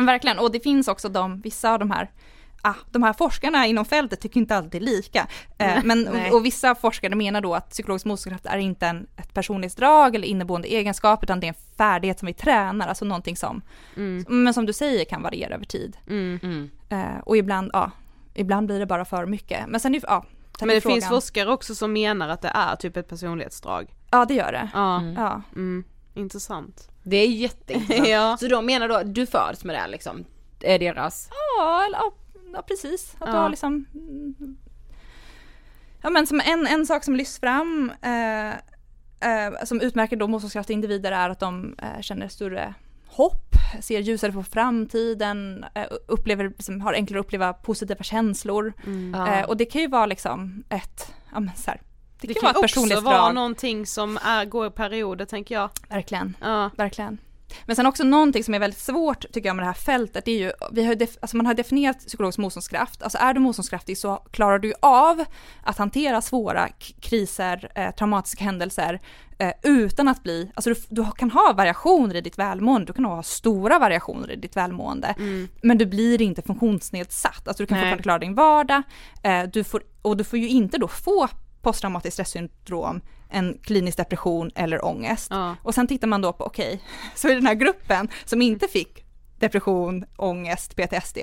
men 0.00 0.06
verkligen, 0.06 0.38
och 0.38 0.52
det 0.52 0.60
finns 0.60 0.88
också 0.88 1.08
de, 1.08 1.40
vissa 1.40 1.72
av 1.72 1.78
de 1.78 1.90
här 1.90 2.10
Ah, 2.64 2.74
de 2.90 3.02
här 3.02 3.12
forskarna 3.12 3.66
inom 3.66 3.84
fältet 3.84 4.20
tycker 4.20 4.40
inte 4.40 4.56
alltid 4.56 4.82
lika. 4.82 5.26
Eh, 5.58 5.84
men, 5.84 6.08
och, 6.08 6.34
och 6.34 6.44
vissa 6.46 6.74
forskare 6.74 7.14
menar 7.14 7.40
då 7.40 7.54
att 7.54 7.70
psykologisk 7.70 8.04
motståndskraft 8.06 8.46
är 8.46 8.58
inte 8.58 8.86
en, 8.86 9.06
ett 9.16 9.34
personlighetsdrag 9.34 10.14
eller 10.14 10.26
inneboende 10.28 10.68
egenskap 10.68 11.22
utan 11.22 11.40
det 11.40 11.46
är 11.46 11.48
en 11.48 11.54
färdighet 11.78 12.18
som 12.18 12.26
vi 12.26 12.34
tränar, 12.34 12.88
alltså 12.88 13.04
någonting 13.04 13.36
som, 13.36 13.62
Mm. 13.96 14.24
men 14.28 14.54
som 14.54 14.66
du 14.66 14.72
säger 14.72 15.04
kan 15.04 15.22
variera 15.22 15.54
över 15.54 15.64
tid. 15.64 15.96
Mm. 16.08 16.70
Eh, 16.88 17.18
och 17.24 17.36
ibland, 17.36 17.70
ja, 17.72 17.90
ibland 18.34 18.66
blir 18.66 18.78
det 18.78 18.86
bara 18.86 19.04
för 19.04 19.26
mycket. 19.26 19.60
Men 19.68 19.80
sen, 19.80 19.94
ja, 19.94 20.24
tar 20.58 20.66
Men 20.66 20.74
det 20.74 20.80
frågan. 20.80 20.94
finns 20.96 21.08
forskare 21.08 21.52
också 21.52 21.74
som 21.74 21.92
menar 21.92 22.28
att 22.28 22.42
det 22.42 22.52
är 22.54 22.76
typ 22.76 22.96
ett 22.96 23.08
personlighetsdrag. 23.08 23.94
Ja 24.10 24.24
det 24.24 24.34
gör 24.34 24.52
det. 24.52 24.68
Ja, 24.74 25.02
Ja. 25.16 25.42
mm. 25.52 25.84
intressant. 26.14 26.88
Det 27.02 27.16
är 27.16 27.28
jätteintressant. 27.28 28.08
Ja. 28.12 28.36
Så 28.40 28.46
de 28.48 28.66
menar 28.66 28.88
då, 28.88 29.02
du 29.04 29.26
föds 29.26 29.64
med 29.64 29.76
det 29.76 29.86
liksom? 29.88 30.24
Är 30.60 30.78
deras? 30.78 31.28
Ja, 31.58 31.84
eller, 31.86 32.00
ja, 32.52 32.58
ja 32.58 32.62
precis. 32.62 33.14
Att 33.18 33.26
du 33.30 33.36
Ja. 33.36 33.42
har 33.42 33.48
liksom... 33.48 33.86
Ja 36.02 36.10
men 36.10 36.26
som 36.26 36.40
en, 36.44 36.66
en 36.66 36.86
sak 36.86 37.04
som 37.04 37.16
lyfts 37.16 37.38
fram 37.40 37.92
eh, 38.02 38.48
eh, 38.50 39.52
som 39.64 39.80
utmärker 39.80 40.16
då 40.16 40.26
motståndskraftiga 40.28 40.74
individer 40.74 41.12
är 41.12 41.30
att 41.30 41.40
de 41.40 41.74
eh, 41.82 42.00
känner 42.00 42.28
större 42.28 42.74
hopp, 43.06 43.54
ser 43.80 44.00
ljusare 44.00 44.32
på 44.32 44.42
framtiden, 44.42 45.64
eh, 45.74 45.84
upplever, 46.08 46.48
liksom, 46.48 46.80
har 46.80 46.92
enklare 46.92 47.20
att 47.20 47.26
uppleva 47.26 47.52
positiva 47.52 48.02
känslor. 48.04 48.72
Mm. 48.86 49.14
Eh, 49.14 49.44
och 49.48 49.56
det 49.56 49.64
kan 49.64 49.80
ju 49.80 49.88
vara 49.88 50.06
liksom 50.06 50.64
ett, 50.68 51.14
ja 51.32 51.40
men 51.40 51.50
så 51.56 51.70
här, 51.70 51.80
det, 52.20 52.26
Det 52.26 52.34
kan, 52.34 52.40
kan 52.40 52.46
vara 52.46 52.50
ett 52.50 52.56
också 52.64 52.80
vara 52.80 52.88
personlighetsdrag. 52.90 53.34
någonting 53.34 53.86
som 53.86 54.18
är, 54.24 54.44
går 54.44 54.66
i 54.66 54.70
perioder 54.70 55.24
tänker 55.24 55.54
jag. 55.54 55.70
Verkligen. 55.88 56.36
Ja. 56.40 56.70
Verkligen. 56.76 57.18
Men 57.66 57.76
sen 57.76 57.86
också 57.86 58.04
någonting 58.04 58.44
som 58.44 58.54
är 58.54 58.58
väldigt 58.58 58.80
svårt 58.80 59.24
tycker 59.32 59.48
jag 59.48 59.56
med 59.56 59.62
det 59.62 59.66
här 59.66 59.74
fältet, 59.74 60.24
det 60.24 60.30
är 60.30 60.38
ju, 60.38 60.52
vi 60.72 60.84
har 60.84 60.96
alltså 61.20 61.36
man 61.36 61.46
har 61.46 61.54
definierat 61.54 61.98
psykologisk 61.98 62.38
motståndskraft, 62.38 63.02
alltså 63.02 63.18
är 63.18 63.34
du 63.34 63.40
motståndskraftig 63.40 63.98
så 63.98 64.16
klarar 64.16 64.58
du 64.58 64.74
av 64.80 65.24
att 65.62 65.78
hantera 65.78 66.20
svåra 66.20 66.68
kriser, 67.00 67.72
eh, 67.74 67.90
traumatiska 67.90 68.44
händelser 68.44 69.00
eh, 69.38 69.52
utan 69.62 70.08
att 70.08 70.22
bli, 70.22 70.50
alltså 70.54 70.70
du, 70.70 70.76
du 70.88 71.06
kan 71.16 71.30
ha 71.30 71.52
variationer 71.52 72.14
i 72.14 72.20
ditt 72.20 72.38
välmående, 72.38 72.86
du 72.86 72.92
kan 72.92 73.04
ha 73.04 73.22
stora 73.22 73.78
variationer 73.78 74.30
i 74.30 74.36
ditt 74.36 74.56
välmående, 74.56 75.14
men 75.62 75.78
du 75.78 75.86
blir 75.86 76.22
inte 76.22 76.42
funktionsnedsatt, 76.42 77.48
alltså 77.48 77.62
du 77.62 77.66
kan 77.66 77.78
Nej. 77.78 77.84
fortfarande 77.84 78.02
klara 78.02 78.18
din 78.18 78.34
vardag, 78.34 78.82
eh, 79.22 79.42
du 79.42 79.64
får, 79.64 79.82
och 80.02 80.16
du 80.16 80.24
får 80.24 80.38
ju 80.38 80.48
inte 80.48 80.78
då 80.78 80.88
få 80.88 81.28
posttraumatiskt 81.62 82.14
stressyndrom, 82.14 83.00
en 83.32 83.58
klinisk 83.62 83.96
depression 83.96 84.50
eller 84.54 84.84
ångest. 84.84 85.26
Ja. 85.30 85.56
Och 85.62 85.74
sen 85.74 85.86
tittar 85.86 86.08
man 86.08 86.22
då 86.22 86.32
på, 86.32 86.44
okej, 86.44 86.80
så 87.14 87.28
i 87.28 87.34
den 87.34 87.46
här 87.46 87.54
gruppen 87.54 88.08
som 88.24 88.42
inte 88.42 88.68
fick 88.68 89.04
depression, 89.38 90.04
ångest, 90.16 90.76
PTSD, 90.76 91.18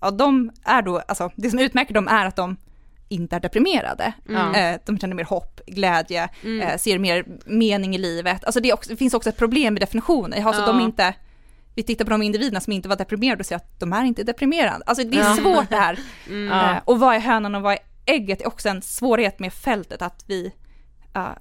ja 0.00 0.10
de 0.10 0.50
är 0.64 0.82
då, 0.82 0.98
alltså 0.98 1.30
det 1.36 1.50
som 1.50 1.58
utmärker 1.58 1.94
dem 1.94 2.08
är 2.08 2.26
att 2.26 2.36
de 2.36 2.56
inte 3.08 3.36
är 3.36 3.40
deprimerade. 3.40 4.12
Mm. 4.28 4.54
Eh, 4.74 4.80
de 4.86 4.98
känner 4.98 5.14
mer 5.14 5.24
hopp, 5.24 5.60
glädje, 5.66 6.28
Mm. 6.44 6.60
eh, 6.68 6.76
ser 6.76 6.98
mer 6.98 7.24
mening 7.46 7.94
i 7.94 7.98
livet. 7.98 8.44
Alltså 8.44 8.60
det, 8.60 8.72
också, 8.72 8.90
det 8.90 8.96
finns 8.96 9.14
också 9.14 9.28
ett 9.28 9.36
problem 9.36 9.74
med 9.74 9.82
definitionen. 9.82 10.46
Alltså 10.46 10.62
Ja. 10.62 10.66
de 10.66 10.80
inte, 10.80 11.14
vi 11.74 11.82
tittar 11.82 12.04
på 12.04 12.10
de 12.10 12.22
individerna 12.22 12.60
som 12.60 12.72
inte 12.72 12.88
var 12.88 12.96
deprimerade 12.96 13.40
och 13.40 13.46
ser 13.46 13.56
att 13.56 13.80
de 13.80 13.92
är 13.92 14.04
inte 14.04 14.22
deprimerade. 14.22 14.82
Alltså 14.86 15.04
det 15.04 15.16
är 15.18 15.24
Ja. 15.24 15.36
svårt 15.36 15.70
det 15.70 15.76
här. 15.76 15.98
Mm. 16.28 16.52
Eh, 16.52 16.82
och 16.84 17.00
vad 17.00 17.14
är 17.14 17.18
hönan 17.20 17.54
och 17.54 17.62
vad 17.62 17.72
är 17.72 17.78
ägget 18.06 18.40
är 18.40 18.46
också 18.46 18.68
en 18.68 18.82
svårighet 18.82 19.38
med 19.38 19.52
fältet 19.52 20.02
att 20.02 20.24
vi, 20.26 20.52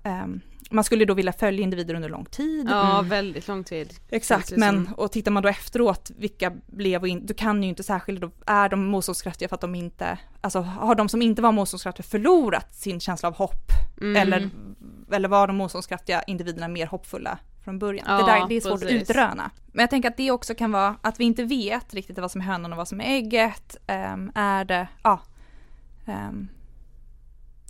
ehm, 0.04 0.42
man 0.70 0.84
skulle 0.84 1.06
då 1.06 1.14
vilja 1.14 1.34
följa 1.34 1.64
individer 1.64 1.96
under 1.96 2.10
lång 2.10 2.26
tid. 2.26 2.68
Ja, 2.70 3.02
väldigt 3.08 3.48
lång 3.48 3.64
tid. 3.64 3.94
Exakt, 4.10 4.52
men 4.52 4.86
som. 4.86 4.94
och 4.94 5.12
tittar 5.12 5.32
man 5.32 5.44
då 5.44 5.50
efteråt, 5.50 6.12
vilka 6.18 6.52
blev 6.68 7.02
och 7.02 7.08
inte, 7.08 7.28
du 7.28 7.34
kan 7.34 7.64
ju 7.64 7.70
inte 7.70 7.84
särskilt, 7.84 8.22
då 8.22 8.32
är 8.46 8.70
de 8.70 8.86
motståndskraftiga 8.86 9.50
för 9.50 9.56
att 9.56 9.62
de 9.62 9.76
inte, 9.76 10.18
alltså 10.42 10.60
har 10.62 10.96
de 10.96 11.10
som 11.10 11.22
inte 11.22 11.42
var 11.42 11.52
motståndskraftiga 11.52 12.04
förlorat 12.04 12.76
sin 12.76 13.00
känsla 13.00 13.30
av 13.30 13.36
hopp? 13.36 13.72
Mm. 14.02 14.16
Eller, 14.16 14.50
eller 15.12 15.30
var 15.30 15.48
de 15.48 15.56
motståndskraftiga 15.56 16.24
individerna 16.24 16.68
mer 16.68 16.88
hoppfulla 16.88 17.38
från 17.64 17.80
början? 17.80 18.06
Ja, 18.10 18.18
det, 18.18 18.32
där, 18.32 18.48
det 18.50 18.56
är 18.56 18.62
svårt 18.62 18.82
precis. 18.82 19.02
att 19.02 19.10
utröna. 19.10 19.52
Men 19.66 19.84
jag 19.84 19.90
tänker 19.90 20.10
att 20.10 20.18
det 20.18 20.32
också 20.32 20.56
kan 20.56 20.72
vara 20.72 20.96
att 21.02 21.20
vi 21.20 21.24
inte 21.24 21.44
vet 21.44 21.94
riktigt 21.94 22.18
vad 22.18 22.32
som 22.32 22.42
är 22.42 22.46
hönan 22.46 22.72
och 22.72 22.78
vad 22.78 22.88
som 22.88 23.02
är 23.02 23.06
ägget. 23.06 23.78
Ehm, 23.88 24.32
är 24.36 24.66
det, 24.66 24.88
ja, 25.04 25.22
ehm, 26.06 26.48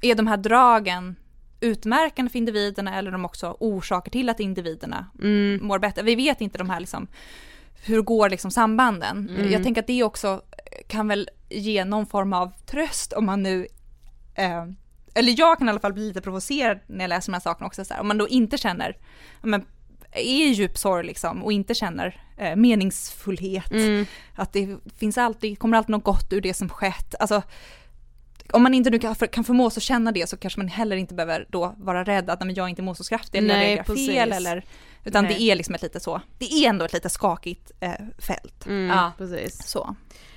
är 0.01 0.15
de 0.15 0.27
här 0.27 0.37
dragen 0.37 1.15
utmärkande 1.59 2.29
för 2.31 2.37
individerna 2.39 2.97
eller 2.97 3.11
de 3.11 3.25
också 3.25 3.57
orsaker 3.59 4.11
till 4.11 4.29
att 4.29 4.39
individerna 4.39 5.05
Mm. 5.21 5.59
mår 5.67 5.79
bättre. 5.79 6.01
Vi 6.03 6.15
vet 6.15 6.41
inte 6.41 6.57
de 6.57 6.69
här 6.69 6.79
liksom, 6.79 7.07
hur 7.85 8.01
går 8.01 8.29
liksom 8.29 8.51
sambanden? 8.51 9.29
Mm. 9.29 9.51
Jag 9.51 9.63
tänker 9.63 9.81
att 9.81 9.87
det 9.87 10.03
också 10.03 10.41
kan 10.87 11.07
väl 11.07 11.29
ge 11.49 11.85
någon 11.85 12.05
form 12.05 12.33
av 12.33 12.51
tröst 12.65 13.13
om 13.13 13.25
man 13.25 13.43
nu, 13.43 13.67
eh, 14.35 14.65
eller 15.13 15.39
jag 15.39 15.57
kan 15.57 15.67
i 15.67 15.69
alla 15.71 15.79
fall 15.79 15.93
bli 15.93 16.07
lite 16.07 16.21
provocerad 16.21 16.79
när 16.87 17.03
jag 17.03 17.09
läser 17.09 17.31
de 17.31 17.33
här 17.33 17.41
sakerna 17.41 17.67
också, 17.67 17.85
så 17.85 17.93
här, 17.93 18.01
om 18.01 18.07
man 18.07 18.17
då 18.17 18.27
inte 18.27 18.57
känner, 18.57 18.97
men, 19.41 19.65
är 20.11 20.21
i 20.21 20.47
djup 20.53 20.77
sorg 20.77 21.05
liksom 21.07 21.43
och 21.43 21.51
inte 21.51 21.73
känner 21.73 22.21
eh, 22.37 22.55
meningsfullhet, 22.55 23.71
Mm. 23.71 24.05
att 24.35 24.53
det 24.53 24.77
finns 24.97 25.17
alltid, 25.17 25.59
kommer 25.59 25.77
alltid 25.77 25.89
något 25.89 26.03
gott 26.03 26.33
ur 26.33 26.41
det 26.41 26.53
som 26.53 26.69
skett, 26.69 27.15
alltså 27.19 27.41
om 28.53 28.63
man 28.63 28.73
inte 28.73 28.89
nu 28.89 28.99
kan, 28.99 29.15
kan 29.15 29.43
förmås 29.43 29.77
att 29.77 29.83
känna 29.83 30.11
det 30.11 30.29
så 30.29 30.37
kanske 30.37 30.59
man 30.59 30.67
heller 30.67 30.95
inte 30.95 31.13
behöver 31.13 31.45
då 31.49 31.75
vara 31.77 32.03
rädd 32.03 32.29
att 32.29 32.39
nej, 32.39 32.47
men 32.47 32.55
jag 32.55 32.65
är 32.65 32.69
inte 32.69 32.81
motståndskraftig 32.81 33.37
eller 33.37 33.49
jag 33.49 33.57
Nej, 33.57 33.67
reagerar 33.67 33.83
precis. 33.83 34.09
fel 34.09 34.31
eller 34.31 34.65
utan 35.03 35.23
Nej. 35.23 35.33
det 35.33 35.41
är 35.41 35.55
liksom 35.55 35.75
ett 35.75 35.81
lite 35.81 35.99
så, 35.99 36.21
det 36.37 36.53
är 36.53 36.69
ändå 36.69 36.85
ett 36.85 36.93
lite 36.93 37.09
skakigt 37.09 37.71
eh, 37.79 37.91
fält. 38.17 38.65
Mm, 38.65 38.87
Ja. 38.97 39.11
precis. 39.17 39.67
Så. 39.67 39.95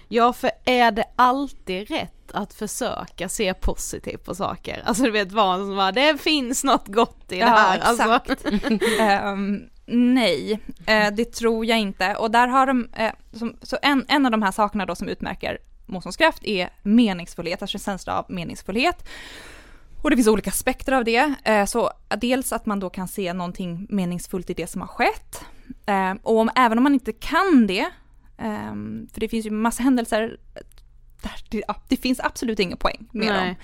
Ja, 0.08 0.32
för 0.32 0.50
är 0.64 0.90
det 0.90 1.04
alltid 1.16 1.90
rätt 1.90 2.32
att 2.32 2.54
försöka 2.54 3.28
se 3.28 3.54
positivt 3.54 4.24
på 4.24 4.34
saker? 4.34 4.82
Alltså 4.84 5.02
du 5.02 5.10
vet 5.10 5.32
vad 5.32 5.58
som 5.58 5.76
bara, 5.76 5.92
det 5.92 6.20
finns 6.20 6.64
något 6.64 6.86
gott 6.88 7.32
i 7.32 7.38
det 7.38 7.44
här. 7.44 7.78
Alltså. 7.78 8.02
exakt. 8.02 8.44
Ehm, 9.00 9.62
nej, 9.86 10.60
eh, 10.86 11.10
det 11.12 11.24
tror 11.32 11.66
jag 11.66 11.78
inte. 11.78 12.14
Och 12.14 12.30
där 12.30 12.48
har 12.48 12.66
de, 12.66 12.88
eh, 12.96 13.12
som, 13.32 13.56
så 13.62 13.78
en, 13.82 14.04
en 14.08 14.24
av 14.26 14.32
de 14.32 14.42
här 14.42 14.52
sakerna 14.52 14.86
då 14.86 14.94
som 14.94 15.08
utmärker 15.08 15.58
motståndskraft 15.88 16.44
är 16.44 16.70
meningsfullhet, 16.82 17.62
alltså 17.62 17.78
känsla 17.78 18.18
av 18.18 18.24
meningsfullhet. 18.28 19.08
Och 20.02 20.10
det 20.10 20.16
finns 20.16 20.28
olika 20.28 20.50
aspekter 20.50 20.92
av 20.92 21.04
det. 21.04 21.34
Eh, 21.44 21.64
så 21.64 21.90
dels 22.20 22.52
att 22.52 22.66
man 22.66 22.80
då 22.80 22.90
kan 22.90 23.08
se 23.08 23.32
någonting 23.32 23.86
meningsfullt 23.90 24.50
i 24.50 24.54
det 24.54 24.66
som 24.66 24.80
har 24.80 24.88
skett. 24.88 25.44
Eh, 25.86 26.12
och 26.22 26.38
om, 26.38 26.50
även 26.56 26.78
om 26.78 26.84
man 26.84 26.94
inte 26.94 27.12
kan 27.12 27.66
det, 27.66 27.86
ehm, 28.38 29.08
för 29.12 29.20
det 29.20 29.28
finns 29.28 29.46
ju 29.46 29.50
massa 29.50 29.82
händelser 29.82 30.36
där 31.22 31.32
det, 31.50 31.64
det 31.88 31.96
finns 31.96 32.20
absolut 32.20 32.60
ingen 32.60 32.78
poäng 32.78 33.08
med 33.12 33.26
Nej. 33.26 33.46
dem 33.46 33.54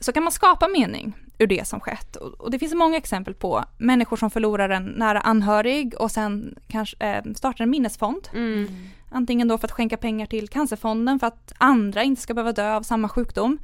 så 0.00 0.12
kan 0.12 0.22
man 0.22 0.32
skapa 0.32 0.68
mening 0.68 1.12
ur 1.38 1.46
det 1.46 1.68
som 1.68 1.80
skett. 1.80 2.16
Och, 2.16 2.40
och 2.40 2.50
det 2.50 2.58
finns 2.58 2.74
många 2.74 2.96
exempel 2.96 3.34
på 3.34 3.64
människor 3.78 4.16
som 4.16 4.30
förlorar 4.30 4.68
en 4.68 4.84
nära 4.84 5.20
anhörig 5.20 5.94
och 5.94 6.10
sen 6.10 6.58
kanske 6.68 7.06
eh, 7.06 7.32
startar 7.34 7.64
en 7.64 7.70
minnesfond. 7.70 8.28
Mm. 8.32 8.68
Antingen 9.12 9.48
då 9.48 9.58
för 9.58 9.66
att 9.66 9.72
skänka 9.72 9.96
pengar 9.96 10.26
till 10.26 10.48
Cancerfonden 10.48 11.18
för 11.18 11.26
att 11.26 11.52
andra 11.58 12.02
inte 12.02 12.22
ska 12.22 12.34
behöva 12.34 12.52
dö 12.52 12.74
av 12.76 12.82
samma 12.82 13.08
sjukdom. 13.08 13.58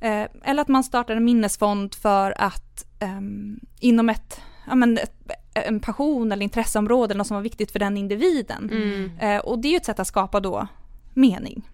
Eh, 0.00 0.26
eller 0.44 0.62
att 0.62 0.68
man 0.68 0.84
startar 0.84 1.16
en 1.16 1.24
minnesfond 1.24 1.94
för 1.94 2.34
att 2.38 2.86
ehm, 2.98 3.60
inom 3.80 4.08
ett, 4.08 4.40
ja, 4.66 4.74
men 4.74 4.98
ett, 4.98 5.14
en 5.54 5.80
passion 5.80 6.32
eller 6.32 6.42
intresseområde 6.42 7.12
eller 7.12 7.18
något 7.18 7.26
som 7.26 7.34
var 7.34 7.42
viktigt 7.42 7.72
för 7.72 7.78
den 7.78 7.96
individen. 7.96 8.70
Mm. 8.72 9.10
Eh, 9.18 9.38
och 9.40 9.58
det 9.58 9.68
är 9.68 9.70
ju 9.70 9.76
ett 9.76 9.84
sätt 9.84 10.00
att 10.00 10.06
skapa 10.06 10.40
då 10.40 10.66
mening. 11.14 11.68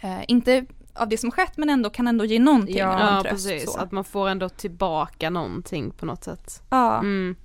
Eh, 0.00 0.20
inte 0.28 0.66
av 0.94 1.08
det 1.08 1.18
som 1.18 1.30
skett 1.30 1.56
men 1.56 1.70
ändå 1.70 1.90
kan 1.90 2.08
ändå 2.08 2.24
ge 2.24 2.38
någonting. 2.38 2.76
Ja, 2.76 2.98
någon 2.98 3.14
Ja, 3.16 3.22
tröst, 3.22 3.48
precis. 3.48 3.72
så. 3.72 3.78
Att 3.78 3.92
man 3.92 4.04
får 4.04 4.28
ändå 4.28 4.48
tillbaka 4.48 5.30
någonting 5.30 5.90
på 5.90 6.06
något 6.06 6.24
sätt. 6.24 6.62
Ja. 6.70 6.98
Mm. 6.98 7.36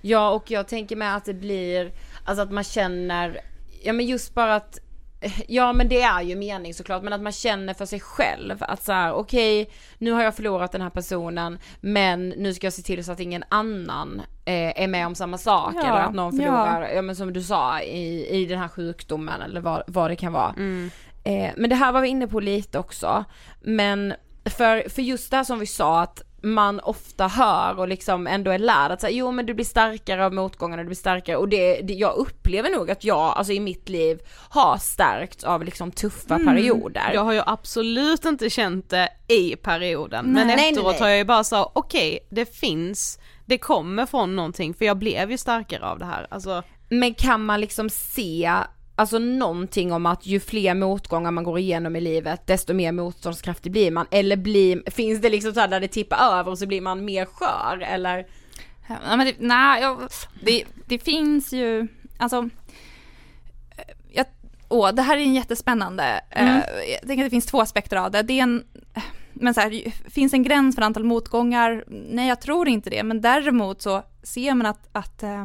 Ja 0.00 0.30
och 0.30 0.50
jag 0.50 0.68
tänker 0.68 0.96
med 0.96 1.16
att 1.16 1.24
det 1.24 1.34
blir, 1.34 1.92
alltså 2.24 2.42
att 2.42 2.52
man 2.52 2.64
känner, 2.64 3.40
ja 3.82 3.92
men 3.92 4.06
just 4.06 4.34
bara 4.34 4.54
att 4.54 4.78
Ja 5.48 5.72
men 5.72 5.88
det 5.88 6.02
är 6.02 6.22
ju 6.22 6.36
mening 6.36 6.74
såklart, 6.74 7.02
men 7.02 7.12
att 7.12 7.20
man 7.20 7.32
känner 7.32 7.74
för 7.74 7.86
sig 7.86 8.00
själv 8.00 8.56
att 8.60 8.84
så 8.84 8.92
här: 8.92 9.12
okej, 9.12 9.62
okay, 9.62 9.74
nu 9.98 10.12
har 10.12 10.22
jag 10.22 10.34
förlorat 10.34 10.72
den 10.72 10.80
här 10.80 10.90
personen, 10.90 11.58
men 11.80 12.28
nu 12.28 12.54
ska 12.54 12.66
jag 12.66 12.74
se 12.74 12.82
till 12.82 13.04
så 13.04 13.12
att 13.12 13.20
ingen 13.20 13.44
annan 13.48 14.22
eh, 14.44 14.82
är 14.82 14.88
med 14.88 15.06
om 15.06 15.14
samma 15.14 15.38
sak, 15.38 15.74
ja, 15.76 15.80
eller 15.80 16.00
att 16.00 16.14
någon 16.14 16.32
förlorar, 16.32 16.82
ja. 16.82 16.94
ja. 16.94 17.02
men 17.02 17.16
som 17.16 17.32
du 17.32 17.42
sa, 17.42 17.80
i, 17.80 18.28
i 18.28 18.46
den 18.46 18.58
här 18.58 18.68
sjukdomen 18.68 19.42
eller 19.42 19.60
vad, 19.60 19.82
vad 19.86 20.10
det 20.10 20.16
kan 20.16 20.32
vara. 20.32 20.54
Mm. 20.56 20.90
Eh, 21.24 21.50
men 21.56 21.70
det 21.70 21.76
här 21.76 21.92
var 21.92 22.00
vi 22.00 22.08
inne 22.08 22.26
på 22.26 22.40
lite 22.40 22.78
också, 22.78 23.24
men 23.60 24.14
för, 24.44 24.88
för 24.88 25.02
just 25.02 25.30
det 25.30 25.36
här 25.36 25.44
som 25.44 25.58
vi 25.58 25.66
sa 25.66 26.02
att 26.02 26.22
man 26.42 26.80
ofta 26.80 27.26
hör 27.26 27.78
och 27.78 27.88
liksom 27.88 28.26
ändå 28.26 28.50
är 28.50 28.58
lärd 28.58 28.92
att 28.92 29.00
säga, 29.00 29.10
jo 29.10 29.32
men 29.32 29.46
du 29.46 29.54
blir 29.54 29.64
starkare 29.64 30.24
av 30.24 30.34
motgångarna, 30.34 30.82
du 30.82 30.86
blir 30.86 30.96
starkare 30.96 31.36
och 31.36 31.48
det, 31.48 31.80
det, 31.80 31.92
jag 31.92 32.16
upplever 32.16 32.70
nog 32.70 32.90
att 32.90 33.04
jag, 33.04 33.18
alltså 33.36 33.52
i 33.52 33.60
mitt 33.60 33.88
liv, 33.88 34.20
har 34.48 34.76
stärkts 34.76 35.44
av 35.44 35.64
liksom 35.64 35.92
tuffa 35.92 36.34
mm. 36.34 36.46
perioder. 36.46 37.10
Jag 37.14 37.24
har 37.24 37.32
ju 37.32 37.42
absolut 37.46 38.24
inte 38.24 38.50
känt 38.50 38.90
det 38.90 39.08
i 39.28 39.56
perioden, 39.56 40.24
nej. 40.24 40.44
men 40.44 40.58
efteråt 40.58 40.84
nej, 40.84 40.92
nej, 40.92 41.00
har 41.00 41.08
jag 41.08 41.18
ju 41.18 41.24
bara 41.24 41.44
så, 41.44 41.70
okej 41.72 42.08
okay, 42.08 42.26
det 42.30 42.56
finns, 42.56 43.18
det 43.46 43.58
kommer 43.58 44.06
från 44.06 44.36
någonting 44.36 44.74
för 44.74 44.84
jag 44.84 44.96
blev 44.96 45.30
ju 45.30 45.38
starkare 45.38 45.86
av 45.86 45.98
det 45.98 46.06
här. 46.06 46.26
Alltså... 46.30 46.62
Men 46.90 47.14
kan 47.14 47.44
man 47.44 47.60
liksom 47.60 47.90
se 47.90 48.52
alltså 48.98 49.18
någonting 49.18 49.92
om 49.92 50.06
att 50.06 50.26
ju 50.26 50.40
fler 50.40 50.74
motgångar 50.74 51.30
man 51.30 51.44
går 51.44 51.58
igenom 51.58 51.96
i 51.96 52.00
livet 52.00 52.46
desto 52.46 52.74
mer 52.74 52.92
motståndskraftig 52.92 53.72
blir 53.72 53.90
man 53.90 54.06
eller 54.10 54.36
blir, 54.36 54.90
finns 54.90 55.20
det 55.20 55.30
liksom 55.30 55.54
så 55.54 55.66
där 55.66 55.80
det 55.80 55.88
tippar 55.88 56.38
över 56.38 56.50
och 56.50 56.58
så 56.58 56.66
blir 56.66 56.80
man 56.80 57.04
mer 57.04 57.24
skör 57.24 57.78
eller? 57.82 58.26
Ja, 58.88 59.16
men 59.16 59.26
det, 59.26 59.34
nej, 59.38 59.82
jag, 59.82 59.98
det, 60.42 60.64
det 60.86 60.98
finns 60.98 61.52
ju, 61.52 61.88
alltså 62.18 62.48
jag, 64.12 64.26
åh, 64.68 64.92
det 64.92 65.02
här 65.02 65.16
är 65.16 65.20
en 65.20 65.34
jättespännande, 65.34 66.20
mm. 66.30 66.56
eh, 66.56 66.62
jag 66.92 67.00
tänker 67.00 67.24
att 67.24 67.26
det 67.26 67.36
finns 67.36 67.46
två 67.46 67.60
aspekter 67.60 67.96
av 67.96 68.10
det. 68.10 68.22
Det 68.22 68.38
är 68.38 68.42
en, 68.42 68.64
men 69.32 69.54
så 69.54 69.60
här, 69.60 69.92
finns 70.10 70.32
en 70.32 70.42
gräns 70.42 70.74
för 70.74 70.82
antal 70.82 71.04
motgångar? 71.04 71.84
Nej, 71.88 72.28
jag 72.28 72.40
tror 72.40 72.68
inte 72.68 72.90
det, 72.90 73.02
men 73.02 73.20
däremot 73.20 73.82
så 73.82 74.02
ser 74.22 74.54
man 74.54 74.66
att, 74.66 74.88
att 74.92 75.22
eh, 75.22 75.44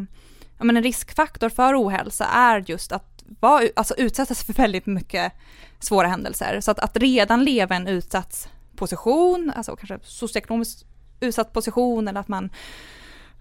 men 0.58 0.78
en 0.78 0.84
riskfaktor 0.84 1.50
för 1.50 1.82
ohälsa 1.84 2.26
är 2.26 2.64
just 2.68 2.92
att 2.92 3.13
var, 3.40 3.70
alltså 3.76 3.94
utsättas 3.98 4.44
för 4.44 4.54
väldigt 4.54 4.86
mycket 4.86 5.34
svåra 5.80 6.08
händelser. 6.08 6.62
Så 6.62 6.72
att, 6.72 6.80
att 6.80 6.98
redan 6.98 7.44
leva 7.44 7.76
en 7.76 7.88
utsatt 7.88 8.50
position, 8.76 9.52
alltså 9.56 9.76
kanske 9.76 10.00
socioekonomiskt 10.04 10.86
utsatt 11.20 11.54
position 11.54 12.08
eller 12.08 12.20
att 12.20 12.28
man, 12.28 12.50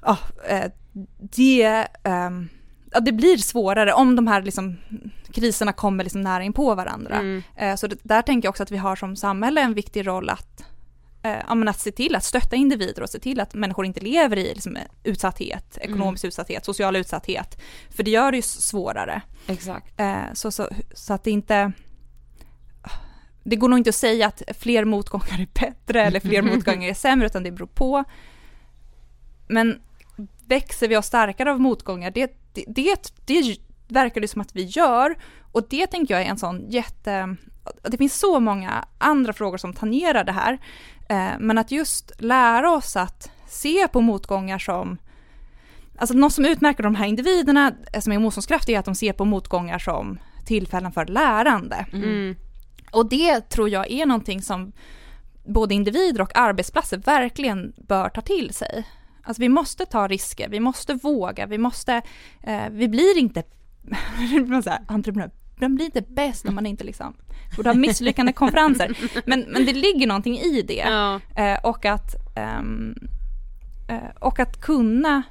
ja, 0.02 0.18
eh, 0.48 0.70
det, 1.18 1.86
um, 2.04 2.48
ja, 2.92 3.00
det 3.00 3.12
blir 3.12 3.36
svårare 3.36 3.92
om 3.92 4.16
de 4.16 4.26
här 4.26 4.42
liksom, 4.42 4.76
kriserna 5.32 5.72
kommer 5.72 6.04
liksom 6.04 6.20
nära 6.20 6.42
in 6.42 6.52
på 6.52 6.74
varandra. 6.74 7.14
Mm. 7.14 7.42
Eh, 7.56 7.76
så 7.76 7.86
det, 7.86 7.96
där 8.02 8.22
tänker 8.22 8.46
jag 8.46 8.50
också 8.50 8.62
att 8.62 8.70
vi 8.70 8.76
har 8.76 8.96
som 8.96 9.16
samhälle 9.16 9.60
en 9.60 9.74
viktig 9.74 10.06
roll 10.06 10.30
att 10.30 10.64
eh, 11.22 11.68
att 11.68 11.80
se 11.80 11.92
till 11.92 12.16
att 12.16 12.24
stötta 12.24 12.56
individer 12.56 13.02
och 13.02 13.10
se 13.10 13.18
till 13.18 13.40
att 13.40 13.54
människor 13.54 13.86
inte 13.86 14.00
lever 14.00 14.38
i 14.38 14.54
liksom, 14.54 14.78
utsatthet, 15.04 15.78
mm. 15.80 15.90
ekonomisk 15.90 16.24
mm. 16.24 16.28
utsatthet, 16.28 16.64
social 16.64 16.96
utsatthet. 16.96 17.60
För 17.90 18.02
det 18.02 18.10
gör 18.10 18.30
det 18.30 18.36
ju 18.36 18.42
svårare. 18.42 19.22
Exakt. 19.46 20.00
Eh, 20.00 20.32
så, 20.34 20.50
så, 20.50 20.68
så 20.94 21.14
att 21.14 21.24
det 21.24 21.30
inte 21.30 21.72
det 23.44 23.56
går 23.56 23.68
nog 23.68 23.78
inte 23.78 23.90
att 23.90 23.96
säga 23.96 24.26
att 24.26 24.42
fler 24.58 24.84
motgångar 24.84 25.40
är 25.40 25.48
bättre 25.60 26.02
eller 26.02 26.20
fler 26.20 26.42
motgångar 26.54 26.88
är 26.88 26.94
sämre, 26.94 27.26
utan 27.26 27.42
det 27.42 27.50
beror 27.50 27.66
på. 27.66 28.04
Men 29.46 29.80
växer 30.46 30.88
vi 30.88 30.96
oss 30.96 31.06
starkare 31.06 31.50
av 31.50 31.60
motgångar, 31.60 32.10
det, 32.10 32.32
det, 32.52 32.64
det, 32.66 33.12
det 33.26 33.56
verkar 33.88 34.20
det 34.20 34.28
som 34.28 34.40
att 34.40 34.56
vi 34.56 34.62
gör. 34.62 35.16
Och 35.52 35.66
det 35.70 35.86
tänker 35.86 36.14
jag 36.14 36.22
är 36.22 36.26
en 36.26 36.38
sån 36.38 36.70
jätte... 36.70 37.36
Det 37.82 37.96
finns 37.96 38.18
så 38.18 38.40
många 38.40 38.84
andra 38.98 39.32
frågor 39.32 39.58
som 39.58 39.72
tangerar 39.72 40.24
det 40.24 40.32
här. 40.32 40.58
Eh, 41.08 41.38
men 41.38 41.58
att 41.58 41.70
just 41.70 42.12
lära 42.18 42.70
oss 42.70 42.96
att 42.96 43.30
se 43.48 43.88
på 43.88 44.00
motgångar 44.00 44.58
som 44.58 44.98
Alltså 45.96 46.16
något 46.16 46.32
som 46.32 46.44
utmärker 46.44 46.82
de 46.82 46.94
här 46.94 47.06
individerna 47.06 47.72
eh, 47.92 48.00
som 48.00 48.12
är 48.12 48.18
motståndskraftiga 48.18 48.76
är 48.76 48.78
att 48.78 48.84
de 48.84 48.94
ser 48.94 49.12
på 49.12 49.24
motgångar 49.24 49.78
som 49.78 50.18
tillfällen 50.46 50.92
för 50.92 51.06
lärande. 51.06 51.86
Mm. 51.92 52.36
Och 52.92 53.08
det 53.08 53.40
tror 53.40 53.68
jag 53.68 53.90
är 53.90 54.06
någonting 54.06 54.42
som 54.42 54.72
både 55.44 55.74
individer 55.74 56.20
och 56.20 56.36
arbetsplatser 56.38 56.96
verkligen 56.96 57.72
bör 57.76 58.08
ta 58.08 58.20
till 58.20 58.54
sig. 58.54 58.88
Alltså 59.22 59.40
vi 59.40 59.48
måste 59.48 59.86
ta 59.86 60.08
risker, 60.08 60.48
vi 60.48 60.60
måste 60.60 60.94
våga, 60.94 61.46
vi 61.46 61.58
måste, 61.58 62.02
eh, 62.42 62.68
vi 62.70 62.88
blir 62.88 63.18
inte 63.18 63.42
entreprenör, 64.88 65.30
man 65.56 65.74
blir 65.74 65.84
inte 65.84 66.02
bäst 66.02 66.48
om 66.48 66.54
man 66.54 66.66
inte 66.66 66.84
liksom 66.84 67.14
borde 67.56 67.68
ha 67.68 67.74
misslyckande 67.74 68.32
konferenser. 68.32 68.98
Men, 69.26 69.40
men 69.40 69.66
det 69.66 69.72
ligger 69.72 70.06
någonting 70.06 70.38
i 70.38 70.62
det. 70.62 70.74
Ja. 70.74 71.20
Eh, 71.36 71.58
och, 71.62 71.84
att, 71.84 72.14
um, 72.58 72.94
eh, 73.88 74.16
och 74.20 74.40
att 74.40 74.60
kunna 74.60 75.22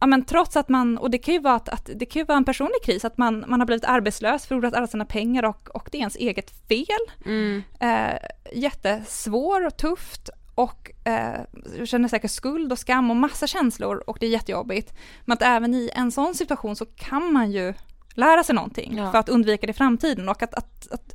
Ja 0.00 0.08
men 0.08 0.24
trots 0.24 0.56
att 0.56 0.68
man, 0.68 0.98
och 0.98 1.10
det 1.10 1.18
kan 1.18 1.34
ju 1.34 1.40
vara 1.40 1.54
att, 1.54 1.68
att, 1.68 1.90
det 1.94 2.06
kan 2.06 2.20
ju 2.20 2.26
vara 2.26 2.38
en 2.38 2.44
personlig 2.44 2.82
kris, 2.84 3.04
att 3.04 3.18
man, 3.18 3.44
man 3.48 3.60
har 3.60 3.66
blivit 3.66 3.84
arbetslös, 3.84 4.46
förlorat 4.46 4.74
alla 4.74 4.86
sina 4.86 5.04
pengar 5.04 5.44
och, 5.44 5.68
och 5.68 5.88
det 5.92 5.98
är 5.98 6.00
ens 6.00 6.16
eget 6.16 6.50
fel. 6.68 6.86
Mm. 7.24 7.62
Eh, 7.80 8.18
jättesvår 8.52 9.66
och 9.66 9.76
tufft 9.76 10.30
och 10.54 10.90
eh, 11.04 11.40
känner 11.84 12.08
säkert 12.08 12.30
skuld 12.30 12.72
och 12.72 12.78
skam 12.78 13.10
och 13.10 13.16
massa 13.16 13.46
känslor 13.46 14.04
och 14.06 14.16
det 14.20 14.26
är 14.26 14.30
jättejobbigt. 14.30 14.94
Men 15.24 15.34
att 15.34 15.42
även 15.42 15.74
i 15.74 15.90
en 15.94 16.12
sån 16.12 16.34
situation 16.34 16.76
så 16.76 16.86
kan 16.86 17.32
man 17.32 17.52
ju 17.52 17.74
lära 18.14 18.44
sig 18.44 18.54
någonting 18.54 18.96
ja. 18.96 19.10
för 19.12 19.18
att 19.18 19.28
undvika 19.28 19.66
det 19.66 19.70
i 19.70 19.74
framtiden. 19.74 20.28
Och 20.28 20.42
att, 20.42 20.54
att, 20.54 20.92
att 20.92 21.14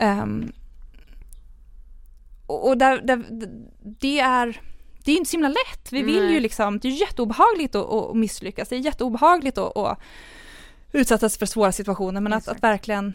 um, 0.00 0.52
och 2.46 2.78
där, 2.78 3.00
där, 3.00 3.24
det 4.00 4.20
är 4.20 4.60
det 5.04 5.12
är 5.12 5.16
inte 5.16 5.30
så 5.30 5.34
himla 5.34 5.48
lätt. 5.48 5.92
Vi 5.92 6.02
vill 6.02 6.30
ju 6.30 6.40
liksom, 6.40 6.78
det 6.78 6.88
är 6.88 6.92
jätteobehagligt 6.92 7.74
att, 7.74 7.90
att 7.90 8.16
misslyckas, 8.16 8.68
det 8.68 8.76
är 8.76 8.80
jätteobehagligt 8.80 9.58
att, 9.58 9.76
att 9.76 9.98
utsättas 10.92 11.38
för 11.38 11.46
svåra 11.46 11.72
situationer. 11.72 12.20
Men 12.20 12.32
att, 12.32 12.48
att, 12.48 12.62
verkligen 12.62 13.14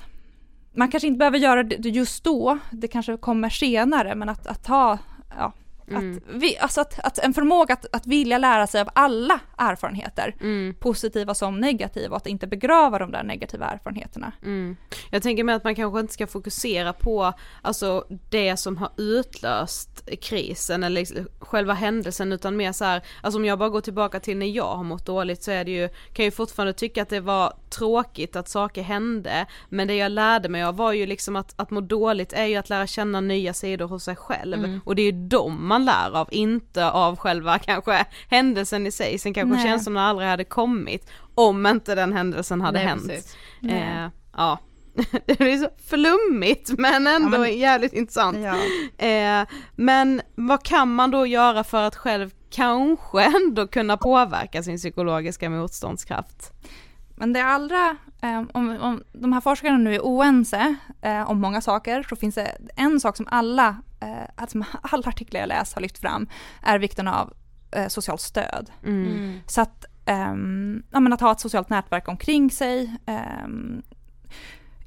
man 0.71 0.91
kanske 0.91 1.07
inte 1.07 1.17
behöver 1.17 1.37
göra 1.37 1.63
det 1.63 1.89
just 1.89 2.23
då, 2.23 2.59
det 2.71 2.87
kanske 2.87 3.17
kommer 3.17 3.49
senare, 3.49 4.15
men 4.15 4.29
att, 4.29 4.47
att 4.47 4.67
ha 4.67 4.97
ja, 5.31 5.53
Mm. 5.91 6.17
Att, 6.17 6.35
vi, 6.35 6.57
alltså 6.57 6.81
att, 6.81 6.99
att, 6.99 7.19
en 7.19 7.33
förmåga 7.33 7.73
att, 7.73 7.85
att 7.95 8.07
vilja 8.07 8.37
lära 8.37 8.67
sig 8.67 8.81
av 8.81 8.89
alla 8.95 9.39
erfarenheter, 9.57 10.35
mm. 10.41 10.75
positiva 10.79 11.33
som 11.33 11.59
negativa, 11.59 12.09
och 12.09 12.17
att 12.17 12.27
inte 12.27 12.47
begrava 12.47 12.99
de 12.99 13.11
där 13.11 13.23
negativa 13.23 13.65
erfarenheterna. 13.65 14.31
Mm. 14.43 14.77
Jag 15.09 15.23
tänker 15.23 15.43
mig 15.43 15.55
att 15.55 15.63
man 15.63 15.75
kanske 15.75 15.99
inte 15.99 16.13
ska 16.13 16.27
fokusera 16.27 16.93
på 16.93 17.33
alltså, 17.61 18.05
det 18.29 18.57
som 18.57 18.77
har 18.77 18.89
utlöst 18.97 20.09
krisen 20.21 20.83
eller 20.83 21.01
liksom 21.01 21.27
själva 21.39 21.73
händelsen 21.73 22.31
utan 22.31 22.57
mer 22.57 22.71
så 22.71 22.85
här, 22.85 23.01
alltså 23.21 23.39
om 23.39 23.45
jag 23.45 23.59
bara 23.59 23.69
går 23.69 23.81
tillbaka 23.81 24.19
till 24.19 24.37
när 24.37 24.45
jag 24.45 24.75
har 24.75 24.83
mått 24.83 25.05
dåligt 25.05 25.43
så 25.43 25.51
är 25.51 25.65
det 25.65 25.71
ju, 25.71 25.89
kan 26.13 26.25
jag 26.25 26.33
fortfarande 26.33 26.73
tycka 26.73 27.01
att 27.01 27.09
det 27.09 27.19
var 27.19 27.53
tråkigt 27.69 28.35
att 28.35 28.49
saker 28.49 28.81
hände, 28.81 29.45
men 29.69 29.87
det 29.87 29.95
jag 29.95 30.11
lärde 30.11 30.49
mig 30.49 30.63
av 30.63 30.75
var 30.75 30.93
ju 30.93 31.05
liksom 31.05 31.35
att, 31.35 31.53
att 31.55 31.71
må 31.71 31.81
dåligt 31.81 32.33
är 32.33 32.45
ju 32.45 32.55
att 32.55 32.69
lära 32.69 32.87
känna 32.87 33.21
nya 33.21 33.53
sidor 33.53 33.87
hos 33.87 34.03
sig 34.03 34.15
själv 34.15 34.57
mm. 34.57 34.81
och 34.85 34.95
det 34.95 35.01
är 35.01 35.11
ju 35.11 35.27
de 35.27 35.67
man 35.77 35.85
lär 35.85 36.17
av, 36.17 36.27
inte 36.31 36.91
av 36.91 37.17
själva 37.17 37.59
kanske 37.65 38.05
händelsen 38.29 38.87
i 38.87 38.91
sig, 38.91 39.17
sen 39.17 39.33
kanske 39.33 39.55
Nej. 39.55 39.65
känslorna 39.65 40.07
aldrig 40.07 40.29
hade 40.29 40.43
kommit 40.43 41.09
om 41.35 41.65
inte 41.65 41.95
den 41.95 42.13
händelsen 42.13 42.61
hade 42.61 42.77
Nej, 42.77 42.87
hänt. 42.87 43.11
Eh, 43.69 44.09
ja. 44.37 44.59
det 45.25 45.53
är 45.53 45.57
så 45.57 45.69
flummigt 45.89 46.71
men 46.77 47.07
ändå 47.07 47.37
ja, 47.37 47.41
men... 47.41 47.57
jävligt 47.57 47.93
intressant. 47.93 48.37
Ja. 48.37 49.07
Eh, 49.07 49.47
men 49.75 50.21
vad 50.35 50.63
kan 50.63 50.95
man 50.95 51.11
då 51.11 51.25
göra 51.25 51.63
för 51.63 51.83
att 51.83 51.95
själv 51.95 52.29
kanske 52.49 53.23
ändå 53.37 53.67
kunna 53.67 53.97
påverka 53.97 54.63
sin 54.63 54.77
psykologiska 54.77 55.49
motståndskraft? 55.49 56.51
Men 57.15 57.33
det 57.33 57.43
allra, 57.43 57.97
eh, 58.21 58.43
om, 58.53 58.77
om 58.81 59.03
de 59.13 59.33
här 59.33 59.41
forskarna 59.41 59.77
nu 59.77 59.95
är 59.95 59.99
oense 59.99 60.75
eh, 61.01 61.29
om 61.29 61.41
många 61.41 61.61
saker, 61.61 62.05
så 62.09 62.15
finns 62.15 62.35
det 62.35 62.57
en 62.75 62.99
sak 62.99 63.17
som 63.17 63.27
alla, 63.31 63.75
eh, 63.99 64.27
alltså 64.35 64.63
alla 64.81 65.07
artiklar 65.07 65.39
jag 65.39 65.47
läst 65.47 65.73
har 65.73 65.81
lyft 65.81 65.97
fram, 65.97 66.27
är 66.63 66.79
vikten 66.79 67.07
av 67.07 67.33
eh, 67.71 67.87
socialt 67.87 68.21
stöd. 68.21 68.71
Mm. 68.83 69.05
mm. 69.05 69.39
Så 69.47 69.61
att, 69.61 69.85
ehm, 70.05 70.83
ja, 70.91 70.99
men 70.99 71.13
att 71.13 71.21
ha 71.21 71.31
ett 71.31 71.39
socialt 71.39 71.69
nätverk 71.69 72.07
omkring 72.07 72.51
sig 72.51 72.95
ehm, 73.05 73.81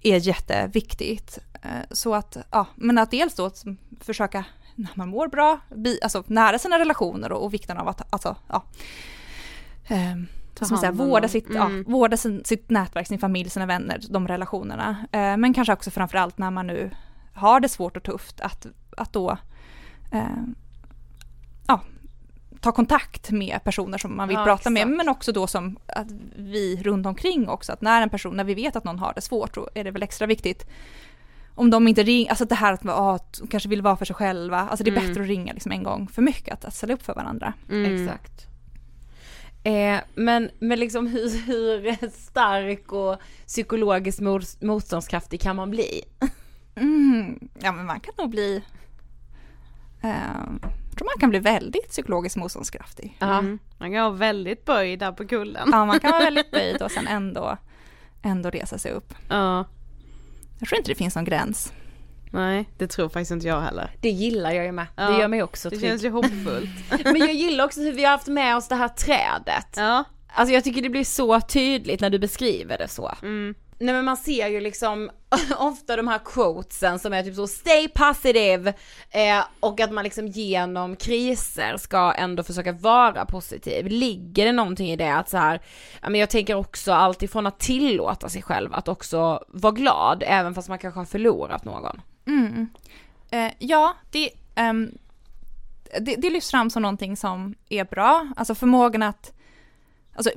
är 0.02 0.16
jätteviktigt. 0.16 1.38
Eh, 1.62 1.70
så 1.90 2.14
att, 2.14 2.36
ja, 2.50 2.66
men 2.74 2.98
att 2.98 3.10
dels 3.10 3.34
då 3.34 3.50
försöka 4.00 4.44
när 4.74 4.90
man 4.94 5.08
mår 5.08 5.28
bra, 5.28 5.60
alltså 6.02 6.24
nära 6.26 6.58
sina 6.58 6.78
relationer 6.78 7.32
och, 7.32 7.44
och 7.44 7.54
vikten 7.54 7.78
av 7.78 7.88
att, 7.88 8.12
alltså, 8.12 8.36
ja, 8.48 8.64
ehm, 9.88 10.26
som 10.66 10.78
säga, 10.78 10.92
vårda, 10.92 11.28
sitt, 11.28 11.50
mm. 11.50 11.76
ja, 11.76 11.92
vårda 11.92 12.16
sin, 12.16 12.44
sitt 12.44 12.70
nätverk, 12.70 13.06
sin 13.06 13.18
familj, 13.18 13.50
sina 13.50 13.66
vänner, 13.66 14.00
de 14.10 14.28
relationerna. 14.28 14.96
Eh, 15.12 15.36
men 15.36 15.54
kanske 15.54 15.72
också 15.72 15.90
framförallt 15.90 16.38
när 16.38 16.50
man 16.50 16.66
nu 16.66 16.90
har 17.34 17.60
det 17.60 17.68
svårt 17.68 17.96
och 17.96 18.02
tufft, 18.02 18.40
att, 18.40 18.66
att 19.00 19.12
då 19.12 19.36
eh, 20.12 20.22
ja, 21.66 21.80
ta 22.60 22.72
kontakt 22.72 23.30
med 23.30 23.64
personer 23.64 23.98
som 23.98 24.16
man 24.16 24.28
vill 24.28 24.34
Ja, 24.36 24.44
prata 24.44 24.70
med, 24.70 24.80
exakt. 24.80 24.96
men 24.96 25.08
också 25.08 25.32
då 25.32 25.46
som 25.46 25.78
att 25.86 26.10
vi 26.36 26.80
runt 26.82 27.06
omkring 27.06 27.48
också, 27.48 27.72
att 27.72 27.80
när 27.80 28.02
en 28.02 28.10
person, 28.10 28.36
när 28.36 28.44
vi 28.44 28.54
vet 28.54 28.76
att 28.76 28.84
någon 28.84 28.98
har 28.98 29.12
det 29.14 29.20
svårt, 29.20 29.54
då 29.54 29.68
är 29.74 29.84
det 29.84 29.90
väl 29.90 30.02
extra 30.02 30.26
viktigt 30.26 30.66
om 31.54 31.70
de 31.70 31.88
inte 31.88 32.02
ringer, 32.02 32.30
alltså 32.30 32.44
det 32.44 32.54
här 32.54 32.72
att 32.72 32.86
ah, 32.88 33.18
kanske 33.50 33.68
vill 33.68 33.82
vara 33.82 33.96
för 33.96 34.04
sig 34.04 34.16
själva, 34.16 34.58
alltså 34.58 34.84
det 34.84 34.90
är 34.90 34.96
Mm. 34.96 35.08
bättre 35.08 35.22
att 35.22 35.28
ringa 35.28 35.52
liksom 35.52 35.72
en 35.72 35.82
gång 35.82 36.08
för 36.08 36.22
mycket, 36.22 36.54
att, 36.54 36.64
att 36.64 36.74
ställa 36.74 36.94
upp 36.94 37.02
för 37.02 37.14
varandra. 37.14 37.52
Exakt. 37.70 38.46
Eh, 39.64 39.96
men, 40.14 40.50
men 40.58 40.78
liksom 40.80 41.06
hur, 41.06 41.46
hur 41.46 42.10
stark 42.10 42.92
och 42.92 43.16
psykologiskt 43.46 44.20
mot, 44.20 44.62
motståndskraftig 44.62 45.40
kan 45.40 45.56
man 45.56 45.70
bli? 45.70 46.02
Mm, 46.74 47.48
ja 47.62 47.72
men 47.72 47.86
man 47.86 48.00
kan 48.00 48.14
nog 48.18 48.30
bli, 48.30 48.62
jag 50.00 50.96
tror 50.96 51.04
man 51.04 51.20
kan 51.20 51.30
bli 51.30 51.38
väldigt 51.38 51.88
psykologiskt 51.88 52.36
motståndskraftig. 52.36 53.16
Mm. 53.20 53.58
Man 53.78 53.92
kan 53.92 54.02
vara 54.02 54.10
väldigt 54.14 54.64
böjd 54.64 54.98
där 54.98 55.12
på 55.12 55.26
kullen. 55.26 55.68
Ja 55.72 55.86
man 55.86 56.00
kan 56.00 56.10
vara 56.10 56.24
väldigt 56.24 56.50
böjd 56.50 56.82
och 56.82 56.90
sen 56.90 57.06
ändå, 57.06 57.56
ändå 58.22 58.50
resa 58.50 58.78
sig 58.78 58.92
upp. 58.92 59.14
Ja. 59.28 59.64
Jag 60.58 60.68
tror 60.68 60.78
inte 60.78 60.90
det 60.90 60.94
finns 60.94 61.14
någon 61.14 61.24
gräns. 61.24 61.72
Nej, 62.32 62.68
det 62.78 62.86
tror 62.86 63.08
faktiskt 63.08 63.30
inte 63.30 63.46
jag 63.46 63.60
heller. 63.60 63.90
Det 64.00 64.10
gillar 64.10 64.50
jag 64.50 64.64
ju 64.64 64.72
med. 64.72 64.86
Ja, 64.96 65.10
Det 65.10 65.18
gör 65.18 65.28
mig 65.28 65.42
också 65.42 65.70
Det 65.70 65.76
trygg. 65.76 65.90
känns 65.90 66.04
ju 66.04 66.10
hoppfullt. 66.10 66.70
Men 67.04 67.16
jag 67.18 67.32
gillar 67.32 67.64
också 67.64 67.80
hur 67.80 67.92
vi 67.92 68.04
har 68.04 68.10
haft 68.12 68.26
med 68.26 68.56
oss 68.56 68.68
det 68.68 68.74
här 68.74 68.88
trädet. 68.88 69.66
Ja. 69.76 70.04
Alltså 70.34 70.54
jag 70.54 70.64
tycker 70.64 70.82
det 70.82 70.88
blir 70.90 71.04
så 71.04 71.40
tydligt 71.40 72.00
när 72.00 72.10
du 72.10 72.18
beskriver 72.18 72.78
det 72.78 72.88
så. 72.88 73.12
Mm. 73.22 73.54
Nej 73.82 73.94
men 73.94 74.04
man 74.04 74.16
ser 74.16 74.48
ju 74.48 74.60
liksom 74.60 75.10
ofta 75.58 75.96
de 75.96 76.08
här 76.08 76.18
quotesen 76.18 76.98
som 76.98 77.12
är 77.12 77.22
typ 77.22 77.34
så 77.34 77.46
stay 77.46 77.88
positive 77.88 78.74
eh, 79.10 79.44
och 79.60 79.80
att 79.80 79.92
man 79.92 80.04
liksom 80.04 80.26
genom 80.26 80.96
kriser 80.96 81.76
ska 81.76 82.12
ändå 82.12 82.42
försöka 82.42 82.72
vara 82.72 83.26
positiv. 83.26 83.86
Ligger 83.86 84.46
det 84.46 84.52
någonting 84.52 84.90
i 84.90 84.96
det 84.96 85.14
att 85.14 85.28
så 85.28 85.36
här, 85.36 85.60
ja 86.02 86.08
men 86.08 86.20
jag 86.20 86.30
tänker 86.30 86.54
också 86.54 86.92
alltifrån 86.92 87.46
att 87.46 87.58
tillåta 87.58 88.28
sig 88.28 88.42
själv 88.42 88.74
att 88.74 88.88
också 88.88 89.44
vara 89.48 89.72
glad 89.72 90.22
även 90.26 90.54
fast 90.54 90.68
man 90.68 90.78
kanske 90.78 91.00
har 91.00 91.04
förlorat 91.04 91.64
någon. 91.64 92.00
Mm. 92.26 92.68
Eh, 93.30 93.52
ja, 93.58 93.94
det, 94.10 94.30
ehm, 94.54 94.98
det, 96.00 96.16
det 96.16 96.30
lyfts 96.30 96.50
fram 96.50 96.70
som 96.70 96.82
någonting 96.82 97.16
som 97.16 97.54
är 97.68 97.84
bra. 97.84 98.28
Alltså 98.36 98.54
förmågan 98.54 99.02
att, 99.02 99.32
alltså, 100.14 100.30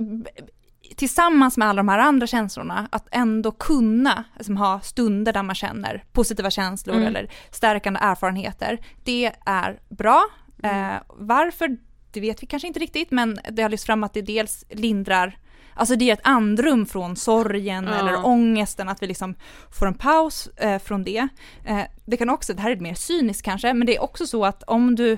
tillsammans 0.94 1.58
med 1.58 1.68
alla 1.68 1.78
de 1.80 1.88
här 1.90 2.00
andra 2.00 2.28
känslorna, 2.28 2.88
att 2.92 3.08
ändå 3.12 3.52
kunna 3.52 4.24
liksom, 4.38 4.58
ha 4.58 4.80
stunder 4.82 5.34
där 5.34 5.44
man 5.44 5.56
känner 5.56 6.04
positiva 6.12 6.50
känslor 6.50 6.96
Mm. 6.96 7.08
eller 7.08 7.30
stärkande 7.52 8.00
erfarenheter. 8.04 8.80
Det 9.04 9.32
är 9.46 9.80
bra. 9.90 10.24
Eh, 10.64 10.94
varför, 11.08 11.78
det 12.12 12.20
vet 12.22 12.44
vi 12.44 12.48
kanske 12.48 12.68
inte 12.68 12.80
riktigt, 12.80 13.12
men 13.12 13.40
det 13.52 13.62
har 13.62 13.70
lyfts 13.70 13.86
fram 13.86 14.04
att 14.04 14.14
det 14.14 14.22
dels 14.22 14.66
lindrar 14.70 15.38
Alltså 15.76 15.96
det 15.96 16.10
är 16.10 16.14
ett 16.14 16.20
andrum 16.24 16.86
från 16.86 17.16
sorgen 17.16 17.84
Ja. 17.88 17.94
eller 18.00 18.26
ångesten, 18.26 18.90
att 18.90 19.02
vi 19.04 19.08
liksom 19.08 19.36
får 19.72 19.88
en 19.88 19.94
paus 19.94 20.48
eh, 20.48 20.80
från 20.80 21.04
det. 21.04 21.28
Eh, 21.66 21.82
det 22.06 22.18
kan 22.18 22.30
också, 22.30 22.54
det 22.54 22.62
här 22.62 22.72
är 22.72 22.76
mer 22.76 22.94
cyniskt 22.94 23.42
kanske, 23.46 23.74
men 23.74 23.88
det 23.88 23.96
är 23.96 24.04
också 24.04 24.28
så 24.28 24.46
att 24.46 24.64
om 24.64 24.96
du 24.96 25.18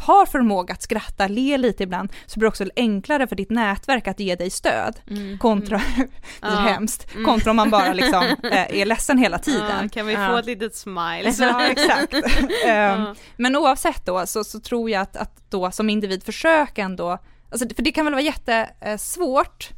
har 0.00 0.26
förmåga 0.26 0.74
att 0.74 0.82
skratta, 0.82 1.28
le 1.28 1.56
lite 1.58 1.82
ibland, 1.82 2.12
så 2.26 2.38
blir 2.38 2.44
det 2.46 2.48
också 2.48 2.64
enklare 2.76 3.26
för 3.26 3.36
ditt 3.36 3.50
nätverk 3.50 4.08
att 4.08 4.20
ge 4.20 4.34
dig 4.34 4.50
stöd. 4.50 5.00
Kontra, 5.40 5.76
det 5.96 6.46
är 6.46 6.50
Ja. 6.52 6.56
hemskt, 6.60 7.06
kontra 7.24 7.50
om 7.50 7.56
man 7.56 7.70
bara 7.70 7.92
liksom 7.92 8.22
eh, 8.42 8.80
är 8.80 8.86
ledsen 8.86 9.18
hela 9.18 9.36
Ja, 9.36 9.42
tiden. 9.42 9.88
kan 9.88 10.06
vi 10.06 10.12
Ja. 10.12 10.28
få 10.28 10.36
ett 10.36 10.46
litet 10.46 10.74
smile? 10.76 11.34
Ja, 11.38 11.66
exakt. 11.66 12.14
Ja. 12.66 13.14
Men 13.36 13.56
oavsett 13.56 14.06
då 14.06 14.26
så, 14.26 14.44
så 14.44 14.60
tror 14.60 14.90
jag 14.90 15.02
att, 15.02 15.16
att 15.16 15.50
då 15.50 15.70
som 15.70 15.90
individ 15.90 16.22
försöka 16.24 16.82
ändå, 16.82 17.18
alltså, 17.50 17.68
för 17.76 17.82
det 17.82 17.92
kan 17.92 18.04
väl 18.06 18.14
vara 18.14 18.22
jättesvårt, 18.22 19.68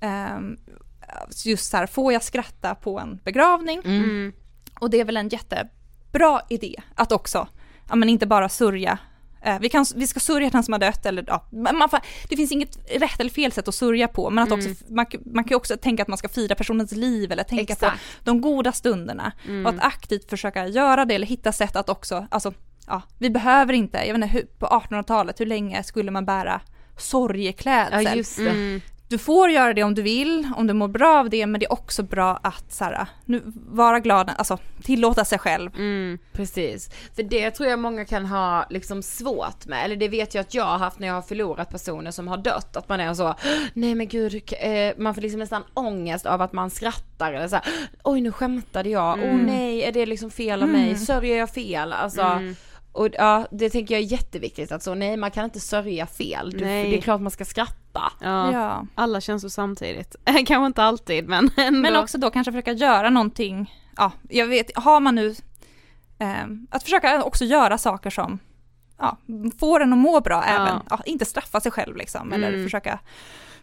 ehm, 0.00 0.56
just 1.44 1.70
så 1.70 1.76
här, 1.76 1.86
får 1.86 2.12
jag 2.12 2.22
skratta 2.22 2.74
på 2.74 3.00
en 3.00 3.20
begravning? 3.24 3.80
Mm. 3.84 4.32
Och 4.80 4.90
det 4.90 5.00
är 5.00 5.04
väl 5.04 5.16
en 5.16 5.28
jättebra 5.28 6.40
idé 6.48 6.76
att 6.94 7.12
också, 7.12 7.48
ja 7.88 7.96
men 7.96 8.08
inte 8.08 8.26
bara 8.26 8.48
sörja 8.48 8.92
Eh, 8.92 8.98
Vi, 9.60 9.68
kan, 9.68 9.86
vi 9.94 10.06
ska 10.06 10.20
sörja 10.20 10.50
den 10.50 10.62
som 10.62 10.72
har 10.72 10.78
dött 10.78 11.06
eller 11.06 11.24
ja, 11.26 11.46
man 11.50 11.88
det 12.28 12.36
finns 12.36 12.52
inget 12.52 12.78
rätt 13.00 13.20
eller 13.20 13.30
fel 13.30 13.52
sätt 13.52 13.68
att 13.68 13.74
sörja 13.74 14.08
på 14.08 14.30
men 14.30 14.44
att 14.44 14.52
också, 14.52 14.68
man, 14.88 15.06
man 15.24 15.44
kan 15.44 15.50
ju 15.50 15.56
också 15.56 15.76
tänka 15.76 16.02
att 16.02 16.08
man 16.08 16.18
ska 16.18 16.28
fira 16.28 16.54
personens 16.54 16.92
liv 16.92 17.32
eller 17.32 17.42
tänka 17.42 17.74
på 17.74 17.86
Exakt. 17.86 18.02
de 18.24 18.40
goda 18.40 18.72
stunderna 18.72 19.32
och 19.64 19.70
att 19.70 19.80
aktivt 19.80 20.30
försöka 20.30 20.66
göra 20.66 21.04
det 21.04 21.14
eller 21.14 21.26
hitta 21.26 21.52
sätt 21.52 21.76
att 21.76 21.88
också, 21.88 22.26
alltså 22.30 22.52
ja, 22.86 23.02
vi 23.18 23.30
behöver 23.30 23.72
inte, 23.72 23.98
jag 23.98 24.06
vet 24.06 24.14
inte 24.14 24.26
hur, 24.26 24.42
på 24.58 24.66
1800-talet, 24.66 25.40
hur 25.40 25.46
länge 25.46 25.82
skulle 25.82 26.10
man 26.10 26.24
bära 26.24 26.60
sorgeklädsel? 26.96 28.04
Ja 28.04 28.14
just 28.14 28.36
det. 28.36 28.50
Mm. 28.50 28.80
Du 29.08 29.18
får 29.18 29.50
göra 29.50 29.74
det 29.74 29.82
om 29.82 29.94
du 29.94 30.02
vill, 30.02 30.48
om 30.56 30.66
du 30.66 30.74
mår 30.74 30.88
bra 30.88 31.18
av 31.18 31.30
det, 31.30 31.46
men 31.46 31.60
det 31.60 31.66
är 31.66 31.72
också 31.72 32.02
bra 32.02 32.40
att 32.42 32.72
så 32.72 32.84
här, 32.84 33.06
nu, 33.24 33.42
vara 33.68 34.00
glad, 34.00 34.30
alltså 34.38 34.58
tillåta 34.82 35.24
sig 35.24 35.38
själv. 35.38 35.70
Mm. 35.76 36.18
Precis, 36.32 36.90
för 37.16 37.22
det 37.22 37.50
tror 37.50 37.68
jag 37.68 37.78
många 37.78 38.04
kan 38.04 38.26
ha 38.26 38.66
liksom 38.70 39.02
svårt 39.02 39.66
med, 39.66 39.84
eller 39.84 39.96
det 39.96 40.08
vet 40.08 40.34
jag 40.34 40.42
att 40.42 40.54
jag 40.54 40.64
har 40.64 40.78
haft 40.78 40.98
när 40.98 41.06
jag 41.06 41.14
har 41.14 41.22
förlorat 41.22 41.70
personer 41.70 42.10
som 42.10 42.28
har 42.28 42.36
dött, 42.36 42.76
att 42.76 42.88
man 42.88 43.00
är 43.00 43.14
så, 43.14 43.34
nej 43.74 43.94
men 43.94 44.08
gud, 44.08 44.42
eh, 44.60 44.92
man 44.98 45.14
får 45.14 45.22
liksom 45.22 45.40
nästan 45.40 45.62
ångest 45.74 46.26
av 46.26 46.42
att 46.42 46.52
man 46.52 46.70
skrattar 46.70 47.32
eller 47.32 47.48
så 47.48 47.56
här, 47.56 47.64
oj 48.04 48.20
nu 48.20 48.32
skämtade 48.32 48.88
jag, 48.90 49.18
Mm. 49.18 49.30
oh 49.30 49.46
nej 49.46 49.82
är 49.82 49.92
det 49.92 50.06
liksom 50.06 50.30
fel 50.30 50.62
av 50.62 50.68
mig, 50.68 50.94
sörjer 50.96 51.38
jag 51.38 51.50
fel, 51.50 51.92
alltså 51.92 52.22
Och 52.92 53.08
ja, 53.12 53.46
det 53.50 53.70
tänker 53.70 53.94
jag 53.94 54.02
är 54.02 54.06
jätteviktigt 54.06 54.72
att 54.72 54.82
så 54.82 54.94
nej 54.94 55.16
man 55.16 55.30
kan 55.30 55.44
inte 55.44 55.60
sörja 55.60 56.06
fel, 56.06 56.50
du, 56.50 56.64
Nej. 56.64 56.90
det 56.90 56.96
är 56.98 57.00
klart 57.00 57.20
man 57.20 57.30
ska 57.30 57.44
skratta. 57.44 58.12
Ja. 58.20 58.52
Ja. 58.52 58.86
Alla 58.94 59.20
känslor 59.20 59.50
samtidigt. 59.50 60.16
Kanske 60.24 60.66
inte 60.66 60.82
alltid 60.82 61.28
men 61.28 61.50
ändå. 61.56 61.80
Men 61.80 61.96
också 61.96 62.18
då 62.18 62.30
kanske 62.30 62.52
försöka 62.52 62.72
göra 62.72 63.10
någonting, 63.10 63.74
ja, 63.96 64.12
jag 64.28 64.46
vet, 64.46 64.76
har 64.76 65.00
man 65.00 65.14
nu, 65.14 65.34
eh, 66.18 66.44
att 66.70 66.82
försöka 66.82 67.22
också 67.22 67.44
göra 67.44 67.78
saker 67.78 68.10
som, 68.10 68.38
ja, 68.98 69.16
får 69.58 69.80
en 69.80 69.92
att 69.92 69.98
må 69.98 70.20
bra 70.20 70.44
även, 70.44 70.80
ja, 70.90 71.00
inte 71.06 71.24
straffa 71.24 71.60
sig 71.60 71.72
själv 71.72 71.96
liksom, 71.96 72.32
eller 72.32 72.48
Mm. 72.48 72.64
försöka, 72.64 72.98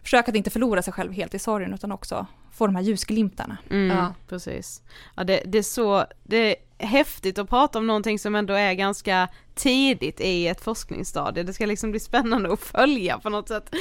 försöka 0.02 0.30
att 0.30 0.36
inte 0.36 0.50
förlora 0.50 0.82
sig 0.82 0.92
själv 0.92 1.12
helt 1.12 1.34
i 1.34 1.38
sorgen, 1.38 1.74
utan 1.74 1.92
också 1.92 2.26
få 2.52 2.66
de 2.66 2.76
här 2.76 2.82
ljusglimtarna. 2.82 3.56
Mm, 3.70 3.96
Ja. 3.96 4.14
precis. 4.28 4.82
Ja, 5.16 5.24
det, 5.24 5.42
det 5.46 5.58
är 5.58 5.62
så, 5.62 6.04
det 6.24 6.36
är 6.36 6.56
häftigt 6.78 7.38
att 7.38 7.48
prata 7.50 7.78
om 7.78 7.86
någonting 7.86 8.18
som 8.18 8.34
ändå 8.34 8.54
är 8.54 8.72
ganska 8.74 9.28
tidigt 9.54 10.20
i 10.20 10.46
ett 10.48 10.60
forskningsstadie. 10.60 11.42
Det 11.42 11.52
ska 11.52 11.66
liksom 11.66 11.90
bli 11.90 12.00
spännande 12.00 12.52
att 12.52 12.60
följa 12.60 13.18
på 13.18 13.30
något 13.30 13.48
sätt. 13.48 13.74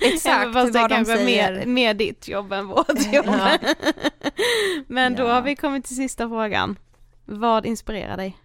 Exakt, 0.00 0.52
fast 0.52 0.72
det 0.72 0.78
vad 0.80 0.90
de 0.90 1.04
säger. 1.04 1.24
mer, 1.52 1.66
mer 1.66 1.94
ditt 1.94 2.28
jobb 2.28 2.52
än 2.52 2.66
vårt 2.66 3.12
jobb. 3.12 3.26
Ja. 3.26 3.58
Men 4.86 5.14
då 5.14 5.22
Ja. 5.22 5.32
har 5.32 5.42
vi 5.42 5.56
kommit 5.56 5.84
till 5.84 5.96
sista 5.96 6.28
frågan. 6.28 6.78
Vad 7.24 7.66
inspirerar 7.66 8.16
dig? 8.16 8.36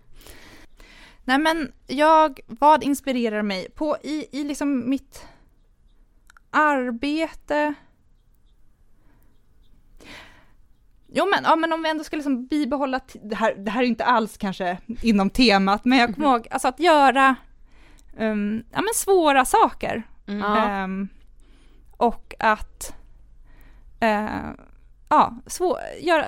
Nej 1.24 1.38
men 1.40 1.72
jag, 1.88 2.40
vad 2.48 2.84
inspirerar 2.84 3.42
mig? 3.42 3.68
På, 3.76 3.98
i, 4.04 4.26
i 4.32 4.44
liksom 4.44 4.90
mitt 4.90 5.26
arbete. 6.52 7.74
Jo 11.16 11.26
men, 11.36 11.44
ja, 11.44 11.56
men 11.56 11.74
om 11.74 11.84
vi 11.84 11.90
ändå 11.90 12.04
ska 12.04 12.16
liksom 12.16 12.46
bibehålla, 12.46 13.00
det 13.24 13.36
här, 13.36 13.56
det 13.56 13.72
här 13.72 13.84
är 13.84 13.88
inte 13.88 14.06
alls 14.06 14.38
kanske 14.38 14.78
inom 15.02 15.30
temat, 15.30 15.86
men 15.86 15.98
jag 16.00 16.16
kommer 16.16 16.28
ihåg 16.28 16.48
alltså 16.52 16.68
att 16.68 16.80
göra 16.80 17.36
um, 18.18 18.64
ja, 18.72 18.82
men 18.82 18.94
svåra 18.96 19.46
saker. 19.46 20.04
Ja. 20.26 20.58
Ehm, 20.68 21.08
och 21.98 22.34
att 22.40 22.96
eh, 24.00 24.50
ja, 25.10 25.34
svår, 25.48 25.78
göra, 26.02 26.26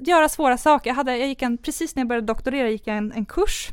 göra 0.00 0.28
svåra 0.28 0.56
saker. 0.58 0.90
Jag, 0.90 0.94
hade, 0.94 1.16
jag 1.16 1.28
gick 1.28 1.42
en, 1.42 1.58
precis 1.58 1.96
när 1.96 2.00
jag 2.00 2.08
började 2.08 2.26
doktorera 2.26 2.68
gick 2.68 2.86
jag 2.86 2.96
en, 2.96 3.12
en 3.12 3.24
kurs 3.26 3.68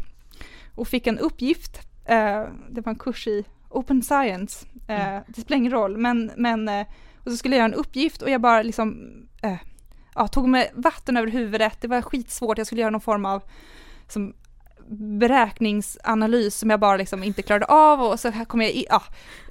och 0.76 0.88
fick 0.88 1.08
en 1.08 1.20
uppgift. 1.20 1.80
Eh, 2.06 2.44
det 2.70 2.82
var 2.82 2.90
en 2.90 3.00
kurs 3.00 3.28
i 3.28 3.46
Open 3.70 4.02
Science. 4.04 4.66
Eh, 4.88 5.20
Det 5.28 5.42
spelar 5.42 5.58
ingen 5.58 5.72
roll, 5.72 5.98
men, 5.98 6.32
men 6.38 6.70
och 7.24 7.32
så 7.32 7.38
skulle 7.38 7.56
jag 7.56 7.60
göra 7.60 7.74
en 7.74 7.80
uppgift 7.80 8.22
och 8.22 8.30
jag 8.30 8.42
bara 8.42 8.62
liksom 8.62 9.12
ja, 10.16 10.28
tog 10.28 10.48
med 10.48 10.70
vatten 10.74 11.18
över 11.18 11.28
huvudet. 11.28 11.78
Det 11.82 11.88
var 11.88 12.02
skitsvårt. 12.02 12.58
Jag 12.58 12.68
skulle 12.68 12.82
göra 12.82 12.92
någon 12.92 13.02
form 13.02 13.26
av 13.26 13.44
som, 14.08 14.34
beräkningsanalys 15.20 16.60
som 16.60 16.70
jag 16.70 16.80
bara 16.80 16.98
liksom 16.98 17.24
inte 17.24 17.42
klarade 17.42 17.66
av 17.66 18.02
och 18.02 18.20
så 18.20 18.30
här 18.30 18.46
kom 18.46 18.62
jag 18.62 18.72
i, 18.72 18.86
ja, 18.90 19.04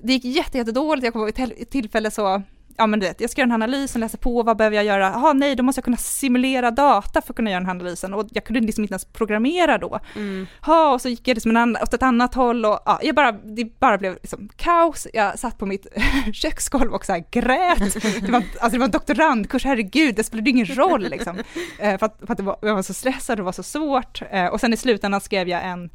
det 0.02 0.12
gick 0.12 0.24
jätte, 0.24 0.58
jättedåligt. 0.58 1.04
Jag 1.04 1.12
kommer 1.12 1.26
ihåg 1.26 1.52
ett 1.58 1.70
tillfälle 1.70 2.10
så 2.10 2.42
ja 2.76 2.86
men 2.86 3.00
du 3.00 3.06
vet, 3.06 3.20
jag 3.20 3.30
ska 3.30 3.40
göra 3.40 3.48
en 3.48 3.52
analys 3.62 3.94
och 3.94 4.00
läsa 4.00 4.18
på, 4.18 4.42
vad 4.42 4.56
behöver 4.56 4.76
jag 4.76 4.84
göra? 4.84 5.04
Jaha 5.04 5.32
nej, 5.32 5.56
då 5.56 5.62
måste 5.62 5.78
jag 5.78 5.84
kunna 5.84 5.96
simulera 5.96 6.70
data 6.70 7.22
för 7.22 7.32
att 7.32 7.36
kunna 7.36 7.50
göra 7.50 7.60
den 7.60 7.66
här 7.66 7.74
analysen 7.74 8.14
och 8.14 8.26
jag 8.30 8.44
kunde 8.44 8.60
liksom 8.60 8.84
inte 8.84 8.92
ens 8.92 9.04
programmera 9.04 9.78
då. 9.78 10.00
Mm. 10.16 10.46
Ja, 10.66 10.92
och 10.92 11.00
så 11.00 11.08
gick 11.08 11.28
jag 11.28 11.34
liksom 11.34 11.50
en 11.50 11.56
annan, 11.56 11.82
åt 11.82 11.94
ett 11.94 12.02
annat 12.02 12.34
håll 12.34 12.64
och 12.64 12.78
ja, 12.84 12.98
jag 13.02 13.14
bara, 13.14 13.32
det 13.32 13.78
bara 13.80 13.98
blev 13.98 14.12
liksom 14.14 14.48
kaos. 14.56 15.06
Jag 15.12 15.38
satt 15.38 15.58
på 15.58 15.66
mitt 15.66 15.86
köksgolv 16.32 16.92
och 16.92 17.04
så 17.04 17.12
här 17.12 17.24
grät. 17.30 17.94
Det 18.26 18.32
var, 18.32 18.38
alltså 18.38 18.70
det 18.70 18.78
var 18.78 18.84
en 18.84 18.90
doktorandkurs, 18.90 19.64
herregud, 19.64 20.14
det 20.14 20.24
spelade 20.24 20.50
ingen 20.50 20.66
roll 20.66 21.02
liksom. 21.10 21.38
Eh, 21.78 21.98
För 21.98 22.06
att, 22.06 22.18
för 22.26 22.32
att 22.32 22.36
det 22.38 22.42
var, 22.44 22.56
jag 22.62 22.74
var 22.74 22.82
så 22.82 22.94
stressad 22.94 23.32
och 23.34 23.36
det 23.36 23.42
var 23.42 23.52
så 23.52 23.62
svårt. 23.62 24.22
Eh, 24.30 24.46
Och 24.46 24.60
sen 24.60 24.72
i 24.72 24.76
slutändan 24.76 25.20
skrev 25.20 25.48
jag 25.48 25.64
en 25.64 25.90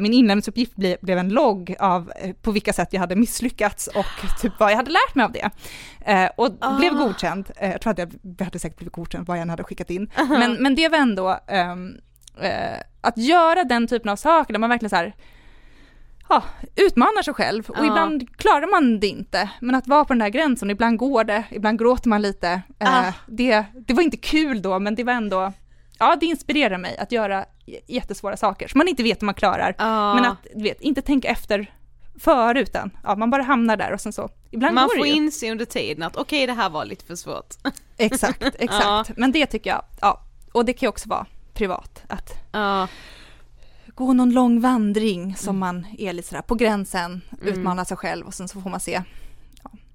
min 0.00 0.12
inlämningsuppgift 0.12 0.76
ble, 0.76 0.96
blev 1.02 1.18
en 1.18 1.28
logg 1.28 1.74
av 1.80 2.12
eh, 2.16 2.32
på 2.32 2.50
vilka 2.50 2.72
sätt 2.72 2.88
jag 2.92 3.00
hade 3.00 3.16
misslyckats 3.16 3.86
och 3.86 4.40
typ 4.40 4.52
vad 4.60 4.70
jag 4.72 4.76
hade 4.76 4.90
lärt 4.90 5.14
mig 5.14 5.24
av 5.24 5.32
det. 5.32 5.50
Eh, 6.00 6.30
och 6.36 6.48
Ah. 6.60 6.76
blev 6.78 6.94
godkänd. 6.94 7.50
Eh, 7.56 7.70
jag 7.70 7.80
tror 7.80 7.90
att 7.92 7.98
jag 7.98 8.44
hade 8.44 8.58
säkert 8.58 8.76
blivit 8.78 8.92
godkänd 8.94 9.26
vad 9.26 9.36
jag 9.36 9.42
än 9.42 9.50
hade 9.50 9.64
skickat 9.64 9.90
in. 9.90 10.10
Men, 10.28 10.54
men 10.62 10.74
det 10.74 10.88
var 10.88 10.98
ändå 10.98 11.38
ehm, 11.46 11.94
eh, 12.40 12.78
att 13.00 13.18
göra 13.18 13.64
den 13.64 13.86
typen 13.86 14.08
av 14.10 14.16
saker 14.16 14.52
där 14.52 14.60
man 14.60 14.70
verkligen 14.70 14.90
så 14.90 14.96
här 14.96 15.14
ja, 16.28 16.42
utmanar 16.76 17.22
sig 17.22 17.34
själv 17.34 17.70
och 17.70 17.76
Ja. 17.78 17.86
ibland 17.86 18.36
klarar 18.38 18.66
man 18.70 19.00
det 19.00 19.06
inte. 19.06 19.50
Men 19.60 19.74
att 19.74 19.86
vara 19.86 20.04
på 20.04 20.12
den 20.12 20.18
där 20.18 20.28
gränsen, 20.28 20.70
ibland 20.70 20.98
går 20.98 21.24
det, 21.24 21.44
ibland 21.50 21.78
gråter 21.78 22.08
man 22.08 22.22
lite. 22.22 22.62
Eh, 22.80 23.08
Ah. 23.08 23.12
det, 23.26 23.64
det 23.86 23.94
var 23.94 24.02
inte 24.02 24.16
kul 24.16 24.62
då, 24.62 24.78
men 24.78 24.94
det 24.94 25.04
var 25.04 25.12
ändå, 25.12 25.52
ja 25.98 26.16
det 26.20 26.26
inspirerar 26.26 26.78
mig 26.78 26.96
att 26.98 27.12
göra 27.12 27.44
jättesvåra 27.86 28.36
saker 28.36 28.68
som 28.68 28.78
man 28.78 28.88
inte 28.88 29.02
vet 29.02 29.22
om 29.22 29.26
man 29.26 29.34
klarar. 29.34 29.74
Ja. 29.78 30.14
Men 30.14 30.24
att, 30.24 30.46
du 30.54 30.62
vet, 30.62 30.80
inte 30.80 31.02
tänka 31.02 31.28
efter 31.28 31.74
före 32.20 32.60
utan 32.60 32.90
ja, 33.04 33.16
man 33.16 33.30
bara 33.30 33.42
hamnar 33.42 33.76
där 33.76 33.92
och 33.92 34.00
sen 34.00 34.12
så, 34.12 34.28
ibland 34.50 34.74
Man 34.74 34.88
går 34.88 34.96
får 34.96 35.02
det 35.04 35.08
ju. 35.10 35.16
inse 35.16 35.50
under 35.50 35.64
tiden 35.64 36.02
att 36.02 36.16
okej 36.16 36.46
det 36.46 36.52
här 36.52 36.70
var 36.70 36.84
lite 36.84 37.04
för 37.04 37.16
svårt. 37.16 37.54
Exakt, 37.96 38.42
exakt. 38.58 38.84
Ja. 38.84 39.04
Men 39.16 39.32
det 39.32 39.46
tycker 39.46 39.70
jag, 39.70 39.82
ja, 40.00 40.20
och 40.52 40.64
det 40.64 40.72
kan 40.72 40.86
ju 40.86 40.88
också 40.88 41.08
vara 41.08 41.26
privat, 41.54 42.02
att 42.08 42.32
Ja. 42.52 42.88
gå 43.94 44.12
någon 44.12 44.30
lång 44.30 44.60
vandring 44.60 45.36
som 45.36 45.58
man 45.58 45.86
är 45.98 46.12
lite 46.12 46.28
sådär 46.28 46.42
på 46.42 46.54
gränsen, 46.54 47.20
Mm. 47.42 47.48
utmana 47.54 47.84
sig 47.84 47.96
själv 47.96 48.26
och 48.26 48.34
sen 48.34 48.48
så 48.48 48.60
får 48.60 48.70
man 48.70 48.80
se 48.80 49.02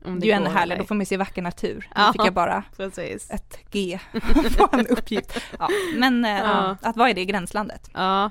Om 0.06 0.20
Det 0.20 0.26
är 0.26 0.28
ju 0.28 0.32
ännu 0.34 0.46
härligare, 0.50 0.64
eller 0.64 0.78
då 0.78 0.84
får 0.88 0.96
man 0.96 1.06
se 1.06 1.18
vacker 1.18 1.42
natur. 1.42 1.76
Nu 1.80 2.02
Ja, 2.02 2.12
fick 2.14 2.22
jag 2.26 2.34
bara 2.34 2.64
precis. 2.78 3.30
ett 3.32 3.58
G 3.72 4.00
på 4.58 4.70
en 4.72 4.88
uppgift. 4.88 5.42
Ja, 5.60 5.70
men 5.96 6.26
eh, 6.26 6.32
Ja. 6.32 6.78
att 6.82 6.98
vara 6.98 7.10
i 7.10 7.14
det 7.14 7.26
gränslandet. 7.26 7.90
Ja. 7.94 8.30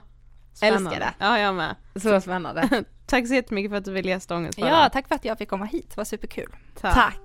Älskar 0.62 1.00
det. 1.00 1.14
Ja, 1.18 1.38
jag 1.38 1.54
med. 1.54 1.76
Så 1.96 2.20
spännande. 2.20 2.84
Tack 3.06 3.28
så 3.28 3.34
jättemycket 3.34 3.70
för 3.70 3.78
att 3.78 3.84
du 3.84 3.92
ville 3.92 4.08
gästa 4.10 4.36
Ångestpodden. 4.36 4.72
Ja, 4.72 4.88
tack 4.92 5.08
för 5.08 5.14
att 5.14 5.24
jag 5.24 5.38
fick 5.38 5.48
komma 5.48 5.64
hit, 5.64 5.86
det 5.90 5.96
var 5.96 6.04
superkul. 6.04 6.48
Tack. 6.80 7.20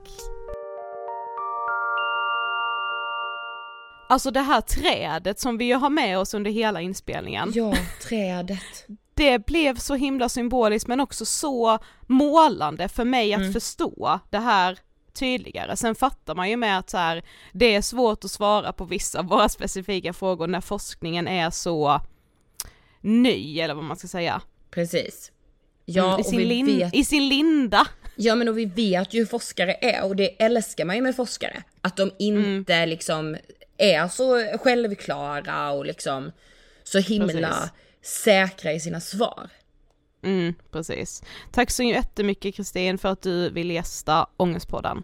Alltså 4.09 4.31
det 4.31 4.41
här 4.41 4.61
trädet 4.61 5.39
som 5.39 5.57
vi 5.57 5.71
har 5.71 5.89
med 5.89 6.19
oss 6.19 6.33
under 6.33 6.51
hela 6.51 6.81
inspelningen. 6.81 7.51
Ja, 7.55 7.73
trädet. 8.07 8.87
Det 9.17 9.45
blev 9.45 9.75
så 9.75 9.95
himla 9.95 10.29
symboliskt 10.29 10.87
men 10.87 10.99
också 10.99 11.25
så 11.25 11.79
målande 12.07 12.89
för 12.89 13.03
mig 13.05 13.33
att 13.33 13.39
Mm. 13.41 13.53
förstå 13.53 14.19
det 14.29 14.37
här 14.37 14.77
tydligare. 15.13 15.75
Sen 15.77 15.95
fattar 15.95 16.35
man 16.35 16.49
ju 16.49 16.57
med 16.57 16.77
att 16.79 16.89
så 16.89 16.97
här, 16.97 17.23
det 17.53 17.75
är 17.75 17.81
svårt 17.81 18.23
att 18.23 18.31
svara 18.31 18.73
på 18.73 18.85
vissa 18.85 19.19
av 19.19 19.25
våra 19.25 19.49
specifika 19.57 20.13
frågor 20.13 20.47
när 20.47 20.61
forskningen 20.61 21.27
är 21.27 21.49
så 21.49 22.01
ny 23.01 23.59
eller 23.59 23.73
vad 23.73 23.83
man 23.83 23.97
ska 23.97 24.07
säga. 24.07 24.41
Precis. 24.71 25.31
Ja, 25.85 26.07
Mm, 26.07 26.19
I, 26.19 26.23
sin 26.23 26.39
lin- 26.47 26.65
vet... 26.79 26.93
I 26.95 27.03
sin 27.05 27.29
linda. 27.29 27.87
Ja 28.15 28.35
men 28.35 28.47
och 28.47 28.57
vi 28.57 28.65
vet 28.65 29.13
ju 29.13 29.19
hur 29.19 29.25
forskare 29.25 29.73
är 29.81 30.03
och 30.05 30.15
det 30.15 30.43
älskar 30.43 30.85
man 30.85 30.95
ju 30.95 31.01
med 31.01 31.15
forskare. 31.15 31.63
Att 31.81 31.97
de 31.97 32.11
inte 32.19 32.73
Mm. 32.73 32.89
liksom 32.89 33.37
är 33.77 34.07
så 34.07 34.57
självklara 34.57 35.71
och 35.71 35.85
liksom 35.85 36.31
så 36.83 36.99
himla 36.99 37.27
Precis. 37.49 37.71
Säkra 38.07 38.73
i 38.73 38.79
sina 38.79 38.99
svar. 38.99 39.49
Mm, 40.23 40.53
precis. 40.71 41.23
Tack 41.51 41.71
så 41.71 41.83
jättemycket 41.83 42.55
Kristin 42.55 42.97
för 42.97 43.09
att 43.09 43.21
du 43.21 43.49
vill 43.49 43.71
gästa 43.71 44.27
Ångestpodden. 44.37 45.03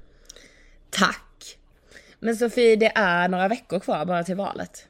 Tack! 0.90 1.58
Men 2.20 2.36
Sofie, 2.36 2.76
det 2.76 2.92
är 2.96 3.28
några 3.28 3.48
veckor 3.48 3.80
kvar 3.80 4.06
bara 4.06 4.24
till 4.24 4.36
valet. 4.36 4.88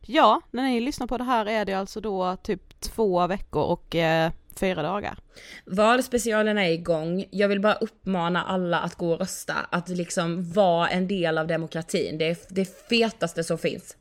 Ja, 0.00 0.40
när 0.50 0.62
ni 0.62 0.80
lyssnar 0.80 1.06
på 1.06 1.18
det 1.18 1.24
här 1.24 1.46
är 1.46 1.64
det 1.64 1.74
alltså 1.74 2.00
då 2.00 2.36
typ 2.42 2.80
två 2.80 3.26
veckor 3.26 3.62
och 3.62 3.94
eh, 3.94 4.32
fyra 4.56 4.82
dagar. 4.82 5.18
Valspecialen 5.64 6.58
är 6.58 6.70
igång. 6.70 7.24
Jag 7.30 7.48
vill 7.48 7.60
bara 7.60 7.74
uppmana 7.74 8.44
alla 8.44 8.80
att 8.80 8.94
gå 8.94 9.12
och 9.12 9.18
rösta. 9.18 9.54
Att 9.70 9.88
liksom 9.88 10.52
vara 10.52 10.88
en 10.88 11.08
del 11.08 11.38
av 11.38 11.46
demokratin. 11.46 12.18
Det 12.18 12.28
är 12.28 12.36
det 12.48 12.88
fetaste 12.88 13.44
som 13.44 13.58
finns. 13.58 13.96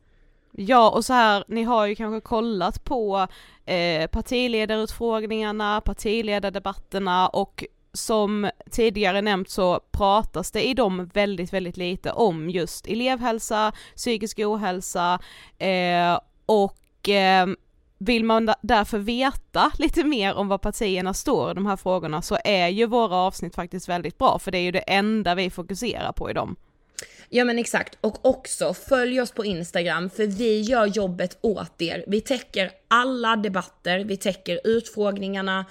Ja, 0.59 0.89
och 0.89 1.05
så 1.05 1.13
här, 1.13 1.43
ni 1.47 1.63
har 1.63 1.85
ju 1.85 1.95
kanske 1.95 2.21
kollat 2.21 2.83
på 2.83 3.27
eh, 3.65 4.07
partiledarutfrågningarna, 4.07 5.81
partiledardebatterna 5.81 7.27
och 7.27 7.63
som 7.93 8.49
tidigare 8.71 9.21
nämnt 9.21 9.49
så 9.49 9.79
pratas 9.91 10.51
det 10.51 10.67
i 10.67 10.73
dem 10.73 11.05
väldigt, 11.13 11.53
väldigt 11.53 11.77
lite 11.77 12.11
om 12.11 12.49
just 12.49 12.87
elevhälsa, 12.87 13.71
psykisk 13.95 14.39
ohälsa 14.39 15.19
eh, 15.57 16.19
och 16.45 17.09
eh, 17.09 17.47
vill 17.97 18.23
man 18.25 18.53
därför 18.61 18.97
veta 18.97 19.71
lite 19.77 20.03
mer 20.03 20.33
om 20.35 20.47
vad 20.47 20.61
partierna 20.61 21.13
står 21.13 21.51
i 21.51 21.53
de 21.53 21.65
här 21.65 21.77
frågorna 21.77 22.21
så 22.21 22.37
är 22.43 22.67
ju 22.67 22.85
våra 22.85 23.15
avsnitt 23.15 23.55
faktiskt 23.55 23.89
väldigt 23.89 24.17
bra 24.17 24.39
för 24.39 24.51
det 24.51 24.57
är 24.57 24.63
ju 24.63 24.71
det 24.71 24.79
enda 24.79 25.35
vi 25.35 25.49
fokuserar 25.49 26.11
på 26.11 26.29
i 26.29 26.33
dem. 26.33 26.55
Ja 27.29 27.45
men 27.45 27.59
exakt, 27.59 27.97
och 28.01 28.25
också 28.25 28.73
följ 28.73 29.21
oss 29.21 29.31
på 29.31 29.45
Instagram 29.45 30.09
för 30.09 30.27
vi 30.27 30.61
gör 30.61 30.85
jobbet 30.85 31.37
åt 31.41 31.81
er. 31.81 32.03
Vi 32.07 32.21
täcker 32.21 32.71
alla 32.87 33.35
debatter, 33.35 33.99
vi 33.99 34.17
täcker 34.17 34.59
utfrågningarna, 34.63 35.65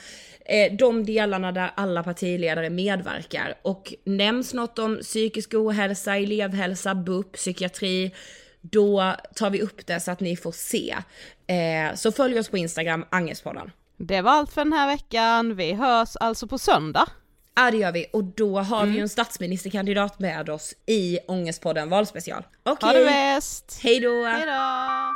eh, 0.45 0.73
de 0.73 1.07
delarna 1.07 1.53
där 1.53 1.71
alla 1.77 2.03
partiledare 2.03 2.71
medverkar. 2.71 3.55
Och 3.63 3.95
nämns 4.05 4.55
något 4.55 4.79
om 4.79 4.99
psykisk 5.03 5.55
ohälsa, 5.55 6.17
elevhälsa, 6.17 6.95
BUP, 6.95 7.33
psykiatri, 7.33 8.15
då 8.61 9.15
tar 9.35 9.51
vi 9.51 9.63
upp 9.63 9.87
det 9.87 10.01
så 10.01 10.11
att 10.11 10.21
ni 10.21 10.37
får 10.37 10.53
se. 10.53 10.97
Eh, 11.47 11.95
så 11.95 12.13
följ 12.13 12.39
oss 12.39 12.49
på 12.49 12.59
Instagram, 12.59 13.05
Angestpodden. 13.11 13.71
Det 13.97 14.21
var 14.21 14.33
allt 14.33 14.53
för 14.53 14.65
den 14.65 14.73
här 14.73 14.87
veckan, 14.87 15.57
vi 15.57 15.73
hörs 15.73 16.17
alltså 16.17 16.47
på 16.47 16.59
söndag. 16.59 17.09
Ja 17.59 17.71
det 17.71 17.77
gör 17.77 17.93
vi 17.93 18.07
och 18.13 18.25
då 18.25 18.59
har 18.61 18.77
Mm. 18.79 18.91
vi 18.91 18.97
ju 18.97 19.03
en 19.03 19.09
statsministerkandidat 19.09 20.19
med 20.19 20.51
oss 20.51 20.75
i 20.87 21.19
Ångestpodden 21.29 21.89
valspecial. 21.89 22.43
Okej, 22.63 22.89
Ha 22.89 22.99
det 22.99 23.05
bäst! 23.05 23.81
hej 23.83 24.01
då! 24.01 24.25
Hej 24.25 24.47
då! 24.47 25.13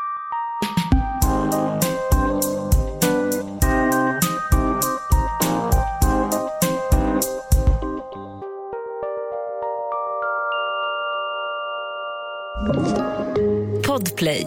Podplay. 13.86 14.46